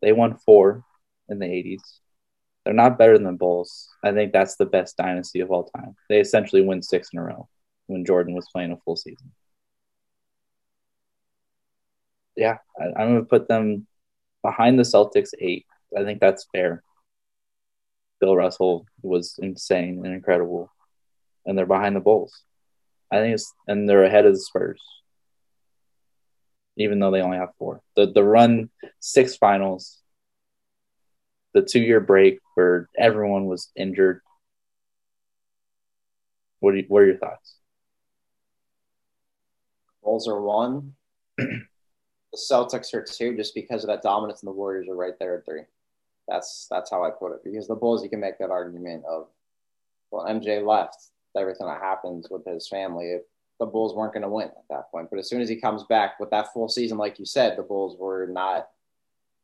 They 0.00 0.12
won 0.12 0.38
four 0.38 0.84
in 1.28 1.40
the 1.40 1.46
80s. 1.46 1.82
They're 2.64 2.72
not 2.72 2.96
better 2.96 3.18
than 3.18 3.26
the 3.26 3.32
Bulls. 3.32 3.90
I 4.02 4.12
think 4.12 4.32
that's 4.32 4.56
the 4.56 4.64
best 4.64 4.96
dynasty 4.96 5.40
of 5.40 5.50
all 5.50 5.64
time. 5.64 5.96
They 6.08 6.20
essentially 6.20 6.62
win 6.62 6.80
six 6.80 7.08
in 7.12 7.18
a 7.18 7.24
row 7.24 7.48
when 7.88 8.06
Jordan 8.06 8.34
was 8.34 8.48
playing 8.54 8.72
a 8.72 8.78
full 8.78 8.96
season. 8.96 9.32
Yeah, 12.36 12.58
I, 12.80 12.84
I'm 12.84 13.08
going 13.10 13.20
to 13.20 13.28
put 13.28 13.48
them 13.48 13.86
behind 14.42 14.78
the 14.78 14.84
Celtics 14.84 15.30
eight. 15.40 15.66
I 15.96 16.04
think 16.04 16.20
that's 16.20 16.46
fair. 16.54 16.82
Bill 18.24 18.36
Russell 18.36 18.86
was 19.02 19.38
insane 19.38 20.00
and 20.02 20.14
incredible, 20.14 20.72
and 21.44 21.58
they're 21.58 21.66
behind 21.66 21.94
the 21.94 22.00
Bulls. 22.00 22.32
I 23.12 23.18
think 23.18 23.34
it's 23.34 23.52
and 23.68 23.86
they're 23.86 24.04
ahead 24.04 24.24
of 24.24 24.32
the 24.32 24.40
Spurs, 24.40 24.80
even 26.78 27.00
though 27.00 27.10
they 27.10 27.20
only 27.20 27.36
have 27.36 27.50
four. 27.58 27.82
The 27.96 28.06
the 28.06 28.24
run 28.24 28.70
six 28.98 29.36
finals, 29.36 30.00
the 31.52 31.60
two 31.60 31.80
year 31.80 32.00
break 32.00 32.38
where 32.54 32.88
everyone 32.96 33.44
was 33.44 33.70
injured. 33.76 34.22
What 36.60 36.72
do 36.72 36.78
you, 36.78 36.84
what 36.88 37.02
are 37.02 37.06
your 37.06 37.18
thoughts? 37.18 37.56
bulls 40.02 40.26
are 40.28 40.40
one 40.40 40.92
the 41.38 41.64
celtics 42.36 42.94
are 42.94 43.02
two 43.02 43.36
just 43.36 43.54
because 43.54 43.84
of 43.84 43.88
that 43.88 44.02
dominance 44.02 44.42
and 44.42 44.48
the 44.48 44.52
warriors 44.52 44.88
are 44.88 44.94
right 44.94 45.18
there 45.18 45.38
at 45.38 45.44
three 45.44 45.62
that's 46.28 46.66
that's 46.70 46.90
how 46.90 47.04
i 47.04 47.10
put 47.10 47.32
it 47.32 47.40
because 47.44 47.68
the 47.68 47.74
bulls 47.74 48.02
you 48.02 48.10
can 48.10 48.20
make 48.20 48.38
that 48.38 48.50
argument 48.50 49.04
of 49.08 49.28
well 50.10 50.26
mj 50.26 50.64
left 50.66 51.08
everything 51.36 51.66
that 51.66 51.80
happens 51.80 52.28
with 52.30 52.44
his 52.44 52.68
family 52.68 53.18
the 53.60 53.66
bulls 53.66 53.94
weren't 53.94 54.12
going 54.12 54.22
to 54.22 54.28
win 54.28 54.48
at 54.48 54.68
that 54.70 54.90
point 54.90 55.08
but 55.10 55.18
as 55.18 55.28
soon 55.28 55.40
as 55.40 55.48
he 55.48 55.56
comes 55.56 55.84
back 55.84 56.18
with 56.20 56.30
that 56.30 56.52
full 56.52 56.68
season 56.68 56.98
like 56.98 57.18
you 57.18 57.24
said 57.24 57.56
the 57.56 57.62
bulls 57.62 57.96
were 57.98 58.26
not 58.26 58.68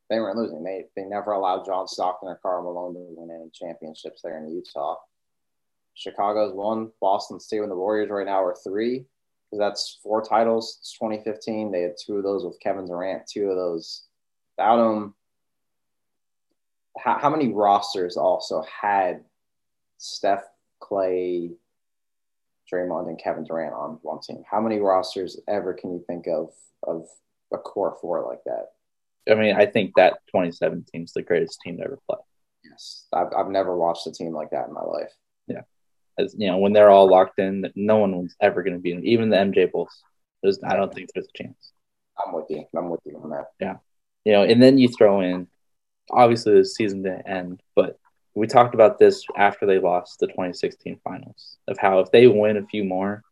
they 0.09 0.19
weren't 0.19 0.37
losing 0.37 0.63
they 0.63 0.85
they 0.97 1.05
never 1.05 1.33
allowed 1.33 1.65
john 1.65 1.87
stockton 1.87 2.29
or 2.29 2.37
carl 2.37 2.63
malone 2.63 2.95
to 2.95 3.01
win 3.17 3.31
any 3.35 3.51
championships 3.53 4.23
there 4.23 4.39
in 4.39 4.49
utah 4.49 4.97
chicago's 5.95 6.55
one 6.55 6.91
boston's 7.01 7.47
two 7.47 7.63
and 7.63 7.71
the 7.71 7.77
warriors 7.77 8.11
right 8.11 8.27
now 8.27 8.43
are 8.43 8.57
three 8.65 9.05
because 9.51 9.59
that's 9.59 9.99
four 10.03 10.23
titles. 10.23 10.79
It's 10.81 10.93
2015. 10.95 11.73
They 11.73 11.83
had 11.83 11.97
two 12.01 12.17
of 12.17 12.23
those 12.23 12.45
with 12.45 12.61
Kevin 12.61 12.87
Durant, 12.87 13.27
two 13.27 13.51
of 13.51 13.57
those 13.57 14.05
without 14.57 14.79
him. 14.79 15.15
How, 16.99 17.19
how 17.19 17.31
many 17.31 17.53
rosters 17.53 18.17
also 18.17 18.63
had 18.83 19.25
Steph, 19.99 20.45
Klay, 20.83 21.53
Draymond, 22.73 23.09
and 23.09 23.19
Kevin 23.19 23.45
Durant 23.45 23.75
on 23.75 23.99
one 24.03 24.21
team? 24.21 24.43
How 24.51 24.61
many 24.61 24.79
rosters 24.79 25.41
ever 25.49 25.75
can 25.75 25.93
you 25.93 26.05
think 26.07 26.27
of 26.27 26.51
of 26.83 27.07
a 27.53 27.59
core 27.59 27.97
four 28.01 28.27
like 28.27 28.43
that? 28.45 28.69
I 29.31 29.35
mean, 29.35 29.55
I 29.55 29.67
think 29.67 29.93
that 29.97 30.19
2017 30.29 31.05
is 31.05 31.13
the 31.13 31.23
greatest 31.23 31.61
team 31.61 31.77
to 31.77 31.85
ever 31.85 31.99
play. 32.09 32.19
Yes, 32.65 33.07
I've, 33.13 33.33
I've 33.37 33.51
never 33.51 33.77
watched 33.77 34.07
a 34.07 34.13
team 34.13 34.35
like 34.35 34.51
that 34.51 34.69
in 34.69 34.75
my 34.75 34.83
life. 34.83 35.13
Yeah, 35.47 35.63
as 36.19 36.35
you 36.37 36.49
know, 36.49 36.59
when 36.59 36.73
they're 36.73 36.91
all 36.91 37.09
locked 37.09 37.39
in, 37.39 37.71
no 37.75 37.99
one 37.99 38.17
was 38.17 38.35
ever 38.41 38.63
going 38.63 38.75
to 38.75 38.81
beat 38.81 38.95
them. 38.95 39.05
Even 39.05 39.31
the 39.31 39.37
MJ 39.37 39.71
Bulls. 39.71 40.03
There's, 40.43 40.59
I 40.65 40.75
don't 40.75 40.93
think 40.93 41.11
there's 41.15 41.29
a 41.35 41.43
chance. 41.43 41.73
I'm 42.19 42.33
with 42.33 42.47
you. 42.49 42.65
I'm 42.75 42.89
with 42.89 43.01
you 43.05 43.21
on 43.23 43.31
that. 43.31 43.47
Yeah, 43.61 43.77
you 44.25 44.33
know, 44.33 44.43
and 44.43 44.63
then 44.63 44.79
you 44.79 44.89
throw 44.89 45.21
in 45.21 45.49
obviously 46.11 46.55
the 46.55 46.65
season 46.65 47.03
to 47.05 47.29
end, 47.29 47.63
but 47.75 47.99
we 48.35 48.47
talked 48.47 48.75
about 48.75 48.99
this 48.99 49.25
after 49.37 49.67
they 49.67 49.79
lost 49.79 50.21
the 50.21 50.27
2016 50.27 51.01
finals 51.03 51.57
of 51.69 51.79
how 51.79 52.01
if 52.01 52.11
they 52.11 52.27
win 52.27 52.57
a 52.57 52.67
few 52.67 52.85
more, 52.85 53.23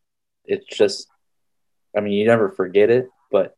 it's 0.44 0.66
just, 0.66 1.08
I 1.96 2.00
mean, 2.00 2.12
you 2.12 2.26
never 2.26 2.50
forget 2.50 2.90
it, 2.90 3.08
but 3.30 3.56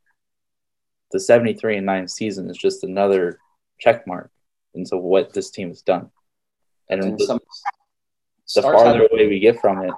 the 1.12 1.20
73 1.20 1.78
and 1.78 1.86
9 1.86 2.08
season 2.08 2.50
is 2.50 2.56
just 2.56 2.84
another 2.84 3.38
check 3.78 4.06
mark 4.06 4.30
into 4.74 4.96
what 4.96 5.32
this 5.32 5.50
team 5.50 5.68
has 5.68 5.82
done. 5.82 6.10
And 6.88 7.02
And 7.02 7.20
some 7.20 7.40
the 8.54 8.62
farther 8.62 9.06
away 9.10 9.28
we 9.28 9.38
get 9.38 9.60
from 9.60 9.84
it, 9.84 9.94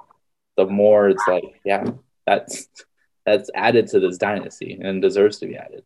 the 0.57 0.65
more 0.65 1.09
it's 1.09 1.23
like, 1.27 1.59
yeah, 1.65 1.85
that's 2.25 2.67
that's 3.25 3.49
added 3.55 3.87
to 3.87 3.99
this 3.99 4.17
dynasty 4.17 4.79
and 4.81 5.01
deserves 5.01 5.39
to 5.39 5.47
be 5.47 5.55
added. 5.55 5.83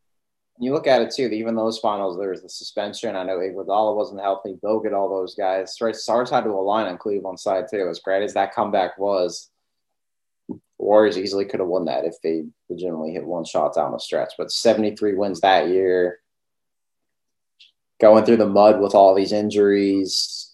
You 0.59 0.73
look 0.73 0.87
at 0.87 1.01
it 1.01 1.11
too. 1.11 1.27
Even 1.27 1.55
those 1.55 1.77
finals, 1.77 2.17
there 2.17 2.31
was 2.31 2.41
the 2.41 2.49
suspension. 2.49 3.15
I 3.15 3.23
know 3.23 3.37
Iguodala 3.37 3.95
wasn't 3.95 4.21
healthy. 4.21 4.57
They'll 4.61 4.79
get 4.79 4.93
all 4.93 5.09
those 5.09 5.35
guys. 5.35 5.73
Stars 5.73 6.29
had 6.29 6.43
to 6.45 6.49
align 6.49 6.87
on 6.87 6.97
Cleveland 6.97 7.39
side 7.39 7.65
too. 7.69 7.87
As 7.89 7.99
great 7.99 8.23
as 8.23 8.33
that 8.33 8.55
comeback 8.55 8.97
was, 8.97 9.49
Warriors 10.79 11.17
easily 11.17 11.45
could 11.45 11.59
have 11.59 11.69
won 11.69 11.85
that 11.85 12.05
if 12.05 12.15
they 12.23 12.45
legitimately 12.69 13.11
hit 13.11 13.25
one 13.25 13.45
shot 13.45 13.75
down 13.75 13.91
the 13.91 13.99
stretch. 13.99 14.33
But 14.37 14.51
73 14.51 15.15
wins 15.15 15.41
that 15.41 15.69
year, 15.69 16.19
going 17.99 18.25
through 18.25 18.37
the 18.37 18.47
mud 18.47 18.79
with 18.79 18.95
all 18.95 19.15
these 19.15 19.31
injuries. 19.31 20.53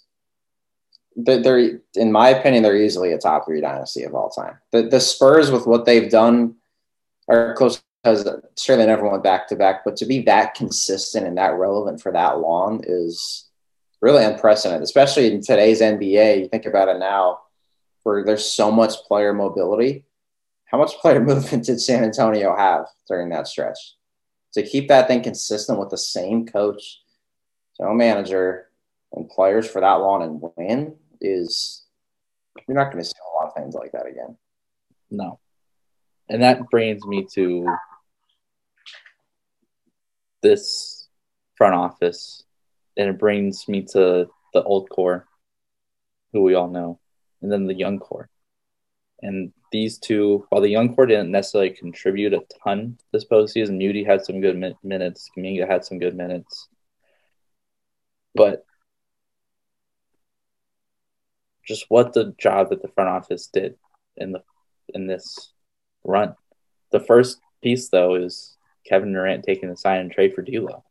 They're, 1.15 1.79
in 1.95 2.11
my 2.11 2.29
opinion, 2.29 2.63
they're 2.63 2.81
easily 2.81 3.11
a 3.11 3.17
top 3.17 3.45
three 3.45 3.61
dynasty 3.61 4.03
of 4.03 4.15
all 4.15 4.29
time. 4.29 4.57
The, 4.71 4.83
the 4.83 4.99
Spurs, 4.99 5.51
with 5.51 5.67
what 5.67 5.85
they've 5.85 6.09
done, 6.09 6.55
are 7.27 7.53
close 7.53 7.81
because 8.03 8.25
they 8.67 8.85
never 8.85 9.09
went 9.09 9.23
back 9.23 9.47
to 9.47 9.55
back, 9.55 9.85
but 9.85 9.95
to 9.97 10.05
be 10.05 10.21
that 10.23 10.55
consistent 10.55 11.25
and 11.25 11.37
that 11.37 11.57
relevant 11.57 12.01
for 12.01 12.11
that 12.11 12.39
long 12.39 12.83
is 12.85 13.45
really 14.01 14.25
unprecedented, 14.25 14.83
especially 14.83 15.31
in 15.31 15.41
today's 15.41 15.79
NBA. 15.79 16.41
You 16.41 16.47
think 16.49 16.65
about 16.65 16.89
it 16.89 16.99
now, 16.99 17.39
where 18.03 18.25
there's 18.25 18.45
so 18.45 18.69
much 18.69 18.95
player 19.07 19.33
mobility. 19.33 20.03
How 20.65 20.77
much 20.77 20.97
player 20.97 21.19
movement 21.23 21.65
did 21.65 21.79
San 21.79 22.03
Antonio 22.03 22.55
have 22.55 22.87
during 23.07 23.29
that 23.29 23.47
stretch? 23.47 23.77
To 24.55 24.63
keep 24.63 24.89
that 24.89 25.07
thing 25.07 25.23
consistent 25.23 25.79
with 25.79 25.89
the 25.89 25.97
same 25.97 26.45
coach, 26.45 27.01
general 27.77 27.95
manager, 27.95 28.67
and 29.13 29.29
players 29.29 29.67
for 29.67 29.79
that 29.79 29.93
long 29.93 30.23
and 30.23 30.41
win 30.57 30.95
is 31.21 31.85
you're 32.67 32.75
not 32.75 32.91
going 32.91 33.01
to 33.01 33.09
see 33.09 33.13
a 33.17 33.35
lot 33.39 33.47
of 33.47 33.55
things 33.55 33.73
like 33.73 33.93
that 33.93 34.07
again. 34.07 34.37
No. 35.09 35.39
And 36.29 36.43
that 36.43 36.69
brings 36.69 37.05
me 37.05 37.25
to 37.33 37.65
this 40.43 41.07
front 41.55 41.73
office, 41.73 42.43
and 42.97 43.09
it 43.09 43.17
brings 43.17 43.67
me 43.67 43.81
to 43.93 44.29
the 44.53 44.63
old 44.63 44.89
core, 44.89 45.25
who 46.31 46.43
we 46.43 46.53
all 46.53 46.69
know, 46.69 46.99
and 47.41 47.51
then 47.51 47.65
the 47.65 47.73
young 47.73 47.97
core. 47.97 48.29
And 49.21 49.53
these 49.71 49.97
two, 49.97 50.45
while 50.49 50.61
the 50.61 50.69
young 50.69 50.93
core 50.93 51.05
didn't 51.05 51.31
necessarily 51.31 51.71
contribute 51.71 52.33
a 52.33 52.41
ton 52.63 52.99
this 53.11 53.25
postseason, 53.25 53.77
Moody 53.77 54.03
had 54.03 54.23
some 54.23 54.41
good 54.41 54.57
mi- 54.57 54.77
minutes, 54.83 55.29
Kuminga 55.35 55.67
had 55.67 55.83
some 55.83 55.97
good 55.97 56.15
minutes, 56.15 56.67
but 58.35 58.65
just 61.65 61.85
what 61.87 62.13
the 62.13 62.35
job 62.37 62.69
that 62.69 62.81
the 62.81 62.89
front 62.89 63.09
office 63.09 63.47
did 63.47 63.75
in 64.17 64.33
the 64.33 64.43
in 64.93 65.07
this 65.07 65.53
run. 66.03 66.35
The 66.91 66.99
first 66.99 67.39
piece, 67.61 67.89
though, 67.89 68.15
is 68.15 68.57
Kevin 68.85 69.13
Durant 69.13 69.43
taking 69.43 69.69
the 69.69 69.77
sign 69.77 70.01
and 70.01 70.11
trade 70.11 70.33
for 70.33 70.41
D'Lo. 70.41 70.83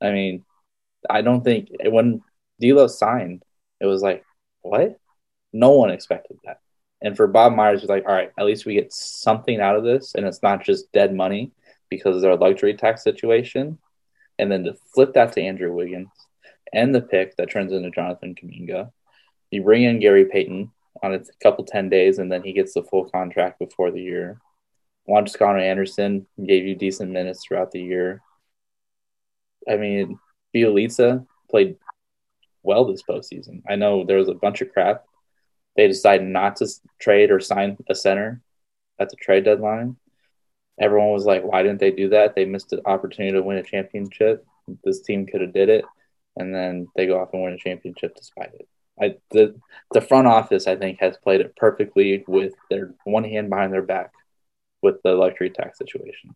I 0.00 0.12
mean, 0.12 0.44
I 1.08 1.22
don't 1.22 1.42
think 1.42 1.68
when 1.84 2.22
D'Lo 2.60 2.86
signed, 2.86 3.42
it 3.80 3.86
was 3.86 4.02
like, 4.02 4.24
what? 4.62 4.98
No 5.52 5.70
one 5.70 5.90
expected 5.90 6.38
that. 6.44 6.60
And 7.02 7.16
for 7.16 7.26
Bob 7.26 7.54
Myers, 7.54 7.82
was 7.82 7.90
like, 7.90 8.04
all 8.06 8.14
right, 8.14 8.32
at 8.38 8.46
least 8.46 8.66
we 8.66 8.74
get 8.74 8.92
something 8.92 9.60
out 9.60 9.76
of 9.76 9.84
this, 9.84 10.14
and 10.14 10.26
it's 10.26 10.42
not 10.42 10.64
just 10.64 10.92
dead 10.92 11.14
money 11.14 11.52
because 11.88 12.16
of 12.16 12.22
their 12.22 12.36
luxury 12.36 12.74
tax 12.74 13.04
situation. 13.04 13.78
And 14.38 14.50
then 14.50 14.64
to 14.64 14.74
flip 14.94 15.14
that 15.14 15.32
to 15.32 15.42
Andrew 15.42 15.72
Wiggins 15.72 16.08
and 16.72 16.94
the 16.94 17.00
pick 17.00 17.36
that 17.36 17.50
turns 17.50 17.72
into 17.72 17.90
Jonathan 17.90 18.34
Kuminga, 18.34 18.90
you 19.50 19.62
bring 19.62 19.84
in 19.84 20.00
Gary 20.00 20.24
Payton 20.24 20.70
on 21.02 21.14
a 21.14 21.20
couple 21.42 21.64
10 21.64 21.88
days, 21.88 22.18
and 22.18 22.30
then 22.32 22.42
he 22.42 22.52
gets 22.52 22.74
the 22.74 22.82
full 22.82 23.08
contract 23.10 23.58
before 23.58 23.90
the 23.90 24.02
year. 24.02 24.40
Juan 25.06 25.24
Toscano 25.24 25.60
Anderson 25.60 26.26
gave 26.44 26.66
you 26.66 26.74
decent 26.74 27.10
minutes 27.10 27.44
throughout 27.44 27.70
the 27.70 27.80
year. 27.80 28.20
I 29.68 29.76
mean, 29.76 30.18
Bjelica 30.54 31.26
played 31.48 31.76
well 32.62 32.84
this 32.84 33.02
postseason. 33.02 33.62
I 33.68 33.76
know 33.76 34.04
there 34.04 34.18
was 34.18 34.28
a 34.28 34.34
bunch 34.34 34.60
of 34.60 34.72
crap. 34.72 35.04
They 35.76 35.86
decided 35.86 36.26
not 36.26 36.56
to 36.56 36.68
trade 36.98 37.30
or 37.30 37.38
sign 37.38 37.76
a 37.88 37.94
center 37.94 38.42
at 38.98 39.10
the 39.10 39.16
trade 39.16 39.44
deadline. 39.44 39.96
Everyone 40.78 41.12
was 41.12 41.24
like, 41.24 41.44
"Why 41.44 41.62
didn't 41.62 41.80
they 41.80 41.92
do 41.92 42.08
that? 42.10 42.34
They 42.34 42.44
missed 42.44 42.72
an 42.72 42.80
opportunity 42.84 43.32
to 43.32 43.42
win 43.42 43.58
a 43.58 43.62
championship. 43.62 44.44
This 44.84 45.02
team 45.02 45.26
could 45.26 45.40
have 45.40 45.52
did 45.52 45.68
it." 45.68 45.84
And 46.36 46.54
then 46.54 46.88
they 46.96 47.06
go 47.06 47.20
off 47.20 47.32
and 47.32 47.42
win 47.42 47.54
a 47.54 47.58
championship 47.58 48.14
despite 48.16 48.54
it. 48.54 48.68
I, 49.00 49.16
the 49.30 49.58
the 49.92 50.00
front 50.00 50.26
office, 50.26 50.66
I 50.66 50.76
think, 50.76 50.98
has 51.00 51.16
played 51.18 51.40
it 51.40 51.54
perfectly 51.56 52.24
with 52.26 52.54
their 52.70 52.94
one 53.04 53.24
hand 53.24 53.50
behind 53.50 53.72
their 53.72 53.82
back 53.82 54.12
with 54.82 54.96
the 55.02 55.12
luxury 55.12 55.50
tax 55.50 55.78
situation. 55.78 56.34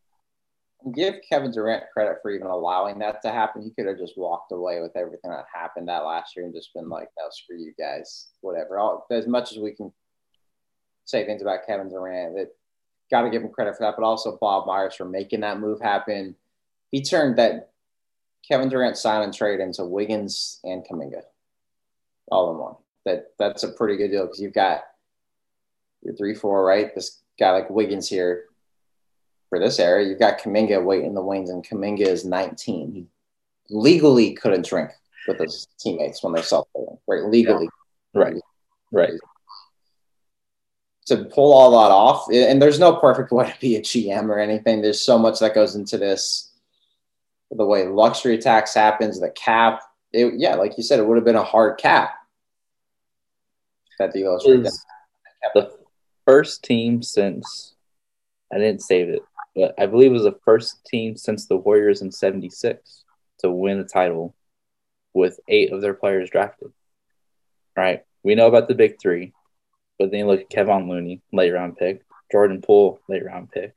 Give 0.95 1.17
Kevin 1.29 1.51
Durant 1.51 1.85
credit 1.93 2.19
for 2.23 2.31
even 2.31 2.47
allowing 2.47 2.99
that 3.01 3.21
to 3.23 3.31
happen. 3.31 3.63
He 3.63 3.71
could 3.71 3.87
have 3.87 3.99
just 3.99 4.17
walked 4.17 4.53
away 4.53 4.81
with 4.81 4.97
everything 4.97 5.31
that 5.31 5.45
happened 5.53 5.89
that 5.89 6.07
last 6.07 6.35
year 6.35 6.47
and 6.47 6.55
just 6.55 6.73
been 6.73 6.89
like, 6.89 7.09
"No, 7.19 7.27
screw 7.31 7.59
you 7.59 7.75
guys, 7.79 8.29
whatever." 8.41 8.81
As 9.11 9.27
much 9.27 9.53
as 9.53 9.59
we 9.59 9.73
can 9.73 9.93
say 11.05 11.27
things 11.27 11.43
about 11.43 11.67
Kevin 11.67 11.91
Durant, 11.91 12.35
that 12.37 12.57
got 13.11 13.23
to 13.23 13.31
give 13.31 13.43
him 13.43 13.51
credit 13.51 13.77
for 13.77 13.83
that, 13.83 13.95
but 13.97 14.07
also 14.07 14.39
Bob 14.39 14.67
Myers 14.67 14.95
for 14.95 15.05
making 15.05 15.41
that 15.41 15.61
move 15.61 15.81
happen. 15.81 16.37
He 16.91 17.03
turned 17.03 17.37
that 17.37 17.73
Kevin 18.49 18.71
Durant 18.71 18.97
sign 18.97 19.23
and 19.23 19.35
trade 19.35 19.61
into 19.61 19.85
Wiggins 19.85 20.61
and 20.65 20.85
Kuminga 20.87 21.23
all 22.31 22.53
in 22.53 22.59
one. 22.59 22.75
That 23.05 23.33
that's 23.39 23.63
a 23.63 23.73
pretty 23.73 23.97
good 23.97 24.11
deal 24.11 24.25
because 24.25 24.41
you've 24.41 24.55
got 24.55 24.83
your 26.03 26.15
three 26.15 26.35
four 26.35 26.65
right. 26.65 26.95
This 26.95 27.20
guy 27.41 27.51
like 27.51 27.71
Wiggins 27.71 28.09
here 28.09 28.45
for 29.49 29.59
this 29.59 29.81
era. 29.81 30.05
You've 30.05 30.21
got 30.21 30.39
Kuminga 30.39 30.85
waiting 30.85 31.07
in 31.07 31.15
the 31.15 31.23
wings, 31.23 31.51
and 31.51 31.67
Kuminga 31.67 32.07
is 32.07 32.25
19. 32.25 32.93
He 32.93 33.07
legally 33.71 34.35
couldn't 34.35 34.67
drink 34.67 34.91
with 35.27 35.39
his 35.39 35.67
teammates 35.79 36.23
when 36.23 36.33
they're 36.33 36.43
self 36.43 36.69
right? 37.09 37.25
Legally, 37.25 37.69
yeah. 38.15 38.23
right, 38.23 38.37
right. 38.93 39.13
To 41.07 41.25
pull 41.25 41.53
all 41.53 41.71
that 41.73 41.93
off, 41.93 42.27
and 42.33 42.63
there's 42.63 42.79
no 42.79 42.95
perfect 42.97 43.33
way 43.33 43.51
to 43.51 43.61
be 43.61 43.77
a 43.77 43.81
GM 43.81 44.29
or 44.29 44.39
anything. 44.39 44.83
There's 44.83 45.01
so 45.01 45.19
much 45.19 45.41
that 45.41 45.55
goes 45.55 45.75
into 45.75 45.99
this. 45.99 46.53
The 47.51 47.67
way 47.67 47.89
luxury 47.89 48.39
tax 48.39 48.75
happens, 48.75 49.19
the 49.19 49.31
cap. 49.31 49.83
It, 50.13 50.35
yeah, 50.37 50.55
like 50.55 50.77
you 50.77 50.85
said, 50.85 51.01
it 51.01 51.07
would 51.07 51.17
have 51.17 51.25
been 51.25 51.35
a 51.35 51.43
hard 51.43 51.79
cap 51.79 52.15
that 54.01 54.13
the 54.13 54.25
is 54.35 54.85
the 55.55 55.80
first 56.31 56.63
team 56.63 57.03
since 57.03 57.75
I 58.53 58.59
didn't 58.59 58.83
save 58.83 59.09
it, 59.09 59.23
but 59.57 59.75
I 59.77 59.87
believe 59.87 60.13
it 60.13 60.15
was 60.15 60.23
the 60.23 60.39
first 60.45 60.85
team 60.87 61.17
since 61.17 61.47
the 61.47 61.57
Warriors 61.57 62.03
in 62.03 62.13
'76 62.13 63.05
to 63.41 63.51
win 63.51 63.81
a 63.81 63.85
title 63.85 64.37
with 65.13 65.41
eight 65.49 65.73
of 65.73 65.81
their 65.81 65.95
players 65.95 66.31
drafted. 66.31 66.71
Right, 67.77 68.05
we 68.23 68.37
know 68.37 68.47
about 68.47 68.69
the 68.69 68.77
big 68.77 69.01
three, 69.01 69.33
but 69.99 70.13
then 70.13 70.21
you 70.21 70.27
look 70.27 70.43
at 70.43 70.51
Kevon 70.51 70.89
Looney, 70.89 71.21
late 71.33 71.51
round 71.51 71.77
pick, 71.77 72.03
Jordan 72.31 72.63
Poole, 72.63 73.01
late 73.09 73.25
round 73.25 73.51
pick. 73.51 73.75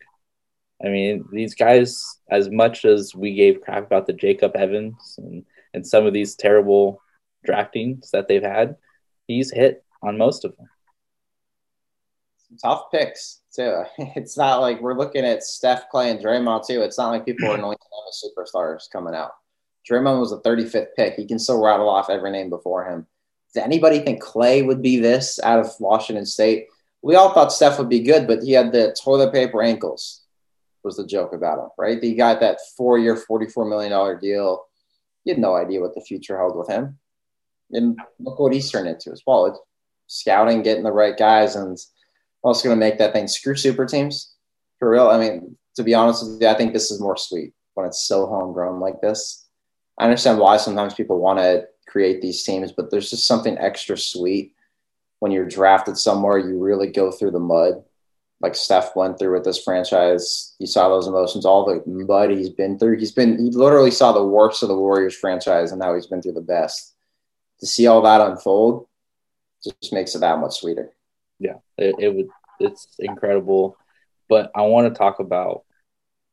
I 0.86 0.90
mean, 0.90 1.26
these 1.32 1.56
guys, 1.56 2.20
as 2.30 2.52
much 2.52 2.86
as 2.86 3.16
we 3.16 3.34
gave 3.34 3.62
crap 3.62 3.88
about 3.88 4.06
the 4.06 4.14
Jacob 4.14 4.56
Evans 4.56 5.16
and, 5.18 5.44
and 5.74 5.88
some 5.88 6.06
of 6.06 6.14
these 6.14 6.36
terrible 6.36 7.02
draftings 7.48 8.12
that 8.12 8.28
they've 8.28 8.44
had, 8.44 8.76
he's 9.26 9.50
hit 9.50 9.84
on 10.04 10.20
most 10.20 10.46
of 10.46 10.56
them. 10.58 10.70
Tough 12.62 12.92
picks 12.92 13.42
too. 13.54 13.84
It's 14.16 14.38
not 14.38 14.62
like 14.62 14.82
we're 14.82 14.98
looking 14.98 15.26
at 15.26 15.44
Steph, 15.44 15.86
Klay, 15.92 16.12
and 16.12 16.20
Draymond 16.20 16.66
too. 16.66 16.82
It's 16.82 16.98
not 16.98 17.10
like 17.10 17.26
people 17.26 17.50
are 17.50 17.56
anointing 17.58 17.88
them 17.92 18.08
as 18.10 18.24
superstars 18.24 18.90
coming 18.92 19.16
out. 19.16 19.32
Draymond 19.90 20.20
was 20.20 20.32
a 20.32 20.38
35th 20.38 20.88
pick. 20.96 21.16
He 21.16 21.26
can 21.26 21.40
still 21.40 21.62
rattle 21.62 21.90
off 21.90 22.10
every 22.10 22.32
name 22.32 22.50
before 22.50 22.86
him. 22.86 23.06
Does 23.54 23.64
anybody 23.64 24.00
think 24.00 24.24
Klay 24.24 24.66
would 24.66 24.82
be 24.82 25.00
this 25.00 25.40
out 25.44 25.60
of 25.60 25.72
Washington 25.80 26.26
State? 26.26 26.68
We 27.02 27.16
all 27.16 27.34
thought 27.34 27.52
Steph 27.52 27.78
would 27.78 27.90
be 27.90 28.00
good, 28.00 28.28
but 28.28 28.42
he 28.42 28.54
had 28.54 28.72
the 28.72 28.96
toilet 29.02 29.34
paper 29.34 29.62
ankles. 29.62 30.22
Was 30.84 30.98
the 30.98 31.06
joke 31.06 31.32
about 31.34 31.60
him, 31.60 31.70
right? 31.78 32.04
He 32.04 32.14
got 32.14 32.42
that 32.42 32.60
four-year, 32.76 33.16
$44 33.16 33.70
million 33.70 34.20
deal. 34.20 34.66
You 35.24 35.34
had 35.34 35.42
no 35.42 35.56
idea 35.56 35.80
what 35.80 35.96
the 35.96 36.02
future 36.02 36.38
held 36.38 36.58
with 36.58 36.68
him. 36.68 37.00
And 37.72 37.98
look 38.20 38.38
what 38.38 38.52
he's 38.52 38.70
turned 38.70 38.90
into 38.90 39.12
as 39.12 39.24
well. 39.26 39.46
It's 39.46 39.60
scouting, 40.08 40.62
getting 40.62 40.84
the 40.84 40.92
right 40.92 41.18
guys, 41.18 41.56
and 41.56 41.78
also 42.44 42.68
going 42.68 42.80
to 42.80 42.86
make 42.86 42.98
that 43.00 43.14
thing 43.14 43.28
screw 43.28 43.56
super 43.56 43.86
teams 43.86 44.34
for 44.80 44.90
real. 44.90 45.08
I 45.08 45.18
mean, 45.18 45.56
to 45.76 45.84
be 45.84 45.96
honest 45.96 46.24
with 46.26 46.42
you, 46.42 46.48
I 46.48 46.54
think 46.54 46.74
this 46.74 46.92
is 46.92 47.00
more 47.00 47.18
sweet 47.18 47.54
when 47.74 47.86
it's 47.86 48.06
so 48.06 48.28
homegrown 48.28 48.80
like 48.80 49.02
this. 49.02 49.48
I 49.98 50.06
understand 50.06 50.40
why 50.40 50.58
sometimes 50.58 50.94
people 50.94 51.20
want 51.20 51.40
to 51.40 51.68
create 51.88 52.22
these 52.22 52.44
teams, 52.44 52.72
but 52.72 52.92
there's 52.92 53.10
just 53.10 53.28
something 53.28 53.58
extra 53.58 53.98
sweet 53.98 54.54
when 55.20 55.32
you're 55.32 55.48
drafted 55.48 55.98
somewhere. 55.98 56.38
You 56.38 56.60
really 56.60 56.88
go 56.88 57.12
through 57.12 57.32
the 57.32 57.40
mud, 57.40 57.84
like 58.42 58.56
Steph 58.56 58.96
went 58.96 59.18
through 59.18 59.34
with 59.34 59.46
this 59.46 59.64
franchise. 59.64 60.56
You 60.60 60.68
saw 60.68 60.90
those 60.90 61.08
emotions, 61.08 61.46
all 61.46 61.66
the 61.66 61.82
mud 61.86 62.32
he's 62.32 62.50
been 62.50 62.78
through. 62.78 62.98
He's 62.98 63.12
been, 63.12 63.38
he 63.38 63.52
literally 63.52 63.92
saw 63.92 64.12
the 64.12 64.26
worst 64.26 64.64
of 64.64 64.70
the 64.70 64.78
Warriors 64.78 65.16
franchise, 65.16 65.72
and 65.72 65.80
now 65.80 65.96
he's 65.96 66.08
been 66.08 66.22
through 66.22 66.34
the 66.34 66.42
best. 66.42 66.94
To 67.60 67.68
see 67.68 67.88
all 67.88 68.02
that 68.02 68.20
unfold, 68.20 68.88
just 69.64 69.94
makes 69.94 70.16
it 70.16 70.20
that 70.20 70.40
much 70.40 70.60
sweeter. 70.60 70.92
Yeah, 71.44 71.58
it, 71.78 71.96
it 72.00 72.16
would. 72.16 72.30
It's 72.60 72.88
incredible, 73.00 73.76
but 74.30 74.50
I 74.56 74.62
want 74.62 74.88
to 74.88 74.98
talk 74.98 75.20
about 75.20 75.66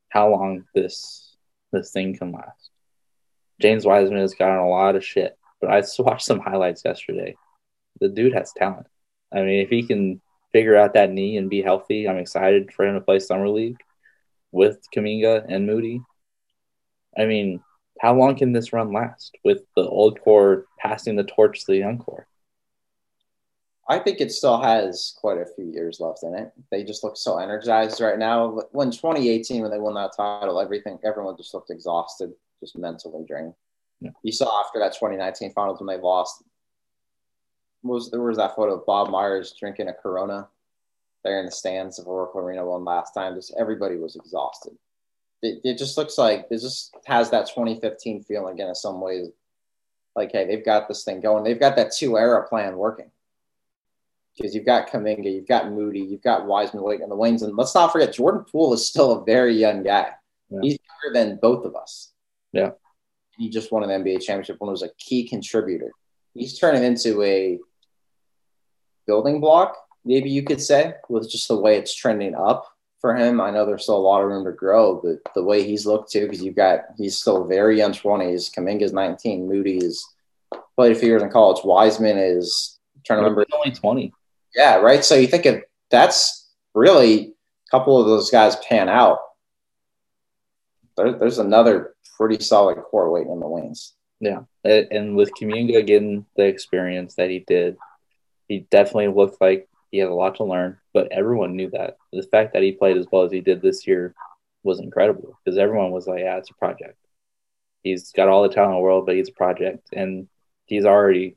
how 0.09 0.31
long 0.31 0.65
this 0.73 1.37
this 1.73 1.91
thing 1.91 2.17
can 2.17 2.31
last. 2.31 2.71
James 3.61 3.85
Wiseman 3.85 4.21
has 4.21 4.35
gotten 4.35 4.59
a 4.59 4.69
lot 4.69 4.95
of 4.95 5.05
shit, 5.05 5.37
but 5.61 5.69
I 5.71 5.83
watched 5.99 6.25
some 6.25 6.39
highlights 6.39 6.83
yesterday. 6.85 7.37
The 8.01 8.09
dude 8.09 8.35
has 8.35 8.53
talent. 8.53 8.87
I 9.33 9.41
mean, 9.41 9.65
if 9.65 9.69
he 9.69 9.83
can 9.83 10.21
figure 10.53 10.77
out 10.77 10.95
that 10.95 11.11
knee 11.11 11.37
and 11.37 11.51
be 11.51 11.61
healthy, 11.61 12.09
I'm 12.09 12.19
excited 12.19 12.73
for 12.73 12.87
him 12.87 12.95
to 12.95 13.01
play 13.01 13.19
summer 13.19 13.49
league 13.49 13.79
with 14.53 14.79
Kuminga 14.95 15.45
and 15.49 15.67
Moody. 15.67 16.03
I 17.19 17.27
mean, 17.27 17.63
how 18.01 18.15
long 18.15 18.37
can 18.37 18.53
this 18.53 18.73
run 18.73 18.93
last 18.93 19.37
with 19.45 19.63
the 19.75 19.83
old 19.83 20.21
core 20.21 20.67
passing 20.79 21.17
the 21.17 21.25
torch 21.25 21.61
to 21.61 21.67
the 21.73 21.79
young 21.79 21.99
core? 21.99 22.29
I 23.91 23.99
think 23.99 24.21
it 24.21 24.31
still 24.31 24.63
has 24.63 25.15
quite 25.17 25.39
a 25.39 25.47
few 25.57 25.65
years 25.65 25.99
left 25.99 26.23
in 26.23 26.33
it. 26.33 26.53
They 26.71 26.85
just 26.85 27.03
look 27.03 27.17
so 27.17 27.39
energized 27.39 28.01
right 28.01 28.21
now. 28.21 28.61
When 28.71 28.93
2018, 28.93 29.63
when 29.63 29.71
they 29.73 29.81
won 29.81 29.95
that 29.95 30.13
title, 30.17 30.61
everything, 30.61 31.01
everyone 31.03 31.37
just 31.37 31.53
looked 31.55 31.71
exhausted, 31.71 32.33
just 32.61 32.79
mentally 32.79 33.25
drained. 33.27 33.53
Yeah. 34.01 34.11
You 34.23 34.31
saw 34.31 34.65
after 34.65 34.79
that 34.79 34.93
2019 34.93 35.53
finals 35.55 35.81
when 35.81 35.89
they 35.89 36.01
lost, 36.01 36.45
was 37.83 38.13
there 38.13 38.23
was 38.23 38.37
that 38.37 38.55
photo 38.55 38.75
of 38.75 38.87
Bob 38.87 39.11
Myers 39.11 39.57
drinking 39.59 39.89
a 39.89 39.93
Corona 39.93 40.47
there 41.25 41.41
in 41.41 41.47
the 41.47 41.51
stands 41.51 41.99
of 41.99 42.07
Oracle 42.07 42.43
Arena 42.43 42.65
one 42.65 42.85
last 42.85 43.13
time. 43.13 43.35
Just 43.35 43.57
everybody 43.59 43.97
was 43.97 44.15
exhausted. 44.15 44.75
It, 45.43 45.63
it 45.65 45.79
just 45.79 45.99
looks 45.99 46.17
like 46.17 46.47
it 46.49 46.61
just 46.61 46.95
has 47.07 47.31
that 47.31 47.49
2015 47.49 48.23
feeling 48.23 48.55
again 48.55 48.69
in 48.69 48.75
some 48.77 49.01
ways. 49.01 49.31
Like, 50.15 50.31
hey, 50.31 50.47
they've 50.47 50.65
got 50.65 50.87
this 50.87 51.03
thing 51.03 51.21
going. 51.21 51.43
They've 51.43 51.59
got 51.59 51.75
that 51.75 51.93
two 51.93 52.17
era 52.17 52.47
plan 52.49 52.77
working 52.77 53.11
because 54.41 54.55
you've 54.55 54.67
got 54.67 54.89
Kuminga, 54.89 55.33
you've 55.33 55.49
got 55.49 55.71
Moody, 55.71 56.01
you've 56.01 56.23
got 56.23 56.47
Wiseman 56.47 56.83
waiting 56.83 57.05
in 57.05 57.11
the 57.11 57.17
wings, 57.17 57.43
and 57.43 57.57
let's 57.57 57.75
not 57.75 57.93
forget 57.93 58.15
Jordan 58.15 58.45
Poole 58.51 58.73
is 58.73 58.87
still 58.87 59.13
a 59.13 59.25
very 59.25 59.55
young 59.55 59.83
guy. 59.83 60.11
Yeah. 60.49 60.59
He's 60.63 60.79
younger 61.03 61.19
than 61.19 61.39
both 61.41 61.65
of 61.67 61.77
us. 61.77 62.13
Yeah, 62.53 62.71
he 63.37 63.51
just 63.51 63.71
won 63.71 63.89
an 63.89 64.03
NBA 64.03 64.23
championship 64.23 64.57
and 64.61 64.71
was 64.71 64.83
a 64.83 64.91
key 64.99 65.29
contributor. 65.29 65.91
He's 66.35 66.59
turning 66.59 66.85
into 66.85 67.23
a 67.23 67.59
building 69.07 69.41
block, 69.41 69.77
maybe 70.05 70.31
you 70.31 70.43
could 70.43 70.61
say, 70.61 70.95
with 71.09 71.31
just 71.31 71.49
the 71.49 71.57
way 71.57 71.77
it's 71.77 71.95
trending 71.95 72.35
up 72.35 72.67
for 73.01 73.15
him. 73.15 73.41
I 73.41 73.51
know 73.51 73.67
there's 73.67 73.83
still 73.83 73.97
a 73.97 73.99
lot 73.99 74.23
of 74.23 74.29
room 74.29 74.45
to 74.45 74.53
grow, 74.53 75.01
but 75.03 75.35
the 75.35 75.45
way 75.45 75.65
he's 75.65 75.87
looked 75.87 76.11
too, 76.13 76.23
because 76.23 76.43
you've 76.43 76.57
got 76.57 76.81
he's 76.97 77.19
still 77.19 77.45
very 77.45 77.77
young, 77.77 77.93
twenties. 77.93 78.51
Kuminga's 78.51 78.93
19, 78.93 79.47
Moody 79.47 79.79
is 79.79 80.07
played 80.77 80.93
a 80.93 80.99
few 80.99 81.09
years 81.09 81.23
in 81.23 81.31
college. 81.31 81.63
Wiseman 81.63 82.17
is 82.17 82.79
I'm 82.97 83.03
trying 83.05 83.19
to 83.19 83.23
remember 83.23 83.45
He's 83.47 83.57
only 83.57 83.75
20. 83.75 84.13
Yeah, 84.55 84.77
right. 84.77 85.05
So 85.05 85.15
you 85.15 85.27
think 85.27 85.47
of 85.47 85.63
that's 85.91 86.51
really 86.75 87.35
a 87.69 87.71
couple 87.71 88.01
of 88.01 88.07
those 88.07 88.31
guys 88.31 88.57
pan 88.57 88.89
out. 88.89 89.19
There, 90.97 91.13
there's 91.13 91.39
another 91.39 91.95
pretty 92.17 92.43
solid 92.43 92.77
core 92.77 93.11
waiting 93.11 93.33
in 93.33 93.41
the 93.41 93.49
wings. 93.49 93.95
Yeah, 94.21 94.41
and 94.65 95.17
with 95.17 95.33
Kuminga 95.33 95.87
getting 95.87 96.27
the 96.37 96.45
experience 96.45 97.15
that 97.15 97.31
he 97.31 97.39
did, 97.47 97.79
he 98.49 98.67
definitely 98.71 99.09
looked 99.09 99.41
like 99.41 99.67
he 99.91 99.99
had 99.99 100.11
a 100.11 100.15
lot 100.15 100.37
to 100.37 100.45
learn. 100.45 100.77
But 100.93 101.11
everyone 101.11 101.57
knew 101.57 101.71
that 101.71 101.97
the 102.13 102.23
fact 102.25 102.53
that 102.53 102.63
he 102.63 102.73
played 102.73 102.99
as 102.99 103.07
well 103.11 103.23
as 103.23 103.33
he 103.33 103.41
did 103.41 103.63
this 103.63 103.87
year 103.87 104.15
was 104.63 104.79
incredible 104.79 105.39
because 105.43 105.57
everyone 105.57 105.91
was 105.91 106.07
like, 106.07 106.21
"Yeah, 106.21 106.37
it's 106.37 106.51
a 106.51 106.55
project." 106.55 106.99
He's 107.83 108.13
got 108.13 108.29
all 108.29 108.43
the 108.43 108.51
talent 108.51 108.73
in 108.73 108.77
the 108.77 108.83
world, 108.83 109.07
but 109.07 109.15
he's 109.17 109.31
a 109.31 109.33
project, 109.33 109.89
and 109.95 110.29
he's 110.67 110.85
already 110.85 111.37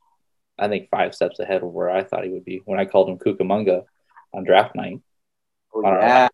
I 0.57 0.67
think 0.67 0.89
five 0.89 1.15
steps 1.15 1.39
ahead 1.39 1.63
of 1.63 1.71
where 1.71 1.89
I 1.89 2.03
thought 2.03 2.23
he 2.23 2.29
would 2.29 2.45
be 2.45 2.61
when 2.65 2.79
I 2.79 2.85
called 2.85 3.09
him 3.09 3.17
Cucamonga 3.17 3.83
on 4.33 4.43
draft 4.43 4.75
night. 4.75 4.99
Oh, 5.73 5.81
yeah. 5.83 6.27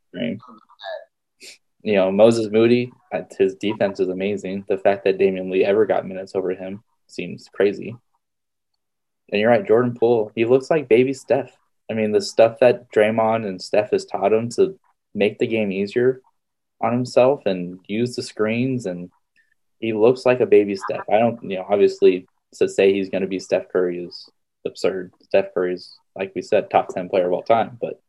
You 1.82 1.96
know, 1.96 2.12
Moses 2.12 2.52
Moody, 2.52 2.92
uh, 3.14 3.22
his 3.38 3.56
defense 3.56 4.02
is 4.02 4.10
amazing. 4.10 4.66
The 4.68 4.78
fact 4.78 5.06
that 5.06 5.18
Damion 5.18 5.50
Lee 5.50 5.64
ever 5.64 5.86
got 5.86 6.06
minutes 6.06 6.36
over 6.36 6.52
him 6.52 6.84
seems 7.08 7.48
crazy. 7.54 7.96
And 9.32 9.40
you're 9.40 9.50
right, 9.50 9.66
Jordan 9.66 9.96
Poole, 9.98 10.32
he 10.36 10.44
looks 10.44 10.70
like 10.70 10.90
baby 10.90 11.14
Steph. 11.14 11.56
I 11.90 11.94
mean, 11.94 12.12
the 12.12 12.22
stuff 12.22 12.60
that 12.60 12.92
Draymond 12.92 13.48
and 13.48 13.62
Steph 13.62 13.92
has 13.92 14.06
taught 14.06 14.34
him 14.34 14.50
to 14.52 14.78
make 15.16 15.40
the 15.40 15.48
game 15.48 15.72
easier 15.72 16.22
on 16.82 16.92
himself 16.92 17.46
and 17.46 17.80
use 17.88 18.16
the 18.16 18.24
screens, 18.24 18.86
and 18.86 19.10
he 19.80 19.94
looks 19.94 20.26
like 20.26 20.42
a 20.42 20.46
baby 20.46 20.76
Steph. 20.76 21.06
I 21.12 21.20
don't, 21.20 21.42
you 21.44 21.58
know, 21.58 21.66
obviously 21.70 22.28
to 22.56 22.68
say 22.68 22.94
he's 22.94 23.10
going 23.10 23.22
to 23.22 23.28
be 23.28 23.40
Steph 23.40 23.70
Curry 23.70 24.04
is 24.04 24.30
absurd. 24.66 25.14
Steph 25.22 25.54
Curry's, 25.54 25.96
like 26.16 26.34
we 26.36 26.42
said, 26.42 26.70
top 26.70 26.94
10 26.94 27.10
player 27.10 27.28
of 27.28 27.34
all 27.34 27.44
time. 27.44 27.78
But 27.80 28.02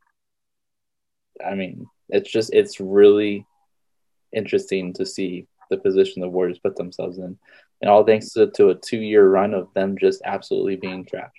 I 1.45 1.55
mean, 1.55 1.86
it's 2.09 2.30
just, 2.30 2.53
it's 2.53 2.80
really 2.80 3.47
interesting 4.32 4.93
to 4.95 5.07
see 5.07 5.47
the 5.70 5.76
position 5.76 6.20
the 6.20 6.28
Warriors 6.28 6.59
put 6.59 6.76
themselves 6.76 7.18
in. 7.18 7.38
And 7.80 7.91
all 7.91 8.05
thanks 8.05 8.30
to, 8.30 8.51
to 8.53 8.70
a 8.70 8.74
two 8.74 8.99
year 8.99 9.28
run 9.28 9.55
of 9.55 9.72
them 9.74 9.97
just 9.99 10.20
absolutely 10.24 10.76
being 10.76 11.05
trash. 11.05 11.30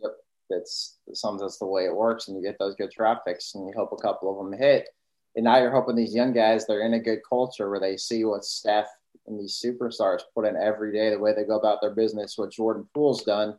Yep. 0.00 0.12
It's 0.50 0.98
sometimes 1.14 1.42
that's 1.42 1.58
the 1.58 1.66
way 1.66 1.84
it 1.84 1.94
works. 1.94 2.28
And 2.28 2.36
you 2.36 2.42
get 2.42 2.58
those 2.58 2.74
good 2.74 2.90
draft 2.90 3.26
picks 3.26 3.54
and 3.54 3.66
you 3.66 3.72
hope 3.76 3.92
a 3.92 4.02
couple 4.02 4.30
of 4.30 4.44
them 4.44 4.58
hit. 4.58 4.88
And 5.36 5.44
now 5.44 5.58
you're 5.58 5.70
hoping 5.70 5.94
these 5.94 6.14
young 6.14 6.32
guys, 6.32 6.66
they're 6.66 6.84
in 6.84 6.94
a 6.94 7.00
good 7.00 7.20
culture 7.26 7.70
where 7.70 7.80
they 7.80 7.96
see 7.96 8.24
what 8.24 8.44
Steph 8.44 8.88
and 9.26 9.38
these 9.38 9.62
superstars 9.62 10.20
put 10.34 10.46
in 10.46 10.56
every 10.56 10.92
day, 10.92 11.10
the 11.10 11.18
way 11.18 11.34
they 11.34 11.44
go 11.44 11.58
about 11.58 11.80
their 11.80 11.94
business, 11.94 12.38
what 12.38 12.50
Jordan 12.50 12.88
Poole's 12.94 13.24
done. 13.24 13.58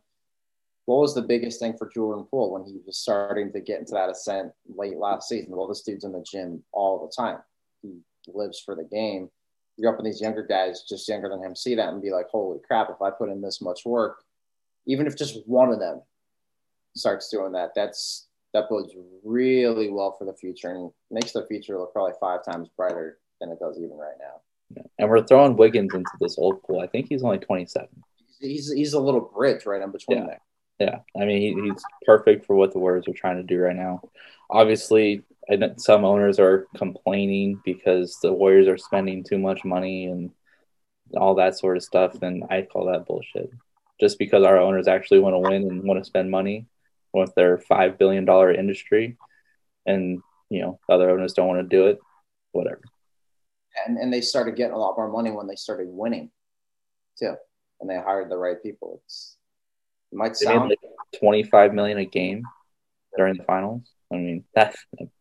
What 0.86 1.00
was 1.00 1.14
the 1.14 1.22
biggest 1.22 1.60
thing 1.60 1.76
for 1.76 1.88
Jordan 1.88 2.26
Poole 2.28 2.52
when 2.52 2.64
he 2.64 2.80
was 2.84 2.98
starting 2.98 3.52
to 3.52 3.60
get 3.60 3.78
into 3.78 3.92
that 3.92 4.10
ascent 4.10 4.52
late 4.66 4.96
last 4.96 5.28
season? 5.28 5.54
Well, 5.54 5.68
this 5.68 5.82
dude's 5.82 6.04
in 6.04 6.12
the 6.12 6.24
gym 6.28 6.64
all 6.72 7.06
the 7.06 7.22
time. 7.22 7.38
He 7.82 8.00
lives 8.26 8.60
for 8.60 8.74
the 8.74 8.84
game. 8.84 9.30
You're 9.76 9.92
up 9.92 9.98
with 9.98 10.06
these 10.06 10.20
younger 10.20 10.44
guys, 10.44 10.82
just 10.88 11.08
younger 11.08 11.28
than 11.28 11.42
him, 11.42 11.54
see 11.54 11.76
that 11.76 11.90
and 11.90 12.02
be 12.02 12.10
like, 12.10 12.26
holy 12.28 12.58
crap, 12.66 12.90
if 12.90 13.00
I 13.00 13.10
put 13.10 13.30
in 13.30 13.40
this 13.40 13.62
much 13.62 13.84
work, 13.84 14.24
even 14.86 15.06
if 15.06 15.16
just 15.16 15.46
one 15.46 15.70
of 15.70 15.78
them 15.78 16.02
starts 16.96 17.28
doing 17.28 17.52
that, 17.52 17.70
that's 17.74 18.26
that 18.52 18.68
bodes 18.68 18.92
really 19.24 19.90
well 19.90 20.16
for 20.18 20.24
the 20.24 20.34
future 20.34 20.70
and 20.70 20.90
makes 21.10 21.32
the 21.32 21.46
future 21.46 21.78
look 21.78 21.92
probably 21.92 22.14
five 22.20 22.44
times 22.44 22.68
brighter 22.76 23.18
than 23.40 23.50
it 23.50 23.60
does 23.60 23.78
even 23.78 23.96
right 23.96 24.16
now. 24.18 24.40
And 24.98 25.08
we're 25.08 25.26
throwing 25.26 25.56
Wiggins 25.56 25.94
into 25.94 26.10
this 26.20 26.38
old 26.38 26.62
pool. 26.62 26.80
I 26.80 26.86
think 26.86 27.06
he's 27.08 27.22
only 27.22 27.38
27. 27.38 27.88
He's 28.40 28.72
he's 28.72 28.94
a 28.94 29.00
little 29.00 29.20
bridge 29.20 29.66
right 29.66 29.82
in 29.82 29.90
between 29.90 30.18
yeah. 30.18 30.26
there. 30.26 30.40
Yeah, 30.78 30.98
I 31.20 31.26
mean 31.26 31.40
he, 31.42 31.62
he's 31.62 31.82
perfect 32.06 32.46
for 32.46 32.56
what 32.56 32.72
the 32.72 32.78
Warriors 32.78 33.06
are 33.06 33.12
trying 33.12 33.36
to 33.36 33.42
do 33.42 33.58
right 33.58 33.76
now. 33.76 34.00
Obviously, 34.48 35.24
some 35.76 36.04
owners 36.04 36.38
are 36.38 36.66
complaining 36.74 37.60
because 37.64 38.18
the 38.22 38.32
Warriors 38.32 38.66
are 38.66 38.78
spending 38.78 39.22
too 39.22 39.38
much 39.38 39.64
money 39.64 40.06
and 40.06 40.30
all 41.14 41.34
that 41.34 41.58
sort 41.58 41.76
of 41.76 41.82
stuff, 41.82 42.22
and 42.22 42.44
I 42.48 42.62
call 42.62 42.86
that 42.86 43.06
bullshit. 43.06 43.50
Just 44.00 44.18
because 44.18 44.44
our 44.44 44.58
owners 44.58 44.88
actually 44.88 45.18
want 45.18 45.34
to 45.34 45.50
win 45.50 45.64
and 45.64 45.82
want 45.84 46.00
to 46.00 46.04
spend 46.04 46.30
money 46.30 46.66
with 47.12 47.34
their 47.34 47.58
five 47.58 47.98
billion 47.98 48.24
dollar 48.24 48.50
industry, 48.50 49.18
and 49.84 50.22
you 50.48 50.62
know 50.62 50.80
other 50.88 51.10
owners 51.10 51.34
don't 51.34 51.48
want 51.48 51.60
to 51.60 51.76
do 51.76 51.88
it, 51.88 51.98
whatever 52.52 52.80
and 53.86 53.98
and 53.98 54.12
they 54.12 54.20
started 54.20 54.56
getting 54.56 54.74
a 54.74 54.78
lot 54.78 54.96
more 54.96 55.10
money 55.10 55.30
when 55.30 55.46
they 55.46 55.56
started 55.56 55.88
winning, 55.88 56.30
too, 57.18 57.34
and 57.80 57.88
they 57.88 57.96
hired 57.96 58.30
the 58.30 58.36
right 58.36 58.62
people. 58.62 59.00
It's 59.04 59.36
it 60.12 60.16
might 60.16 60.36
sound 60.36 60.70
like 60.70 60.78
twenty 61.18 61.42
five 61.42 61.74
million 61.74 61.98
a 61.98 62.04
game 62.04 62.44
during 63.16 63.36
the 63.36 63.44
finals. 63.44 63.82
I 64.12 64.16
mean, 64.16 64.44
that 64.54 64.74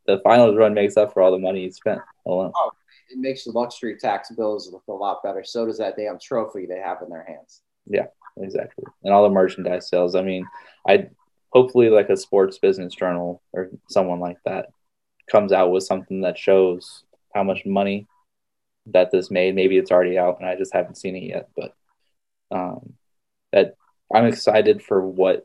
the 0.06 0.20
finals 0.24 0.58
run 0.58 0.74
makes 0.74 0.98
up 0.98 1.14
for 1.14 1.22
all 1.22 1.32
the 1.32 1.40
money 1.40 1.64
you 1.64 1.72
spent 1.72 2.02
alone. 2.26 2.52
Oh, 2.56 2.72
it 3.10 3.18
makes 3.18 3.44
the 3.44 3.52
luxury 3.52 3.98
tax 3.98 4.32
bills 4.32 4.72
look 4.72 4.84
a 4.88 4.94
lot 4.94 5.24
better. 5.24 5.44
So 5.44 5.66
does 5.66 5.78
that 5.80 5.96
damn 5.96 6.20
trophy 6.20 6.66
they 6.66 6.80
have 6.80 7.02
in 7.02 7.10
their 7.10 7.24
hands. 7.24 7.62
Yeah, 7.88 8.08
exactly. 8.38 8.86
And 9.04 9.14
all 9.14 9.24
the 9.24 9.30
merchandise 9.30 9.90
sales. 9.90 10.16
I 10.16 10.22
mean, 10.22 10.46
I 10.88 11.10
hopefully 11.52 11.90
like 11.90 12.10
a 12.10 12.18
sports 12.18 12.60
business 12.60 12.94
journal 12.94 13.42
or 13.54 13.70
someone 13.90 14.20
like 14.20 14.38
that 14.46 14.68
comes 15.30 15.52
out 15.52 15.72
with 15.72 15.84
something 15.84 16.22
that 16.22 16.38
shows 16.38 17.04
how 17.34 17.44
much 17.44 17.66
money 17.66 18.08
that 18.94 19.12
this 19.12 19.32
made. 19.32 19.56
Maybe 19.56 19.78
it's 19.78 19.92
already 19.92 20.18
out 20.18 20.40
and 20.40 20.48
I 20.48 20.56
just 20.56 20.74
haven't 20.74 20.98
seen 20.98 21.16
it 21.16 21.24
yet. 21.24 21.50
But 21.56 21.76
um, 22.52 22.94
that 23.52 23.76
I'm 24.14 24.26
excited 24.26 24.82
for 24.82 25.06
what 25.06 25.44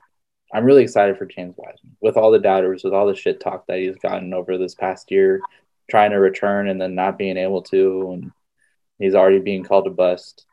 I'm 0.53 0.65
really 0.65 0.83
excited 0.83 1.19
for 1.19 1.27
James 1.27 1.55
Wiseman 1.57 1.97
with 2.01 2.17
all 2.17 2.31
the 2.31 2.39
doubters, 2.39 2.85
with 2.85 2.95
all 2.95 3.07
the 3.07 3.17
shit 3.17 3.41
talk 3.41 3.67
that 3.67 3.79
he's 3.79 3.97
gotten 3.97 4.33
over 4.33 4.57
this 4.57 4.75
past 4.75 5.11
year, 5.11 5.41
trying 5.91 6.13
to 6.13 6.19
return 6.19 6.69
and 6.69 6.81
then 6.81 6.95
not 6.95 7.19
being 7.19 7.37
able 7.37 7.63
to, 7.63 8.11
and 8.13 8.31
he's 8.99 9.15
already 9.15 9.41
being 9.41 9.65
called 9.65 9.87
a 9.87 9.91
bust. 9.91 10.47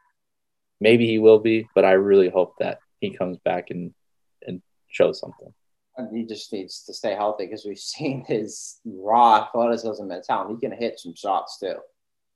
Maybe 0.80 1.06
he 1.06 1.20
will 1.20 1.40
be, 1.40 1.68
but 1.76 1.86
I 1.86 1.92
really 1.92 2.30
hope 2.30 2.56
that 2.60 2.80
he 3.00 3.12
comes 3.12 3.38
back 3.38 3.70
and 3.70 3.94
and 4.46 4.62
shows 4.88 5.20
something. 5.20 5.54
He 6.12 6.26
just 6.26 6.52
needs 6.52 6.84
to 6.86 6.94
stay 6.94 7.14
healthy 7.14 7.46
because 7.46 7.66
we've 7.66 7.78
seen 7.78 8.26
his 8.26 8.80
raw 8.86 9.46
athleticism 9.46 10.10
and 10.10 10.24
talent. 10.24 10.52
He 10.52 10.68
can 10.68 10.76
hit 10.76 11.00
some 11.00 11.16
shots 11.16 11.60
too. 11.60 11.76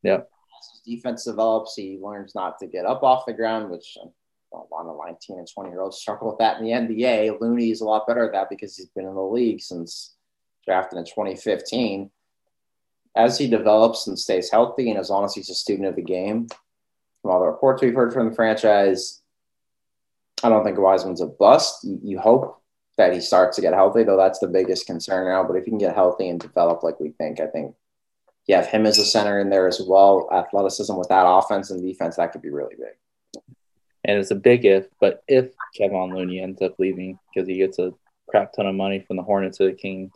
Yeah 0.03 0.21
defense 0.85 1.25
develops, 1.25 1.75
he 1.75 1.99
learns 2.01 2.35
not 2.35 2.59
to 2.59 2.67
get 2.67 2.85
up 2.85 3.03
off 3.03 3.25
the 3.25 3.33
ground, 3.33 3.69
which 3.69 3.97
well, 4.51 4.67
a 4.71 4.73
lot 4.73 4.85
of 4.85 4.97
19 5.05 5.39
and 5.39 5.47
20 5.51 5.69
year 5.69 5.81
olds 5.81 5.97
struggle 5.97 6.29
with 6.29 6.37
that 6.39 6.59
in 6.59 6.65
the 6.65 6.71
NBA. 6.71 7.39
Looney 7.41 7.71
is 7.71 7.81
a 7.81 7.85
lot 7.85 8.07
better 8.07 8.25
at 8.25 8.31
that 8.33 8.49
because 8.49 8.75
he's 8.75 8.87
been 8.87 9.05
in 9.05 9.15
the 9.15 9.21
league 9.21 9.61
since 9.61 10.15
drafted 10.65 10.99
in 10.99 11.05
2015. 11.05 12.09
As 13.15 13.37
he 13.37 13.47
develops 13.47 14.07
and 14.07 14.19
stays 14.19 14.51
healthy, 14.51 14.89
and 14.89 14.99
as 14.99 15.09
long 15.09 15.23
as 15.23 15.33
he's 15.33 15.49
a 15.49 15.55
student 15.55 15.87
of 15.87 15.95
the 15.95 16.01
game, 16.01 16.47
from 17.21 17.31
all 17.31 17.39
the 17.39 17.47
reports 17.47 17.81
we've 17.81 17.95
heard 17.95 18.13
from 18.13 18.29
the 18.29 18.35
franchise, 18.35 19.21
I 20.43 20.49
don't 20.49 20.65
think 20.65 20.77
Wiseman's 20.77 21.21
a 21.21 21.27
bust. 21.27 21.85
You 22.03 22.19
hope 22.19 22.61
that 22.97 23.13
he 23.13 23.21
starts 23.21 23.55
to 23.55 23.61
get 23.61 23.73
healthy, 23.73 24.03
though 24.03 24.17
that's 24.17 24.39
the 24.39 24.47
biggest 24.47 24.85
concern 24.85 25.27
now. 25.27 25.43
But 25.43 25.55
if 25.55 25.63
he 25.63 25.71
can 25.71 25.77
get 25.77 25.95
healthy 25.95 26.29
and 26.29 26.39
develop 26.39 26.83
like 26.83 26.99
we 26.99 27.09
think, 27.11 27.39
I 27.39 27.47
think 27.47 27.73
you 28.47 28.55
have 28.55 28.67
him 28.67 28.85
as 28.85 28.97
a 28.97 29.05
center 29.05 29.39
in 29.39 29.49
there 29.49 29.67
as 29.67 29.81
well. 29.81 30.29
Athleticism 30.31 30.95
with 30.95 31.09
that 31.09 31.25
offense 31.25 31.71
and 31.71 31.81
defense, 31.81 32.15
that 32.17 32.31
could 32.31 32.41
be 32.41 32.51
really 32.51 32.75
big. 32.75 33.43
And 34.03 34.19
it's 34.19 34.31
a 34.31 34.35
big 34.35 34.65
if, 34.65 34.85
but 34.99 35.23
if 35.27 35.51
Kevin 35.75 36.13
Looney 36.13 36.39
ends 36.39 36.61
up 36.61 36.75
leaving 36.77 37.17
because 37.33 37.47
he 37.47 37.57
gets 37.57 37.79
a 37.79 37.91
crap 38.29 38.53
ton 38.53 38.67
of 38.67 38.75
money 38.75 38.99
from 38.99 39.17
the 39.17 39.23
Hornets 39.23 39.57
to 39.57 39.65
the 39.65 39.73
Kings, 39.73 40.11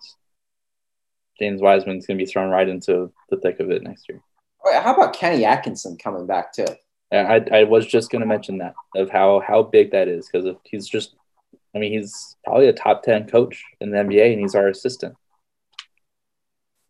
James 1.40 1.62
Wiseman's 1.62 2.06
going 2.06 2.20
to 2.20 2.24
be 2.24 2.30
thrown 2.30 2.52
right 2.52 2.68
into 2.68 3.12
the 3.30 3.38
thick 3.38 3.60
of 3.60 3.72
it 3.72 3.82
next 3.82 4.08
year. 4.10 4.22
Oh, 4.64 4.80
how 4.82 4.94
about 4.94 5.14
Kenny 5.14 5.46
Atkinson 5.46 5.98
coming 5.98 6.28
back 6.28 6.54
too? 6.54 6.68
I, 7.12 7.44
I 7.52 7.64
was 7.64 7.88
just 7.88 8.12
going 8.12 8.20
to 8.20 8.28
mention 8.28 8.60
that 8.60 8.76
of 8.96 9.10
how 9.10 9.40
how 9.40 9.64
big 9.64 9.92
that 9.92 10.08
is 10.08 10.30
because 10.30 10.56
he's 10.64 10.88
just, 10.88 11.16
I 11.76 11.80
mean, 11.80 11.92
he's 11.92 12.36
probably 12.44 12.68
a 12.68 12.74
top 12.74 13.02
ten 13.02 13.28
coach 13.28 13.64
in 13.82 13.90
the 13.90 13.98
NBA 13.98 14.34
and 14.34 14.40
he's 14.40 14.54
our 14.54 14.68
assistant. 14.68 15.16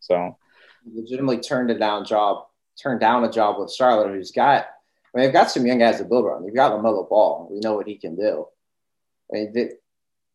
So, 0.02 0.38
legitimately 0.86 1.40
turned 1.40 1.72
it 1.72 1.80
down 1.80 2.06
job, 2.06 2.48
turned 2.82 3.00
down 3.00 3.24
a 3.24 3.32
job 3.32 3.60
with 3.60 3.74
Charlotte, 3.74 4.14
who's 4.14 4.32
got. 4.32 4.66
I 5.14 5.18
mean, 5.18 5.26
they've 5.26 5.34
got 5.34 5.52
some 5.52 5.66
young 5.66 5.80
guys 5.80 5.98
to 5.98 6.06
build 6.06 6.26
around. 6.26 6.46
You've 6.46 6.56
got 6.56 6.72
LaMelo 6.72 7.10
Ball. 7.10 7.48
We 7.52 7.60
know 7.60 7.76
what 7.76 7.88
he 7.88 7.96
can 7.96 8.16
do. 8.16 8.46
I 9.32 9.36
mean, 9.36 9.54
they, 9.54 9.70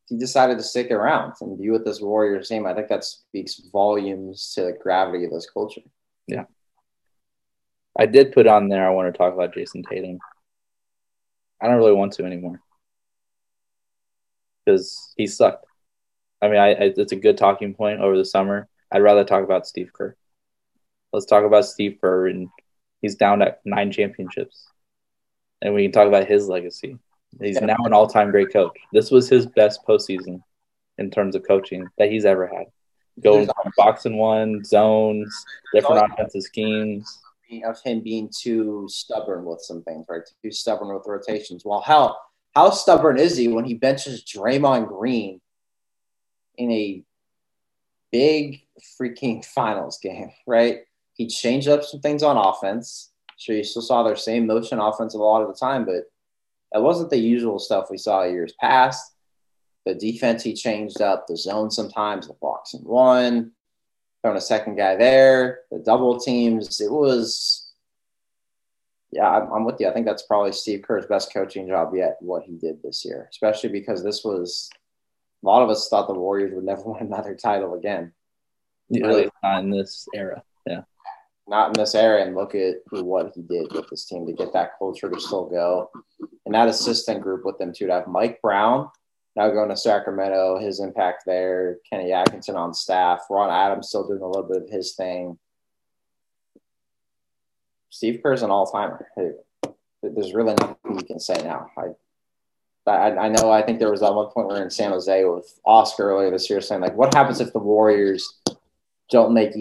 he 0.09 0.19
decided 0.19 0.59
to 0.59 0.65
stick 0.65 0.91
around 0.91 1.35
and 1.41 1.59
be 1.59 1.71
with 1.71 1.85
this 1.85 2.01
Warriors 2.01 2.49
team. 2.49 2.67
I 2.67 2.75
think 2.75 2.89
that 2.89 3.05
speaks 3.05 3.61
volumes 3.73 4.53
to 4.55 4.65
the 4.65 4.73
gravity 4.73 5.25
of 5.25 5.31
this 5.31 5.49
culture. 5.49 5.81
Yeah. 6.27 6.45
I 7.99 8.07
did 8.07 8.33
put 8.33 8.47
on 8.47 8.69
there. 8.69 8.87
I 8.87 8.91
want 8.91 9.13
to 9.13 9.17
talk 9.17 9.33
about 9.33 9.55
Jayson 9.55 9.85
Tatum. 9.89 10.19
I 11.61 11.69
don't 11.69 11.77
really 11.77 11.93
want 11.93 12.13
to 12.15 12.25
anymore 12.25 12.61
because 14.65 15.13
he 15.17 15.27
sucked. 15.27 15.67
I 16.43 16.49
mean, 16.49 16.59
I, 16.59 16.69
I, 16.73 16.93
it's 16.97 17.13
a 17.13 17.17
good 17.17 17.39
talking 17.39 17.75
point 17.75 18.01
over 18.01 18.17
the 18.17 18.25
summer. 18.25 18.69
I'd 18.91 19.03
rather 19.03 19.25
talk 19.25 19.45
about 19.45 19.67
Steve 19.67 19.91
Kerr. 19.93 20.17
Let's 21.15 21.27
talk 21.27 21.45
about 21.45 21.65
Steve 21.65 21.99
Kerr, 22.01 22.27
and 22.27 22.49
he's 23.01 23.15
down 23.15 23.41
at 23.41 23.61
nine 23.65 23.93
championships, 23.93 24.67
and 25.63 25.73
we 25.73 25.85
can 25.85 25.93
talk 25.93 26.09
about 26.09 26.27
his 26.27 26.49
legacy. 26.49 26.99
He's 27.41 27.61
now 27.61 27.77
an 27.85 27.93
all-time 27.93 28.33
great 28.33 28.53
coach. 28.53 28.77
This 28.93 29.13
was 29.13 29.29
his 29.29 29.47
best 29.47 29.87
postseason 29.87 30.41
in 30.99 31.13
terms 31.13 31.37
of 31.37 31.47
coaching 31.47 31.87
that 31.99 32.11
he's 32.11 32.25
ever 32.25 32.49
had. 32.49 32.67
Going 33.23 33.49
box 33.77 34.07
and 34.07 34.19
one 34.19 34.65
zones, 34.65 35.33
different 35.73 36.13
offensive 36.13 36.43
schemes 36.43 37.21
of 37.65 37.81
him 37.83 38.01
being 38.01 38.29
too 38.37 38.89
stubborn 38.91 39.45
with 39.45 39.61
some 39.61 39.85
things, 39.85 40.07
right? 40.09 40.23
Too 40.43 40.51
stubborn 40.51 40.93
with 40.93 41.07
rotations. 41.07 41.65
Well, 41.65 41.81
how 41.81 42.17
how 42.57 42.71
stubborn 42.71 43.19
is 43.21 43.37
he 43.37 43.47
when 43.47 43.65
he 43.65 43.75
benches 43.75 44.25
Draymond 44.25 44.89
Green 44.89 45.41
in 46.57 46.73
a 46.73 47.05
big 48.11 48.63
freaking 49.01 49.45
finals 49.55 50.01
game, 50.03 50.33
right? 50.45 50.81
He 51.15 51.27
changed 51.27 51.69
up 51.69 51.85
some 51.85 52.01
things 52.01 52.23
on 52.23 52.37
offense. 52.37 53.13
Sure, 53.39 53.57
you 53.57 53.65
still 53.65 53.83
saw 53.83 54.03
their 54.03 54.17
same 54.17 54.47
motion 54.47 54.79
offensive 54.79 55.21
a 55.21 55.25
lot 55.25 55.43
of 55.43 55.49
the 55.49 55.55
time, 55.55 55.85
but 55.85 56.05
that 56.73 56.83
wasn't 56.83 57.11
the 57.11 57.19
usual 57.19 57.59
stuff 57.59 57.91
we 57.91 57.99
saw 57.99 58.25
years 58.25 58.53
past. 58.61 59.13
The 59.87 59.95
defense 59.95 60.43
he 60.43 60.55
changed 60.55 61.01
up, 61.01 61.27
the 61.27 61.37
zone 61.37 61.71
sometimes, 61.71 62.27
the 62.27 62.35
box 62.35 62.75
and 62.75 62.85
one, 62.85 63.53
throwing 64.23 64.39
a 64.39 64.41
second 64.41 64.77
guy 64.77 64.97
there, 64.97 65.61
the 65.71 65.79
double 65.79 66.19
teams. 66.19 66.81
It 66.81 66.91
was, 66.91 67.73
yeah, 69.13 69.29
I'm, 69.29 69.53
I'm, 69.53 69.65
with 69.65 69.77
you. 69.79 69.89
I 69.89 69.93
think 69.93 70.07
that's 70.07 70.23
probably 70.23 70.53
Steve 70.53 70.83
Kerr's 70.83 71.07
best 71.07 71.33
coaching 71.33 71.69
job 71.69 71.93
yet, 71.95 72.17
what 72.21 72.45
he 72.45 72.57
did 72.57 72.83
this 72.83 73.05
year, 73.05 73.29
especially 73.31 73.69
because 73.69 74.03
this 74.03 74.25
was 74.25 74.71
a 75.45 75.47
lot 75.47 75.63
of 75.63 75.69
us 75.69 75.89
thought 75.89 76.09
the 76.09 76.15
Warriors 76.15 76.55
would 76.55 76.65
never 76.65 76.83
win 76.87 77.07
another 77.07 77.35
title 77.35 77.75
again. 77.75 78.13
Yeah, 78.89 79.07
really, 79.07 79.31
not 79.43 79.63
in 79.63 79.71
this 79.71 80.09
era. 80.15 80.43
Yeah. 80.67 80.83
Not 81.47 81.69
in 81.69 81.73
this 81.75 81.95
era. 81.95 82.23
And 82.23 82.35
look 82.35 82.55
at 82.55 82.77
what 82.91 83.33
he 83.35 83.43
did 83.43 83.73
with 83.73 83.89
this 83.91 84.07
team 84.07 84.27
to 84.27 84.33
get 84.33 84.53
that 84.53 84.79
culture 84.79 85.11
to 85.11 85.21
still 85.21 85.47
go. 85.47 85.91
And 86.47 86.55
that 86.55 86.69
assistant 86.69 87.23
group 87.23 87.45
with 87.45 87.59
them, 87.59 87.73
too, 87.73 87.87
to 87.87 87.93
have 87.93 88.07
Mike 88.07 88.41
Brown, 88.43 88.89
now 89.37 89.51
going 89.51 89.69
to 89.69 89.77
Sacramento, 89.77 90.59
his 90.59 90.81
impact 90.81 91.25
there. 91.27 91.79
Kenny 91.91 92.13
Atkinson 92.13 92.57
on 92.57 92.73
staff. 92.73 93.23
Ron 93.29 93.51
Adams 93.51 93.89
still 93.89 94.07
doing 94.07 94.23
a 94.23 94.27
little 94.27 94.45
bit 94.45 94.63
of 94.63 94.71
his 94.71 94.95
thing. 94.95 95.39
Steve 97.91 98.21
Kerr's 98.23 98.43
an 98.43 98.51
all 98.51 98.67
timer. 98.67 99.07
There's 100.03 100.35
really 100.35 100.55
nothing 100.55 100.99
you 100.99 101.05
can 101.05 101.21
say 101.21 101.35
now. 101.43 101.71
I, 101.77 102.91
I, 102.91 103.17
I 103.25 103.29
know. 103.29 103.51
I 103.51 103.63
think 103.63 103.79
there 103.79 103.91
was 103.91 104.03
at 104.03 104.15
one 104.15 104.29
point 104.29 104.49
we 104.49 104.55
are 104.55 104.63
in 104.63 104.71
San 104.71 104.91
Jose 104.91 105.25
with 105.25 105.59
Oscar 105.65 106.11
earlier 106.11 106.31
this 106.31 106.51
year 106.51 106.61
saying 106.61 106.81
like, 106.81 106.97
what 106.97 107.15
happens 107.15 107.41
if 107.41 107.53
the 107.53 107.59
Warriors 107.59 108.41
don't 109.11 109.33
make 109.33 109.53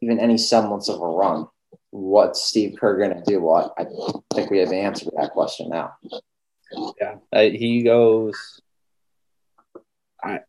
even 0.00 0.18
any 0.18 0.38
semblance 0.38 0.88
of 0.88 1.00
a 1.00 1.06
run? 1.06 1.48
What's 1.90 2.42
Steve 2.42 2.76
Kerr 2.78 2.98
going 2.98 3.14
to 3.14 3.22
do? 3.24 3.40
Well, 3.40 3.74
I, 3.78 3.82
I 3.82 3.86
think 4.34 4.50
we 4.50 4.58
have 4.58 4.68
the 4.68 4.76
answer 4.76 5.06
to 5.06 5.12
that 5.16 5.32
question 5.32 5.68
now. 5.70 5.94
Yeah, 7.00 7.16
uh, 7.32 7.42
he 7.42 7.82
goes 7.82 8.60
I 10.22 10.40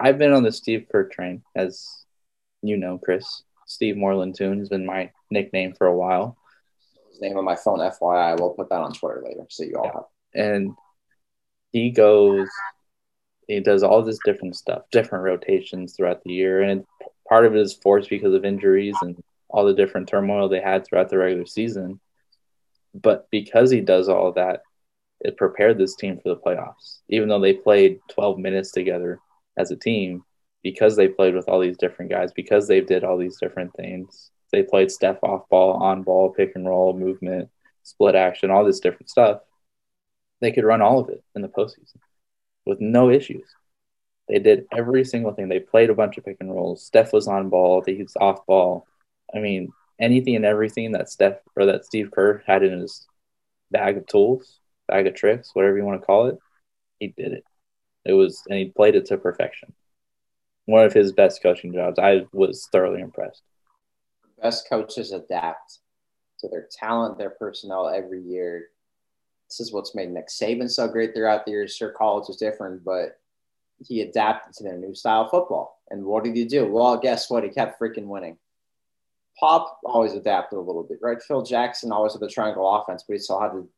I've 0.00 0.18
been 0.18 0.32
on 0.32 0.42
the 0.42 0.52
Steve 0.52 0.86
Kerr 0.90 1.08
train, 1.08 1.42
as 1.56 1.86
you 2.62 2.76
know, 2.76 2.98
Chris. 2.98 3.42
Steve 3.66 3.96
Moreland 3.96 4.34
Tune 4.34 4.58
has 4.60 4.68
been 4.68 4.86
my 4.86 5.10
nickname 5.30 5.74
for 5.74 5.86
a 5.86 5.96
while. 5.96 6.38
His 7.10 7.20
name 7.20 7.36
on 7.36 7.44
my 7.44 7.56
phone, 7.56 7.80
FYI. 7.80 8.32
I 8.32 8.34
will 8.34 8.54
put 8.54 8.70
that 8.70 8.80
on 8.80 8.92
Twitter 8.92 9.22
later, 9.24 9.44
so 9.50 9.64
you 9.64 9.74
all 9.74 9.84
yeah. 9.84 9.92
have. 9.92 10.04
And 10.34 10.72
he 11.72 11.90
goes, 11.90 12.48
he 13.46 13.60
does 13.60 13.82
all 13.82 14.02
this 14.02 14.18
different 14.24 14.56
stuff, 14.56 14.82
different 14.90 15.24
rotations 15.24 15.94
throughout 15.94 16.22
the 16.24 16.32
year, 16.32 16.62
and 16.62 16.84
part 17.28 17.46
of 17.46 17.54
it 17.54 17.60
is 17.60 17.74
forced 17.74 18.10
because 18.10 18.34
of 18.34 18.44
injuries 18.44 18.96
and 19.02 19.22
all 19.48 19.64
the 19.64 19.74
different 19.74 20.08
turmoil 20.08 20.48
they 20.48 20.60
had 20.60 20.86
throughout 20.86 21.08
the 21.08 21.18
regular 21.18 21.46
season. 21.46 22.00
But 22.94 23.28
because 23.30 23.70
he 23.70 23.80
does 23.80 24.08
all 24.08 24.32
that, 24.32 24.62
it 25.20 25.36
prepared 25.36 25.78
this 25.78 25.96
team 25.96 26.18
for 26.18 26.28
the 26.30 26.36
playoffs. 26.36 27.00
Even 27.08 27.28
though 27.28 27.40
they 27.40 27.54
played 27.54 28.00
12 28.10 28.38
minutes 28.38 28.70
together 28.70 29.20
as 29.56 29.70
a 29.70 29.76
team, 29.76 30.24
because 30.62 30.96
they 30.96 31.08
played 31.08 31.34
with 31.34 31.48
all 31.48 31.60
these 31.60 31.76
different 31.76 32.10
guys, 32.10 32.32
because 32.32 32.68
they 32.68 32.80
did 32.80 33.04
all 33.04 33.16
these 33.16 33.38
different 33.38 33.74
things, 33.74 34.30
they 34.52 34.62
played 34.62 34.90
Steph 34.90 35.22
off 35.22 35.48
ball, 35.48 35.74
on 35.82 36.02
ball, 36.02 36.30
pick 36.30 36.52
and 36.54 36.66
roll, 36.66 36.96
movement, 36.96 37.50
split 37.82 38.14
action, 38.14 38.50
all 38.50 38.64
this 38.64 38.80
different 38.80 39.10
stuff. 39.10 39.40
They 40.40 40.52
could 40.52 40.64
run 40.64 40.82
all 40.82 41.00
of 41.00 41.08
it 41.08 41.22
in 41.34 41.42
the 41.42 41.48
postseason 41.48 41.98
with 42.64 42.80
no 42.80 43.10
issues. 43.10 43.44
They 44.28 44.38
did 44.38 44.66
every 44.76 45.04
single 45.04 45.32
thing. 45.32 45.48
They 45.48 45.60
played 45.60 45.90
a 45.90 45.94
bunch 45.94 46.18
of 46.18 46.24
pick 46.24 46.36
and 46.40 46.52
rolls. 46.52 46.84
Steph 46.84 47.12
was 47.12 47.28
on 47.28 47.48
ball. 47.48 47.82
He 47.86 48.02
was 48.02 48.16
off 48.20 48.44
ball. 48.46 48.86
I 49.34 49.38
mean, 49.38 49.72
anything 49.98 50.36
and 50.36 50.44
everything 50.44 50.92
that 50.92 51.08
Steph 51.08 51.38
or 51.56 51.66
that 51.66 51.84
Steve 51.84 52.10
Kerr 52.10 52.42
had 52.46 52.62
in 52.62 52.80
his 52.80 53.06
bag 53.70 53.96
of 53.96 54.06
tools, 54.06 54.60
bag 54.86 55.06
of 55.06 55.14
tricks, 55.14 55.50
whatever 55.54 55.76
you 55.76 55.84
want 55.84 56.00
to 56.00 56.06
call 56.06 56.26
it, 56.26 56.38
he 56.98 57.08
did 57.08 57.32
it. 57.32 57.44
It 58.04 58.12
was, 58.12 58.42
and 58.48 58.58
he 58.58 58.66
played 58.66 58.94
it 58.94 59.06
to 59.06 59.18
perfection. 59.18 59.72
One 60.66 60.84
of 60.84 60.92
his 60.92 61.12
best 61.12 61.42
coaching 61.42 61.72
jobs. 61.72 61.98
I 61.98 62.26
was 62.32 62.68
thoroughly 62.70 63.00
impressed. 63.00 63.42
Best 64.42 64.68
coaches 64.68 65.12
adapt 65.12 65.78
to 66.40 66.48
their 66.48 66.68
talent, 66.70 67.18
their 67.18 67.30
personnel 67.30 67.88
every 67.88 68.22
year. 68.22 68.68
This 69.48 69.60
is 69.60 69.72
what's 69.72 69.94
made 69.94 70.10
Nick 70.10 70.28
Saban 70.28 70.70
so 70.70 70.86
great 70.86 71.14
throughout 71.14 71.44
the 71.44 71.52
years. 71.52 71.74
Sure, 71.74 71.90
college 71.90 72.28
is 72.28 72.36
different, 72.36 72.84
but 72.84 73.18
he 73.86 74.00
adapted 74.00 74.54
to 74.54 74.64
their 74.64 74.76
new 74.76 74.94
style 74.94 75.22
of 75.22 75.30
football. 75.30 75.80
And 75.90 76.04
what 76.04 76.24
did 76.24 76.36
he 76.36 76.44
do? 76.44 76.66
Well, 76.66 76.96
guess 76.98 77.30
what? 77.30 77.44
He 77.44 77.50
kept 77.50 77.80
freaking 77.80 78.06
winning. 78.06 78.36
Pop 79.38 79.78
always 79.84 80.14
adapted 80.14 80.58
a 80.58 80.62
little 80.62 80.82
bit, 80.82 80.98
right? 81.00 81.22
Phil 81.22 81.42
Jackson 81.42 81.92
always 81.92 82.12
had 82.12 82.20
the 82.20 82.28
triangle 82.28 82.68
offense, 82.74 83.04
but 83.06 83.14
he 83.14 83.18
still 83.20 83.40
had 83.40 83.52
to 83.52 83.68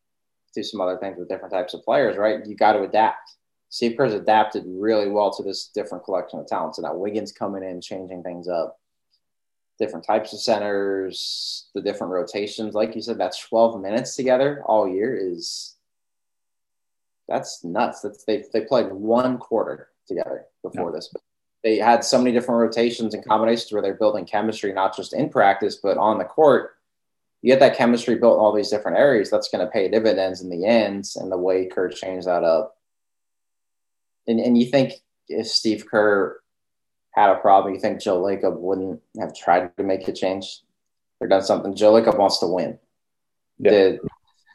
do 0.54 0.62
some 0.62 0.80
other 0.80 0.96
things 0.98 1.18
with 1.18 1.28
different 1.28 1.52
types 1.52 1.74
of 1.74 1.84
players, 1.84 2.16
right? 2.16 2.44
You 2.46 2.56
got 2.56 2.72
to 2.72 2.82
adapt. 2.82 3.36
Steve 3.68 3.96
Kerr's 3.96 4.14
adapted 4.14 4.64
really 4.66 5.08
well 5.08 5.30
to 5.32 5.42
this 5.42 5.66
different 5.66 6.04
collection 6.04 6.40
of 6.40 6.46
talents. 6.46 6.76
So 6.76 6.82
now 6.82 6.94
Wiggins 6.94 7.30
coming 7.30 7.62
in, 7.62 7.80
changing 7.80 8.22
things 8.22 8.48
up, 8.48 8.80
different 9.78 10.04
types 10.04 10.32
of 10.32 10.40
centers, 10.40 11.68
the 11.74 11.80
different 11.80 12.12
rotations. 12.12 12.74
Like 12.74 12.96
you 12.96 13.02
said, 13.02 13.18
that's 13.18 13.38
12 13.38 13.80
minutes 13.80 14.16
together 14.16 14.62
all 14.66 14.88
year 14.88 15.16
is 15.16 15.76
that's 17.28 17.62
nuts. 17.62 18.00
That's 18.00 18.24
they 18.24 18.44
they 18.52 18.62
played 18.62 18.92
one 18.92 19.38
quarter 19.38 19.89
together 20.06 20.44
before 20.62 20.92
this. 20.92 21.08
But 21.12 21.22
they 21.62 21.76
had 21.76 22.04
so 22.04 22.18
many 22.18 22.32
different 22.32 22.60
rotations 22.60 23.14
and 23.14 23.24
combinations 23.24 23.70
where 23.72 23.82
they're 23.82 23.94
building 23.94 24.24
chemistry, 24.24 24.72
not 24.72 24.96
just 24.96 25.12
in 25.12 25.28
practice, 25.28 25.76
but 25.76 25.98
on 25.98 26.18
the 26.18 26.24
court 26.24 26.72
you 27.42 27.52
get 27.52 27.60
that 27.60 27.76
chemistry 27.76 28.16
built 28.16 28.36
in 28.36 28.40
all 28.40 28.52
these 28.52 28.68
different 28.68 28.98
areas. 28.98 29.30
That's 29.30 29.48
going 29.48 29.64
to 29.64 29.70
pay 29.70 29.88
dividends 29.88 30.42
in 30.42 30.50
the 30.50 30.66
end. 30.66 31.06
And 31.16 31.32
the 31.32 31.38
way 31.38 31.66
Kerr 31.66 31.88
changed 31.88 32.26
that 32.26 32.44
up, 32.44 32.76
and 34.26 34.38
and 34.40 34.58
you 34.58 34.66
think 34.66 34.94
if 35.28 35.46
Steve 35.46 35.86
Kerr 35.90 36.40
had 37.12 37.30
a 37.30 37.36
problem, 37.36 37.74
you 37.74 37.80
think 37.80 38.00
Joe 38.00 38.20
Lacob 38.20 38.58
wouldn't 38.58 39.00
have 39.18 39.34
tried 39.34 39.76
to 39.76 39.82
make 39.82 40.06
a 40.06 40.12
change 40.12 40.60
or 41.20 41.28
done 41.28 41.42
something? 41.42 41.74
Joe 41.74 41.92
Lacob 41.92 42.18
wants 42.18 42.38
to 42.38 42.46
win. 42.46 42.78
Yeah. 43.58 43.70
Did 43.70 44.00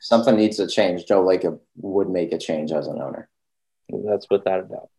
something 0.02 0.36
needs 0.36 0.58
to 0.58 0.68
change? 0.68 1.06
Joe 1.06 1.24
Lacob 1.24 1.60
would 1.78 2.10
make 2.10 2.32
a 2.32 2.38
change 2.38 2.72
as 2.72 2.88
an 2.88 3.02
owner. 3.02 3.30
That's 3.90 4.28
without 4.30 4.60
a 4.60 4.64
doubt. 4.64 4.90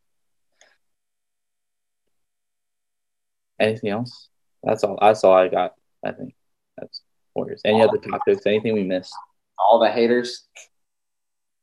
Anything 3.60 3.90
else? 3.90 4.28
That's 4.62 4.84
all. 4.84 4.98
That's 5.00 5.24
all 5.24 5.34
I 5.34 5.48
got. 5.48 5.74
I 6.04 6.12
think 6.12 6.34
that's 6.76 7.02
Warriors. 7.34 7.60
Any 7.64 7.82
other 7.82 7.98
topics? 7.98 8.46
Anything 8.46 8.74
we 8.74 8.82
missed? 8.84 9.14
All 9.58 9.78
the 9.78 9.90
haters, 9.90 10.44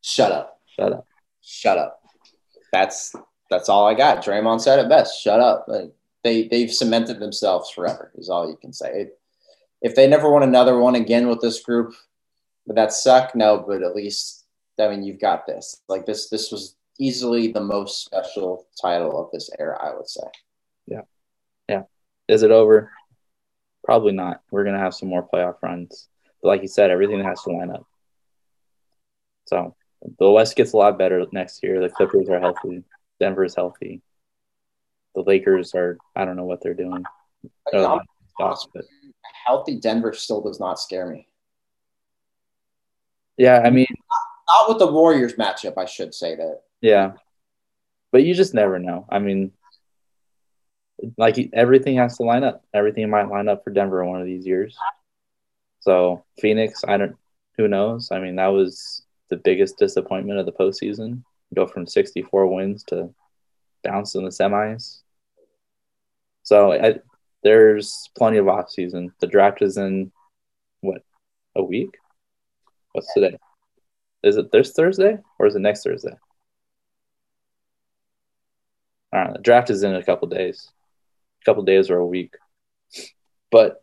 shut 0.01 0.31
up, 0.31 0.59
Shut 0.65 0.93
up. 0.93 1.07
shut 1.41 1.77
up. 1.77 1.99
That's 2.71 3.13
that's 3.49 3.69
all 3.69 3.85
I 3.87 3.93
got. 3.93 4.23
Draymond 4.23 4.61
said 4.61 4.79
it 4.79 4.89
best. 4.89 5.21
Shut 5.21 5.39
up. 5.39 5.65
Like, 5.67 5.91
They 6.23 6.47
they've 6.47 6.71
cemented 6.73 7.19
themselves 7.19 7.69
forever. 7.69 8.11
Is 8.15 8.29
all 8.29 8.49
you 8.49 8.57
can 8.57 8.73
say. 8.73 9.09
If 9.81 9.95
they 9.95 10.07
never 10.07 10.31
won 10.31 10.43
another 10.43 10.77
one 10.79 10.95
again 10.95 11.27
with 11.27 11.41
this 11.41 11.61
group, 11.61 11.93
would 12.65 12.77
that 12.77 12.93
suck? 12.93 13.35
No, 13.35 13.63
but 13.67 13.83
at 13.83 13.95
least 13.95 14.45
I 14.79 14.87
mean 14.89 15.03
you've 15.03 15.19
got 15.21 15.45
this. 15.45 15.81
Like 15.87 16.05
this 16.07 16.29
this 16.29 16.51
was 16.51 16.75
easily 16.99 17.51
the 17.51 17.61
most 17.61 18.05
special 18.05 18.65
title 18.81 19.23
of 19.23 19.29
this 19.31 19.49
era. 19.59 19.77
I 19.79 19.95
would 19.95 20.09
say. 20.09 20.23
Is 22.29 22.41
it 22.41 22.51
over? 22.51 22.89
Probably 23.83 24.13
not. 24.13 24.41
We're 24.49 24.63
gonna 24.63 24.79
have 24.79 24.93
some 24.93 25.09
more 25.09 25.27
playoff 25.27 25.55
runs. 25.61 26.07
But 26.41 26.47
like 26.47 26.61
you 26.61 26.69
said, 26.69 26.89
everything 26.89 27.21
has 27.21 27.41
to 27.43 27.51
line 27.51 27.69
up. 27.69 27.85
So 29.45 29.75
the 30.19 30.31
West 30.31 30.55
gets 30.55 30.71
a 30.71 30.77
lot 30.77 30.97
better 30.97 31.25
next 31.33 31.61
year. 31.63 31.81
The 31.81 31.89
Clippers 31.89 32.29
are 32.29 32.39
healthy. 32.39 32.83
Denver's 33.19 33.55
healthy. 33.55 34.01
The 35.15 35.21
Lakers 35.21 35.75
are 35.75 35.97
I 36.15 36.23
don't 36.23 36.37
know 36.37 36.45
what 36.45 36.61
they're 36.63 36.73
doing. 36.73 37.03
They're 37.71 37.81
not 37.81 38.05
stops, 38.35 38.67
but 38.73 38.85
healthy 39.45 39.79
Denver 39.81 40.13
still 40.13 40.41
does 40.41 40.61
not 40.61 40.79
scare 40.79 41.07
me. 41.07 41.27
yeah, 43.37 43.61
I 43.65 43.69
mean, 43.69 43.85
Not 44.47 44.69
with 44.69 44.79
the 44.79 44.91
Warriors 44.91 45.33
matchup, 45.33 45.77
I 45.77 45.85
should 45.85 46.13
say 46.15 46.35
that. 46.37 46.61
yeah. 46.81 47.13
But 48.13 48.23
you 48.23 48.33
just 48.33 48.53
never 48.53 48.79
know. 48.79 49.05
I 49.09 49.19
mean, 49.19 49.51
like 51.17 51.37
everything 51.53 51.97
has 51.97 52.17
to 52.17 52.23
line 52.23 52.43
up. 52.43 52.63
Everything 52.73 53.09
might 53.09 53.29
line 53.29 53.47
up 53.47 53.63
for 53.63 53.71
Denver 53.71 54.05
one 54.05 54.21
of 54.21 54.27
these 54.27 54.45
years. 54.45 54.77
So 55.81 56.23
Phoenix, 56.39 56.83
I 56.87 56.97
don't. 56.97 57.15
Who 57.57 57.67
knows? 57.67 58.09
I 58.11 58.19
mean, 58.19 58.37
that 58.37 58.47
was 58.47 59.03
the 59.29 59.37
biggest 59.37 59.77
disappointment 59.77 60.39
of 60.39 60.45
the 60.45 60.51
postseason. 60.51 61.23
Go 61.53 61.67
from 61.67 61.85
64 61.85 62.47
wins 62.47 62.83
to 62.85 63.13
bounce 63.83 64.15
in 64.15 64.23
the 64.23 64.29
semis. 64.29 65.01
So 66.43 66.73
I, 66.73 66.99
there's 67.43 68.09
plenty 68.17 68.37
of 68.37 68.47
off 68.47 68.69
season. 68.71 69.13
The 69.19 69.27
draft 69.27 69.61
is 69.61 69.77
in 69.77 70.11
what 70.81 71.03
a 71.55 71.63
week. 71.63 71.95
What's 72.93 73.13
today? 73.13 73.37
Is 74.23 74.37
it 74.37 74.51
this 74.51 74.71
Thursday 74.71 75.17
or 75.37 75.47
is 75.47 75.55
it 75.55 75.59
next 75.59 75.83
Thursday? 75.83 76.15
Don't 79.13 79.27
know. 79.27 79.33
The 79.33 79.39
draft 79.39 79.69
is 79.69 79.83
in 79.83 79.95
a 79.95 80.03
couple 80.03 80.27
days, 80.27 80.69
couple 81.43 81.63
days 81.63 81.89
or 81.89 81.97
a 81.97 82.05
week. 82.05 82.35
But 83.51 83.81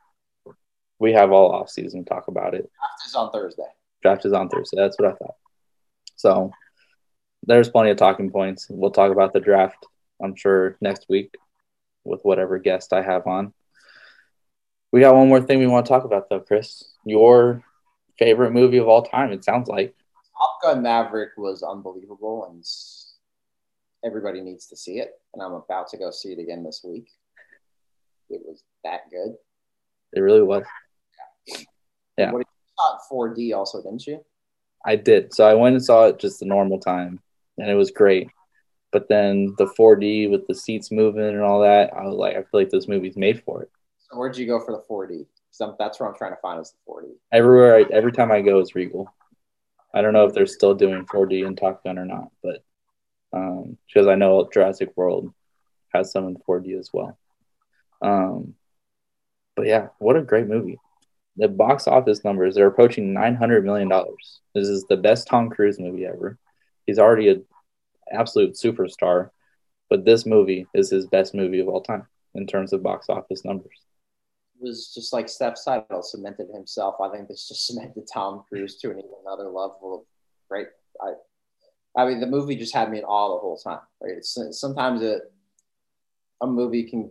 we 0.99 1.13
have 1.13 1.33
all 1.33 1.53
off 1.53 1.71
season 1.71 2.05
to 2.05 2.09
talk 2.09 2.29
about 2.29 2.55
it. 2.55 2.71
Draft 2.79 3.07
is 3.07 3.15
on 3.15 3.31
Thursday. 3.31 3.69
Draft 4.03 4.25
is 4.25 4.33
on 4.33 4.49
Thursday. 4.49 4.77
That's 4.77 4.99
what 4.99 5.11
I 5.11 5.15
thought. 5.15 5.35
So 6.17 6.51
there's 7.45 7.71
plenty 7.71 7.91
of 7.91 7.97
talking 7.97 8.31
points. 8.31 8.67
We'll 8.69 8.91
talk 8.91 9.13
about 9.13 9.33
the 9.33 9.41
draft, 9.41 9.87
I'm 10.23 10.37
sure, 10.37 10.77
next 10.81 11.07
week 11.09 11.35
with 12.05 12.21
whatever 12.23 12.59
guest 12.59 12.93
I 12.93 13.03
have 13.03 13.27
on. 13.27 13.53
We 14.93 15.01
got 15.01 15.15
one 15.15 15.29
more 15.29 15.41
thing 15.41 15.59
we 15.59 15.67
want 15.67 15.87
to 15.87 15.91
talk 15.91 16.05
about, 16.05 16.29
though, 16.29 16.41
Chris. 16.41 16.85
Your 17.07 17.63
favorite 18.19 18.53
movie 18.53 18.79
of 18.79 18.89
all 18.89 19.03
time, 19.03 19.33
it 19.33 19.45
sounds 19.45 19.69
like. 19.69 19.95
Top 20.37 20.59
Gun 20.63 20.83
Maverick 20.83 21.31
was 21.37 21.63
unbelievable, 21.63 22.49
and 22.51 22.65
everybody 24.05 24.41
needs 24.41 24.67
to 24.67 24.77
see 24.77 24.99
it. 24.99 25.13
And 25.33 25.43
I'm 25.43 25.53
about 25.53 25.89
to 25.89 25.97
go 25.97 26.11
see 26.11 26.33
it 26.33 26.39
again 26.39 26.65
this 26.65 26.83
week. 26.85 27.09
It 28.31 28.43
was 28.45 28.63
that 28.85 29.11
good. 29.11 29.35
It 30.13 30.21
really 30.21 30.43
was. 30.43 30.65
Yeah. 31.47 31.57
yeah. 32.17 32.33
What 32.33 32.39
did 32.39 32.47
you 32.49 32.73
saw 32.79 32.97
it 32.97 33.37
4D 33.37 33.57
also, 33.57 33.83
didn't 33.83 34.07
you? 34.07 34.25
I 34.85 34.97
did. 34.97 35.35
So 35.35 35.47
I 35.47 35.55
went 35.55 35.75
and 35.75 35.85
saw 35.85 36.07
it 36.07 36.19
just 36.19 36.41
the 36.41 36.47
normal 36.47 36.79
time, 36.79 37.21
and 37.59 37.71
it 37.71 37.75
was 37.75 37.91
great. 37.91 38.29
But 38.93 39.09
then 39.09 39.55
the 39.59 39.67
4D 39.67 40.31
with 40.31 40.47
the 40.47 40.55
seats 40.55 40.91
moving 40.91 41.23
and 41.23 41.43
all 41.43 41.61
that, 41.61 41.93
I 41.93 42.05
was 42.05 42.17
like, 42.17 42.37
I 42.37 42.41
feel 42.41 42.61
like 42.61 42.71
this 42.71 42.89
movie's 42.89 43.17
made 43.17 43.43
for 43.45 43.63
it. 43.63 43.71
So 43.99 44.19
where'd 44.19 44.37
you 44.37 44.47
go 44.47 44.59
for 44.59 44.73
the 44.73 44.83
4D? 44.91 45.27
Because 45.59 45.77
that's 45.79 46.01
where 46.01 46.09
I'm 46.09 46.17
trying 46.17 46.33
to 46.33 46.41
find 46.41 46.61
is 46.61 46.73
the 46.73 46.93
4D. 46.93 47.11
Everywhere, 47.31 47.77
I, 47.77 47.85
every 47.93 48.13
time 48.13 48.33
I 48.33 48.41
go 48.41 48.61
is 48.61 48.75
Regal. 48.75 49.13
I 49.95 50.03
don't 50.03 50.13
know 50.13 50.25
if 50.25 50.35
they're 50.35 50.47
still 50.47 50.75
doing 50.75 51.05
4D 51.07 51.47
in 51.47 51.57
Top 51.57 51.85
Gun 51.85 51.99
or 51.99 52.05
not, 52.05 52.31
but 52.43 52.65
um, 53.33 53.77
because 53.87 54.07
I 54.07 54.15
know 54.15 54.49
Jurassic 54.53 54.93
World 54.97 55.33
has 55.93 56.11
some 56.13 56.27
in 56.27 56.37
4D 56.37 56.79
as 56.79 56.91
well. 56.93 57.19
Um, 58.03 58.55
but 59.57 59.67
yeah, 59.67 59.89
what 59.99 60.17
a 60.17 60.23
great 60.23 60.47
movie! 60.47 60.79
The 61.37 61.49
box 61.49 61.87
office 61.87 62.25
numbers 62.25 62.55
they're 62.55 62.67
approaching 62.67 63.13
900 63.13 63.65
million 63.65 63.89
dollars. 63.89 64.41
This 64.55 64.69
is 64.69 64.85
the 64.89 64.97
best 64.97 65.27
Tom 65.27 65.51
Cruise 65.51 65.79
movie 65.79 66.07
ever. 66.07 66.39
He's 66.87 66.99
already 66.99 67.29
an 67.29 67.45
absolute 68.13 68.55
superstar, 68.55 69.31
but 69.89 70.05
this 70.05 70.27
movie 70.27 70.67
is 70.75 70.91
his 70.91 71.07
best 71.07 71.35
movie 71.35 71.61
of 71.61 71.69
all 71.69 71.83
time 71.83 72.07
in 72.35 72.47
terms 72.47 72.73
of 72.73 72.83
box 72.83 73.07
office 73.09 73.45
numbers. 73.45 73.85
It 74.61 74.65
was 74.65 74.93
just 74.95 75.13
like 75.13 75.29
Steph's 75.29 75.65
title 75.65 76.03
cemented 76.03 76.49
himself. 76.53 76.97
I 77.01 77.11
think 77.11 77.29
this 77.29 77.49
just 77.49 77.67
cemented 77.69 78.09
Tom 78.13 78.45
Cruise 78.49 78.77
to 78.79 78.91
an 78.91 78.99
even 78.99 79.11
another 79.25 79.45
level 79.45 79.95
of 79.95 80.01
great. 80.49 80.69
I, 81.01 81.13
I 81.97 82.07
mean, 82.07 82.21
the 82.21 82.27
movie 82.27 82.57
just 82.57 82.75
had 82.75 82.91
me 82.91 82.99
in 82.99 83.05
awe 83.05 83.35
the 83.35 83.41
whole 83.41 83.57
time. 83.57 83.81
Right? 84.01 84.19
It's 84.19 84.39
sometimes 84.53 85.03
it, 85.03 85.23
a 86.41 86.47
movie 86.47 86.85
can 86.85 87.11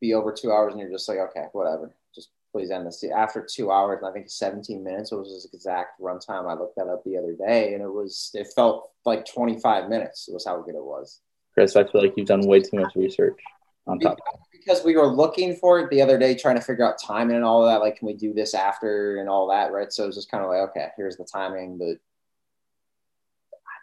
be 0.00 0.14
over 0.14 0.32
two 0.32 0.52
hours, 0.52 0.72
and 0.72 0.80
you're 0.80 0.90
just 0.90 1.08
like, 1.08 1.18
okay, 1.18 1.46
whatever, 1.52 1.94
just 2.14 2.30
please 2.52 2.70
end 2.70 2.86
this. 2.86 3.04
After 3.04 3.46
two 3.48 3.70
hours, 3.70 3.98
and 4.00 4.08
I 4.08 4.12
think 4.12 4.30
17 4.30 4.82
minutes 4.82 5.12
was 5.12 5.30
his 5.30 5.48
exact 5.52 6.00
runtime. 6.00 6.50
I 6.50 6.54
looked 6.54 6.76
that 6.76 6.88
up 6.88 7.04
the 7.04 7.16
other 7.16 7.34
day, 7.34 7.74
and 7.74 7.82
it 7.82 7.92
was 7.92 8.30
it 8.34 8.48
felt 8.54 8.90
like 9.04 9.26
25 9.26 9.88
minutes. 9.88 10.28
Was 10.32 10.46
how 10.46 10.60
good 10.60 10.74
it 10.74 10.84
was. 10.84 11.20
Chris, 11.54 11.76
I 11.76 11.84
feel 11.84 12.02
like 12.02 12.14
you've 12.16 12.26
done 12.26 12.46
way 12.46 12.60
too 12.60 12.78
much 12.78 12.94
research 12.94 13.38
on 13.86 13.98
top. 13.98 14.18
Because 14.52 14.84
we 14.84 14.96
were 14.96 15.06
looking 15.06 15.54
for 15.56 15.78
it 15.80 15.90
the 15.90 16.02
other 16.02 16.18
day, 16.18 16.34
trying 16.34 16.56
to 16.56 16.60
figure 16.60 16.84
out 16.84 17.00
timing 17.00 17.36
and 17.36 17.44
all 17.44 17.64
of 17.64 17.70
that. 17.72 17.80
Like, 17.80 17.98
can 17.98 18.06
we 18.06 18.14
do 18.14 18.34
this 18.34 18.52
after 18.52 19.18
and 19.18 19.28
all 19.28 19.48
that, 19.48 19.72
right? 19.72 19.92
So 19.92 20.02
it 20.02 20.06
was 20.08 20.16
just 20.16 20.30
kind 20.30 20.42
of 20.42 20.50
like, 20.50 20.68
okay, 20.70 20.88
here's 20.96 21.16
the 21.16 21.24
timing, 21.24 21.78
but 21.78 21.98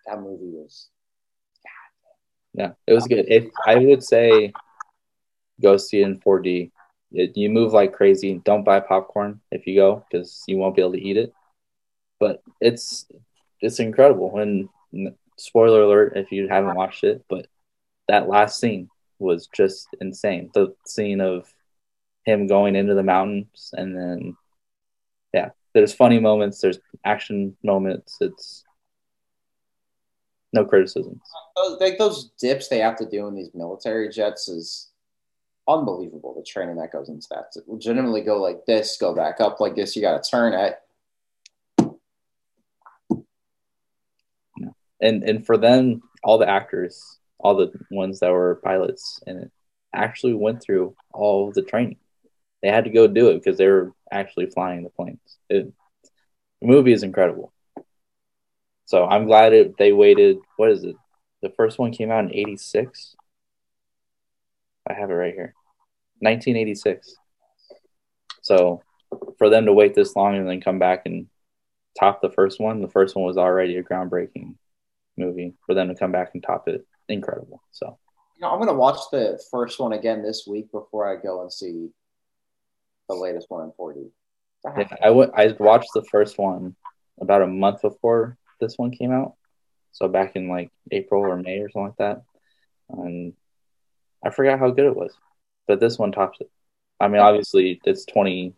that 0.06 0.22
movie 0.22 0.50
was. 0.50 0.90
Yeah, 2.54 2.74
it 2.86 2.94
was 2.94 3.08
good. 3.08 3.26
If 3.28 3.46
I 3.66 3.78
would 3.78 4.04
say, 4.04 4.54
go 5.64 5.78
see 5.78 6.02
it 6.02 6.06
in 6.06 6.20
4D. 6.20 6.72
It, 7.14 7.38
you 7.38 7.50
move 7.50 7.74
like 7.74 7.94
crazy. 7.94 8.42
Don't 8.44 8.64
buy 8.64 8.80
popcorn 8.80 9.40
if 9.52 9.66
you 9.66 9.76
go 9.76 10.06
because 10.12 10.44
you 10.48 10.58
won't 10.58 10.76
be 10.76 10.82
able 10.82 10.94
to 10.94 11.02
eat 11.02 11.18
it. 11.18 11.34
But 12.20 12.44
it's 12.62 13.06
it's 13.62 13.80
incredible. 13.80 14.38
And 14.38 14.70
spoiler 15.38 15.84
alert 15.84 16.14
if 16.16 16.32
you 16.32 16.48
haven't 16.48 16.76
watched 16.76 17.04
it, 17.04 17.24
but 17.30 17.48
that 18.08 18.28
last 18.28 18.60
scene 18.60 18.90
was 19.20 19.48
just 19.48 19.88
insane. 20.02 20.50
The 20.54 20.76
scene 20.86 21.22
of 21.22 21.52
him 22.26 22.48
going 22.48 22.76
into 22.76 22.94
the 22.94 23.04
mountains 23.04 23.74
and 23.74 23.96
then 23.96 24.38
yeah, 25.34 25.50
there's 25.74 25.94
funny 25.94 26.20
moments, 26.20 26.60
there's 26.60 26.80
action 27.04 27.58
moments. 27.64 28.18
It's 28.22 28.64
no 30.54 30.64
criticisms. 30.64 31.22
Like 31.80 31.98
those 31.98 32.32
dips 32.40 32.68
they 32.68 32.80
have 32.80 32.98
to 32.98 33.10
do 33.10 33.28
in 33.28 33.36
these 33.36 33.50
military 33.54 34.10
jets 34.10 34.48
is 34.48 34.90
unbelievable. 35.68 36.34
The 36.36 36.44
training 36.44 36.76
that 36.78 36.92
goes 36.92 37.10
into 37.10 37.28
that 37.32 37.52
to 37.54 37.62
legitimately 37.68 38.22
go 38.22 38.42
like 38.42 38.66
this, 38.66 38.98
go 38.98 39.14
back 39.14 39.40
up 39.40 39.60
like 39.60 39.76
this. 39.76 39.96
You 39.96 40.02
got 40.02 40.24
to 40.24 40.30
turn 40.30 40.54
it. 40.54 40.80
And 45.02 45.24
and 45.24 45.46
for 45.46 45.58
them, 45.58 46.02
all 46.24 46.38
the 46.38 46.50
actors, 46.50 47.20
all 47.38 47.56
the 47.56 47.72
ones 47.92 48.20
that 48.22 48.32
were 48.32 48.62
pilots, 48.64 49.20
and 49.28 49.52
actually 49.94 50.34
went 50.34 50.62
through 50.62 50.96
all 51.14 51.52
the 51.52 51.62
training. 51.62 51.98
They 52.62 52.70
had 52.70 52.86
to 52.86 52.90
go 52.90 53.08
do 53.08 53.30
it 53.30 53.36
because 53.36 53.58
they 53.58 53.68
were 53.68 53.94
actually 54.12 54.50
flying 54.50 54.84
the 54.84 54.90
planes. 54.90 55.20
It, 55.50 55.72
the 56.62 56.68
movie 56.68 56.94
is 56.94 57.04
incredible. 57.04 57.52
So 58.86 59.06
I'm 59.06 59.26
glad 59.26 59.54
it, 59.54 59.78
they 59.78 59.92
waited. 59.92 60.38
What 60.56 60.72
is 60.72 60.84
it? 60.86 60.96
The 61.42 61.50
first 61.50 61.78
one 61.78 61.92
came 61.92 62.10
out 62.10 62.24
in 62.24 62.34
'86. 62.34 63.16
I 64.88 64.94
have 64.94 65.10
it 65.10 65.14
right 65.14 65.34
here, 65.34 65.54
1986. 66.20 67.16
So 68.42 68.82
for 69.38 69.50
them 69.50 69.66
to 69.66 69.74
wait 69.74 69.96
this 69.96 70.16
long 70.16 70.36
and 70.36 70.48
then 70.48 70.62
come 70.62 70.80
back 70.80 71.04
and 71.06 71.28
top 72.00 72.22
the 72.22 72.30
first 72.30 72.60
one, 72.60 72.82
the 72.82 72.90
first 72.90 73.16
one 73.16 73.26
was 73.26 73.38
already 73.38 73.78
a 73.78 73.84
groundbreaking 73.84 74.56
movie. 75.18 75.54
For 75.66 75.76
them 75.76 75.88
to 75.90 75.96
come 75.96 76.12
back 76.12 76.32
and 76.34 76.44
top 76.44 76.68
it, 76.68 76.86
incredible. 77.08 77.62
So, 77.72 77.98
you 78.36 78.42
know, 78.42 78.52
I'm 78.52 78.60
gonna 78.60 78.74
watch 78.74 79.00
the 79.12 79.42
first 79.52 79.80
one 79.80 79.94
again 79.94 80.24
this 80.24 80.46
week 80.48 80.72
before 80.72 81.08
I 81.08 81.22
go 81.22 81.42
and 81.42 81.52
see 81.52 81.90
the 83.10 83.16
latest 83.16 83.50
one 83.50 83.64
in 83.66 83.72
4D. 83.72 84.10
yeah, 84.78 84.88
I 85.04 85.10
went. 85.12 85.32
I 85.36 85.56
watched 85.60 85.90
the 85.94 86.04
first 86.04 86.38
one 86.38 86.76
about 87.20 87.42
a 87.42 87.48
month 87.48 87.82
before 87.82 88.38
this 88.60 88.78
one 88.78 88.92
came 88.92 89.12
out, 89.12 89.36
so 89.92 90.08
back 90.08 90.36
in 90.36 90.48
like 90.48 90.72
April 90.92 91.22
or 91.22 91.38
May 91.38 91.60
or 91.60 91.70
something 91.70 91.88
like 91.88 91.98
that, 91.98 92.24
and 92.90 93.34
I 94.24 94.30
forgot 94.30 94.60
how 94.60 94.72
good 94.72 94.86
it 94.86 94.96
was, 94.96 95.14
but 95.68 95.80
this 95.80 95.98
one 95.98 96.12
tops 96.12 96.40
it. 96.42 96.50
I 97.00 97.08
mean, 97.08 97.22
obviously, 97.22 97.82
it's 97.84 98.06
20, 98.06 98.54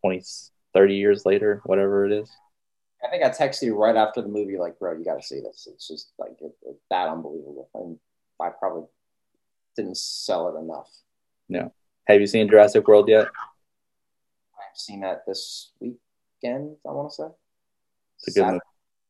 20 0.00 0.22
30 0.74 0.94
years 0.94 1.26
later, 1.26 1.60
whatever 1.64 2.06
it 2.06 2.12
is. 2.12 2.30
I 3.04 3.08
think 3.10 3.24
I 3.24 3.30
texted 3.30 3.62
you 3.62 3.76
right 3.76 3.96
after 3.96 4.22
the 4.22 4.28
movie, 4.28 4.58
like, 4.58 4.78
bro, 4.78 4.96
you 4.96 5.04
got 5.04 5.20
to 5.20 5.26
see 5.26 5.40
this. 5.40 5.68
It's 5.70 5.88
just 5.88 6.12
like 6.18 6.32
it, 6.40 6.52
it, 6.62 6.76
that 6.90 7.08
unbelievable. 7.08 7.68
And 7.74 7.98
I 8.40 8.50
probably 8.56 8.86
didn't 9.76 9.96
sell 9.96 10.54
it 10.54 10.60
enough. 10.60 10.88
No. 11.48 11.72
Have 12.06 12.20
you 12.20 12.26
seen 12.26 12.48
Jurassic 12.48 12.86
World 12.86 13.08
yet? 13.08 13.26
I've 13.26 14.76
seen 14.76 15.00
that 15.00 15.24
this 15.26 15.72
weekend, 15.80 16.76
I 16.86 16.92
want 16.92 17.10
to 17.10 17.14
say. 17.14 17.28
It's 18.18 18.28
a 18.28 18.40
good 18.40 18.40
Saturday, 18.40 18.52
movie. 18.52 18.60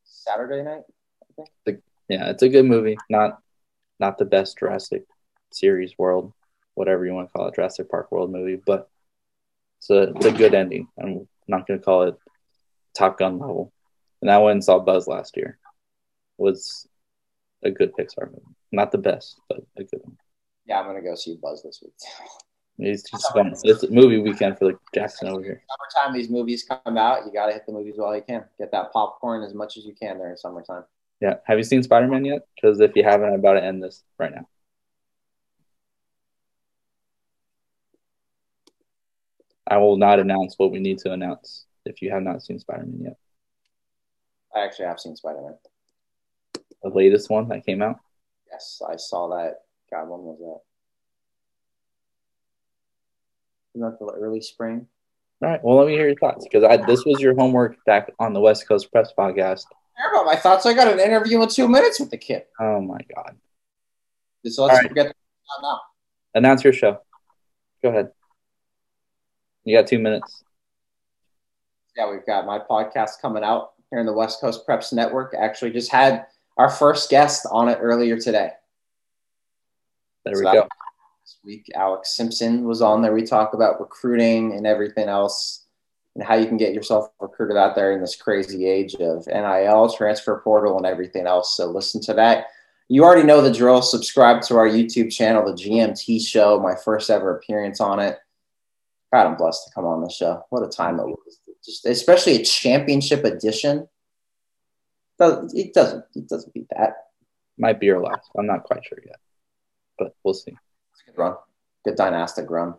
Saturday 0.04 0.62
night, 0.62 0.82
I 1.22 1.44
think. 1.66 1.82
Yeah, 2.08 2.30
it's 2.30 2.42
a 2.42 2.48
good 2.48 2.64
movie. 2.64 2.96
Not 3.08 3.38
not 4.00 4.18
the 4.18 4.24
best 4.24 4.58
Jurassic 4.58 5.04
series 5.54 5.94
world, 5.98 6.32
whatever 6.74 7.04
you 7.04 7.14
want 7.14 7.28
to 7.28 7.32
call 7.32 7.48
it, 7.48 7.54
Jurassic 7.54 7.90
Park 7.90 8.10
world 8.12 8.30
movie, 8.32 8.60
but 8.64 8.88
it's 9.78 9.90
a, 9.90 10.02
it's 10.14 10.26
a 10.26 10.32
good 10.32 10.54
ending. 10.54 10.88
I'm 11.02 11.28
not 11.48 11.66
going 11.66 11.80
to 11.80 11.84
call 11.84 12.04
it 12.04 12.16
Top 12.96 13.18
Gun 13.18 13.38
level. 13.38 13.72
And 14.20 14.30
I 14.30 14.38
went 14.38 14.54
and 14.54 14.64
saw 14.64 14.78
Buzz 14.78 15.06
last 15.08 15.36
year. 15.36 15.58
Was 16.38 16.86
a 17.62 17.70
good 17.70 17.92
Pixar 17.92 18.26
movie. 18.26 18.42
Not 18.70 18.92
the 18.92 18.98
best, 18.98 19.38
but 19.48 19.58
a 19.76 19.84
good 19.84 20.00
one. 20.02 20.16
Yeah, 20.66 20.80
I'm 20.80 20.86
gonna 20.86 21.02
go 21.02 21.14
see 21.14 21.36
Buzz 21.40 21.62
this 21.62 21.80
week. 21.82 21.92
It's 22.78 23.08
just 23.08 23.32
fun. 23.32 23.54
It's 23.64 23.82
a 23.82 23.90
movie 23.90 24.18
weekend 24.18 24.58
for 24.58 24.72
the 24.72 24.78
Jackson 24.94 25.28
over 25.28 25.42
here. 25.42 25.62
Summertime, 25.94 26.16
these 26.16 26.30
movies 26.30 26.64
come 26.64 26.96
out. 26.96 27.26
You 27.26 27.32
got 27.32 27.46
to 27.46 27.52
hit 27.52 27.66
the 27.66 27.72
movies 27.72 27.94
while 27.96 28.16
you 28.16 28.22
can. 28.22 28.44
Get 28.58 28.72
that 28.72 28.92
popcorn 28.92 29.42
as 29.42 29.54
much 29.54 29.76
as 29.76 29.84
you 29.84 29.94
can 29.94 30.16
during 30.16 30.36
summertime. 30.36 30.84
Yeah. 31.20 31.34
Have 31.44 31.58
you 31.58 31.64
seen 31.64 31.82
Spider 31.82 32.08
Man 32.08 32.24
yet? 32.24 32.46
Because 32.54 32.80
if 32.80 32.96
you 32.96 33.04
haven't, 33.04 33.28
I'm 33.28 33.34
about 33.34 33.54
to 33.54 33.64
end 33.64 33.82
this 33.82 34.02
right 34.18 34.32
now. 34.34 34.48
I 39.72 39.78
will 39.78 39.96
not 39.96 40.20
announce 40.20 40.58
what 40.58 40.70
we 40.70 40.80
need 40.80 40.98
to 40.98 41.12
announce 41.12 41.64
if 41.86 42.02
you 42.02 42.10
have 42.10 42.22
not 42.22 42.42
seen 42.42 42.58
Spider 42.58 42.84
Man 42.84 43.00
yet. 43.04 43.16
I 44.54 44.66
actually 44.66 44.84
have 44.84 45.00
seen 45.00 45.16
Spider 45.16 45.40
Man. 45.40 45.54
The 46.82 46.90
latest 46.90 47.30
one 47.30 47.48
that 47.48 47.64
came 47.64 47.80
out. 47.80 47.96
Yes, 48.50 48.82
I 48.86 48.96
saw 48.96 49.28
that. 49.28 49.62
God, 49.90 50.10
when 50.10 50.20
was 50.20 50.38
that? 50.40 50.60
Isn't 53.78 53.90
that 53.90 53.98
the 53.98 54.12
early 54.12 54.42
spring? 54.42 54.88
All 55.42 55.48
right. 55.48 55.64
Well, 55.64 55.78
let 55.78 55.86
me 55.86 55.94
hear 55.94 56.06
your 56.06 56.16
thoughts 56.16 56.44
because 56.44 56.64
I 56.64 56.76
this 56.84 57.06
was 57.06 57.18
your 57.20 57.34
homework 57.34 57.82
back 57.86 58.12
on 58.18 58.34
the 58.34 58.40
West 58.40 58.68
Coast 58.68 58.92
Preps 58.92 59.08
podcast. 59.18 59.64
Care 59.96 60.12
about 60.12 60.26
my 60.26 60.36
thoughts. 60.36 60.66
I 60.66 60.74
got 60.74 60.92
an 60.92 61.00
interview 61.00 61.40
in 61.40 61.48
two 61.48 61.66
minutes 61.66 61.98
with 61.98 62.10
the 62.10 62.18
kid. 62.18 62.42
Oh 62.60 62.82
my 62.82 63.00
God! 63.14 63.36
So 64.44 64.66
let's 64.66 64.76
right. 64.76 64.88
forget 64.88 65.06
that 65.06 65.16
now. 65.62 65.80
Announce 66.34 66.62
your 66.62 66.74
show. 66.74 66.98
Go 67.82 67.88
ahead. 67.88 68.10
You 69.64 69.76
got 69.76 69.86
two 69.86 69.98
minutes. 69.98 70.42
Yeah, 71.96 72.10
we've 72.10 72.26
got 72.26 72.46
my 72.46 72.58
podcast 72.58 73.20
coming 73.20 73.44
out 73.44 73.72
here 73.90 74.00
in 74.00 74.06
the 74.06 74.12
West 74.12 74.40
Coast 74.40 74.66
Preps 74.66 74.92
Network. 74.92 75.34
Actually, 75.38 75.70
just 75.70 75.92
had 75.92 76.26
our 76.56 76.70
first 76.70 77.10
guest 77.10 77.46
on 77.50 77.68
it 77.68 77.78
earlier 77.80 78.18
today. 78.18 78.50
There 80.24 80.34
So 80.34 80.40
we 80.40 80.44
go. 80.44 80.68
This 81.22 81.38
week, 81.44 81.70
Alex 81.74 82.16
Simpson 82.16 82.64
was 82.64 82.82
on 82.82 83.02
there. 83.02 83.12
We 83.12 83.24
talk 83.24 83.54
about 83.54 83.80
recruiting 83.80 84.54
and 84.54 84.66
everything 84.66 85.08
else 85.08 85.66
and 86.14 86.24
how 86.24 86.34
you 86.34 86.46
can 86.46 86.56
get 86.56 86.74
yourself 86.74 87.08
recruited 87.20 87.56
out 87.56 87.74
there 87.74 87.92
in 87.92 88.00
this 88.00 88.16
crazy 88.16 88.66
age 88.66 88.94
of 88.96 89.26
NIL, 89.26 89.92
transfer 89.92 90.40
portal, 90.42 90.76
and 90.76 90.86
everything 90.86 91.26
else. 91.26 91.56
So 91.56 91.66
listen 91.66 92.00
to 92.02 92.14
that. 92.14 92.46
You 92.88 93.04
already 93.04 93.22
know 93.22 93.40
the 93.40 93.52
drill. 93.52 93.80
Subscribe 93.80 94.42
to 94.42 94.56
our 94.56 94.68
YouTube 94.68 95.12
channel, 95.12 95.44
the 95.44 95.52
GMT 95.52 96.26
Show, 96.26 96.60
my 96.60 96.74
first 96.74 97.08
ever 97.08 97.36
appearance 97.36 97.80
on 97.80 98.00
it. 98.00 98.18
God, 99.12 99.26
I'm 99.26 99.36
blessed 99.36 99.66
to 99.66 99.74
come 99.74 99.84
on 99.84 100.02
the 100.02 100.08
show. 100.08 100.44
What 100.50 100.64
a 100.64 100.68
time 100.68 100.98
it 100.98 101.06
was. 101.06 101.38
Just 101.64 101.86
especially 101.86 102.36
a 102.36 102.44
championship 102.44 103.24
edition. 103.24 103.88
It 105.20 105.74
doesn't 105.74 106.04
it 106.14 106.28
doesn't 106.28 106.52
beat 106.52 106.66
that. 106.70 106.94
Might 107.58 107.78
be 107.78 107.86
your 107.86 108.00
last. 108.00 108.28
I'm 108.36 108.46
not 108.46 108.64
quite 108.64 108.84
sure 108.84 108.98
yet, 109.04 109.20
but 109.98 110.16
we'll 110.24 110.34
see. 110.34 110.56
It's 110.92 111.02
a 111.06 111.10
good 111.10 111.18
run. 111.18 111.36
Good 111.84 111.96
dynastic 111.96 112.50
run. 112.50 112.74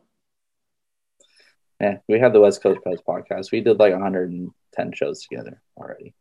Yeah, 1.80 1.98
we 2.08 2.20
had 2.20 2.34
the 2.34 2.40
West 2.40 2.62
Coast 2.62 2.80
Preps 2.86 3.04
podcast. 3.04 3.52
We 3.52 3.62
did 3.62 3.80
like 3.80 3.94
110 3.94 4.92
shows 4.94 5.22
together 5.22 5.62
already. 5.78 6.14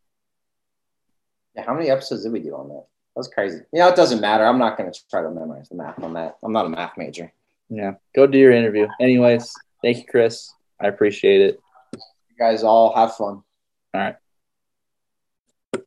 Yeah, 1.55 1.65
how 1.67 1.75
many 1.75 1.91
episodes 1.91 2.23
did 2.23 2.33
we 2.33 2.41
do 2.41 2.55
on 2.55 2.69
that? 2.69 2.87
That 3.15 3.21
was 3.21 3.29
crazy. 3.29 3.61
You 3.73 3.81
know, 3.81 3.89
it 3.89 3.97
doesn't 3.97 4.21
matter. 4.21 4.45
I'm 4.45 4.59
not 4.59 4.77
going 4.77 4.93
to 4.93 5.01
try 5.11 5.23
to 5.23 5.31
memorize 5.31 5.69
the 5.69 5.77
math 5.77 6.03
on 6.03 6.15
that. 6.15 6.39
I'm 6.43 6.53
not 6.53 6.67
a 6.67 6.71
math 6.71 6.97
major. 6.97 7.33
Yeah, 7.69 7.93
go 8.15 8.27
do 8.27 8.39
your 8.39 8.53
interview. 8.53 8.89
Anyways, 9.01 9.55
thank 9.83 9.99
you, 9.99 10.05
Chris. 10.09 10.53
I 10.81 10.89
appreciate 10.89 11.41
it. 11.41 11.61
You 11.93 12.37
guys 12.39 12.63
all 12.63 12.95
have 12.95 13.17
fun. 13.17 13.43
All 13.95 14.01
right. 14.01 14.17
All 15.75 15.83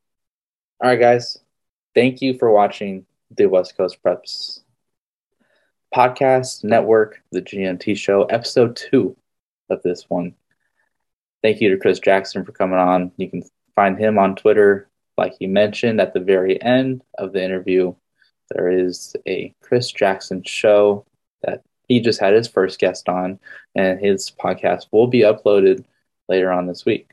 right, 0.82 1.00
guys. 1.00 1.38
Thank 1.94 2.22
you 2.22 2.38
for 2.38 2.52
watching 2.52 3.06
the 3.32 3.48
West 3.48 3.78
Coast 3.78 3.98
Preps 4.04 4.60
podcast 5.96 6.64
network, 6.64 7.22
the 7.32 7.42
GMT 7.42 7.98
show, 7.98 8.24
episode 8.26 8.76
two 8.76 9.16
of 9.70 9.82
this 9.82 10.10
one. 10.10 10.36
Thank 11.42 11.62
you 11.62 11.70
to 11.70 11.78
Chris 11.78 12.00
Jackson 12.00 12.44
for 12.44 12.52
coming 12.52 12.80
on. 12.80 13.12
You 13.18 13.30
can 13.30 13.44
find 13.76 13.98
him 13.98 14.18
on 14.18 14.36
Twitter, 14.36 14.90
like 15.18 15.36
he 15.40 15.48
mentioned 15.48 16.02
at 16.02 16.14
the 16.14 16.20
very 16.20 16.62
end 16.62 17.02
of 17.18 17.34
the 17.34 17.44
interview. 17.44 17.96
There 18.50 18.70
is 18.70 19.16
a 19.28 19.54
Chris 19.62 19.92
Jackson 19.92 20.44
show 20.44 21.06
that 21.44 21.64
he 21.88 22.00
just 22.00 22.20
had 22.20 22.34
his 22.34 22.48
first 22.48 22.80
guest 22.80 23.10
on, 23.10 23.40
and 23.76 24.00
his 24.00 24.32
podcast 24.32 24.88
will 24.92 25.08
be 25.08 25.22
uploaded 25.22 25.86
later 26.28 26.52
on 26.52 26.68
this 26.68 26.86
week. 26.86 27.12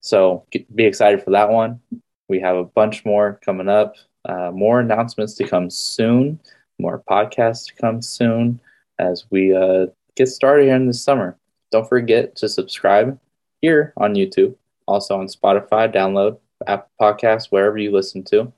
So 0.00 0.44
be 0.74 0.84
excited 0.84 1.22
for 1.22 1.30
that 1.30 1.50
one. 1.50 1.80
We 2.28 2.40
have 2.40 2.56
a 2.56 2.64
bunch 2.64 3.04
more 3.04 3.38
coming 3.44 3.68
up, 3.68 3.94
uh, 4.24 4.50
more 4.50 4.80
announcements 4.80 5.34
to 5.34 5.48
come 5.48 5.70
soon, 5.70 6.40
more 6.78 7.02
podcasts 7.08 7.66
to 7.66 7.74
come 7.74 8.00
soon 8.02 8.60
as 8.98 9.24
we 9.30 9.54
uh, 9.54 9.86
get 10.16 10.28
started 10.28 10.64
here 10.64 10.76
in 10.76 10.86
the 10.86 10.94
summer. 10.94 11.36
Don't 11.70 11.88
forget 11.88 12.36
to 12.36 12.48
subscribe 12.48 13.18
here 13.60 13.92
on 13.96 14.14
YouTube, 14.14 14.54
also 14.86 15.18
on 15.18 15.26
Spotify, 15.26 15.92
download 15.92 16.38
Apple 16.66 16.90
Podcasts, 17.00 17.46
wherever 17.50 17.78
you 17.78 17.90
listen 17.92 18.22
to. 18.24 18.52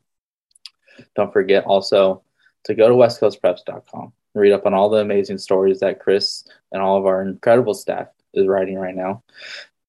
Don't 1.15 1.33
forget 1.33 1.65
also 1.65 2.23
to 2.65 2.75
go 2.75 2.89
to 2.89 2.95
westcoastpreps.com, 2.95 4.13
read 4.35 4.53
up 4.53 4.67
on 4.67 4.75
all 4.75 4.89
the 4.89 4.99
amazing 4.99 5.39
stories 5.39 5.81
that 5.81 6.01
Chris 6.01 6.45
and 6.71 6.83
all 6.83 6.97
of 6.99 7.07
our 7.07 7.23
incredible 7.23 7.75
staff 7.75 8.09
is 8.35 8.47
writing 8.47 8.79
right 8.79 8.95
now. 8.95 9.23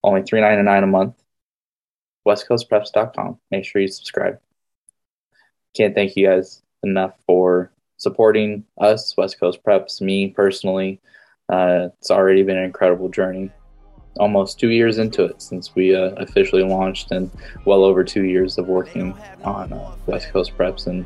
Only 0.04 0.22
$3.99 0.22 0.84
a 0.84 0.88
month 0.88 1.24
westcoastpreps.com. 2.28 3.40
Make 3.52 3.66
sure 3.66 3.82
you 3.82 3.88
subscribe. 3.88 4.40
Can't 5.76 5.96
thank 5.96 6.16
you 6.16 6.28
guys 6.28 6.62
enough 6.84 7.14
for 7.26 7.72
supporting 7.98 8.66
us, 8.80 9.16
West 9.18 9.40
Coast 9.40 9.64
Preps, 9.64 10.02
me 10.02 10.30
personally. 10.30 11.02
Uh, 11.52 11.90
it's 12.00 12.12
already 12.12 12.44
been 12.44 12.58
an 12.58 12.64
incredible 12.64 13.10
journey. 13.10 13.52
Almost 14.18 14.60
two 14.60 14.70
years 14.70 15.00
into 15.00 15.24
it 15.26 15.42
since 15.42 15.74
we 15.74 15.96
uh, 15.96 16.12
officially 16.18 16.64
launched, 16.64 17.12
and 17.12 17.32
well 17.66 17.84
over 17.84 18.04
two 18.04 18.24
years 18.24 18.58
of 18.58 18.68
working 18.68 19.16
on 19.44 19.74
uh, 19.74 19.96
West 20.06 20.30
Coast 20.30 20.56
Preps 20.56 20.86
and 20.86 21.06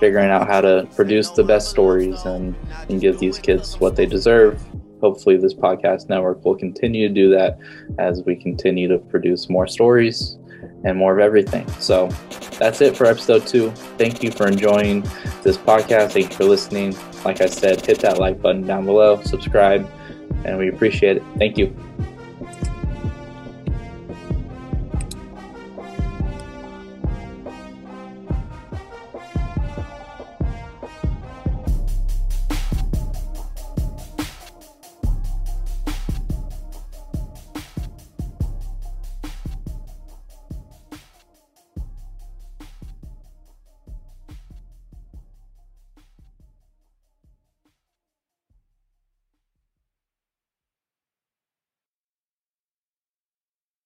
figuring 0.00 0.30
out 0.30 0.48
how 0.48 0.62
to 0.62 0.88
produce 0.96 1.30
the 1.30 1.44
best 1.44 1.68
stories 1.68 2.24
and, 2.24 2.54
and 2.88 3.00
give 3.00 3.18
these 3.18 3.38
kids 3.38 3.78
what 3.80 3.96
they 3.96 4.06
deserve. 4.06 4.62
Hopefully, 5.00 5.36
this 5.36 5.54
podcast 5.54 6.08
network 6.08 6.44
will 6.44 6.56
continue 6.56 7.06
to 7.06 7.14
do 7.14 7.30
that 7.30 7.58
as 7.98 8.22
we 8.24 8.34
continue 8.34 8.88
to 8.88 8.98
produce 8.98 9.48
more 9.48 9.66
stories 9.66 10.38
and 10.84 10.96
more 10.96 11.12
of 11.12 11.18
everything. 11.18 11.68
So 11.78 12.08
that's 12.58 12.80
it 12.80 12.96
for 12.96 13.06
episode 13.06 13.46
two. 13.46 13.70
Thank 13.96 14.22
you 14.22 14.30
for 14.30 14.46
enjoying 14.46 15.02
this 15.42 15.56
podcast. 15.56 16.12
Thank 16.12 16.30
you 16.30 16.36
for 16.36 16.44
listening. 16.44 16.96
Like 17.24 17.40
I 17.40 17.46
said, 17.46 17.84
hit 17.84 18.00
that 18.00 18.18
like 18.18 18.40
button 18.40 18.66
down 18.66 18.86
below, 18.86 19.22
subscribe, 19.22 19.88
and 20.44 20.58
we 20.58 20.68
appreciate 20.68 21.18
it. 21.18 21.22
Thank 21.38 21.58
you. 21.58 21.76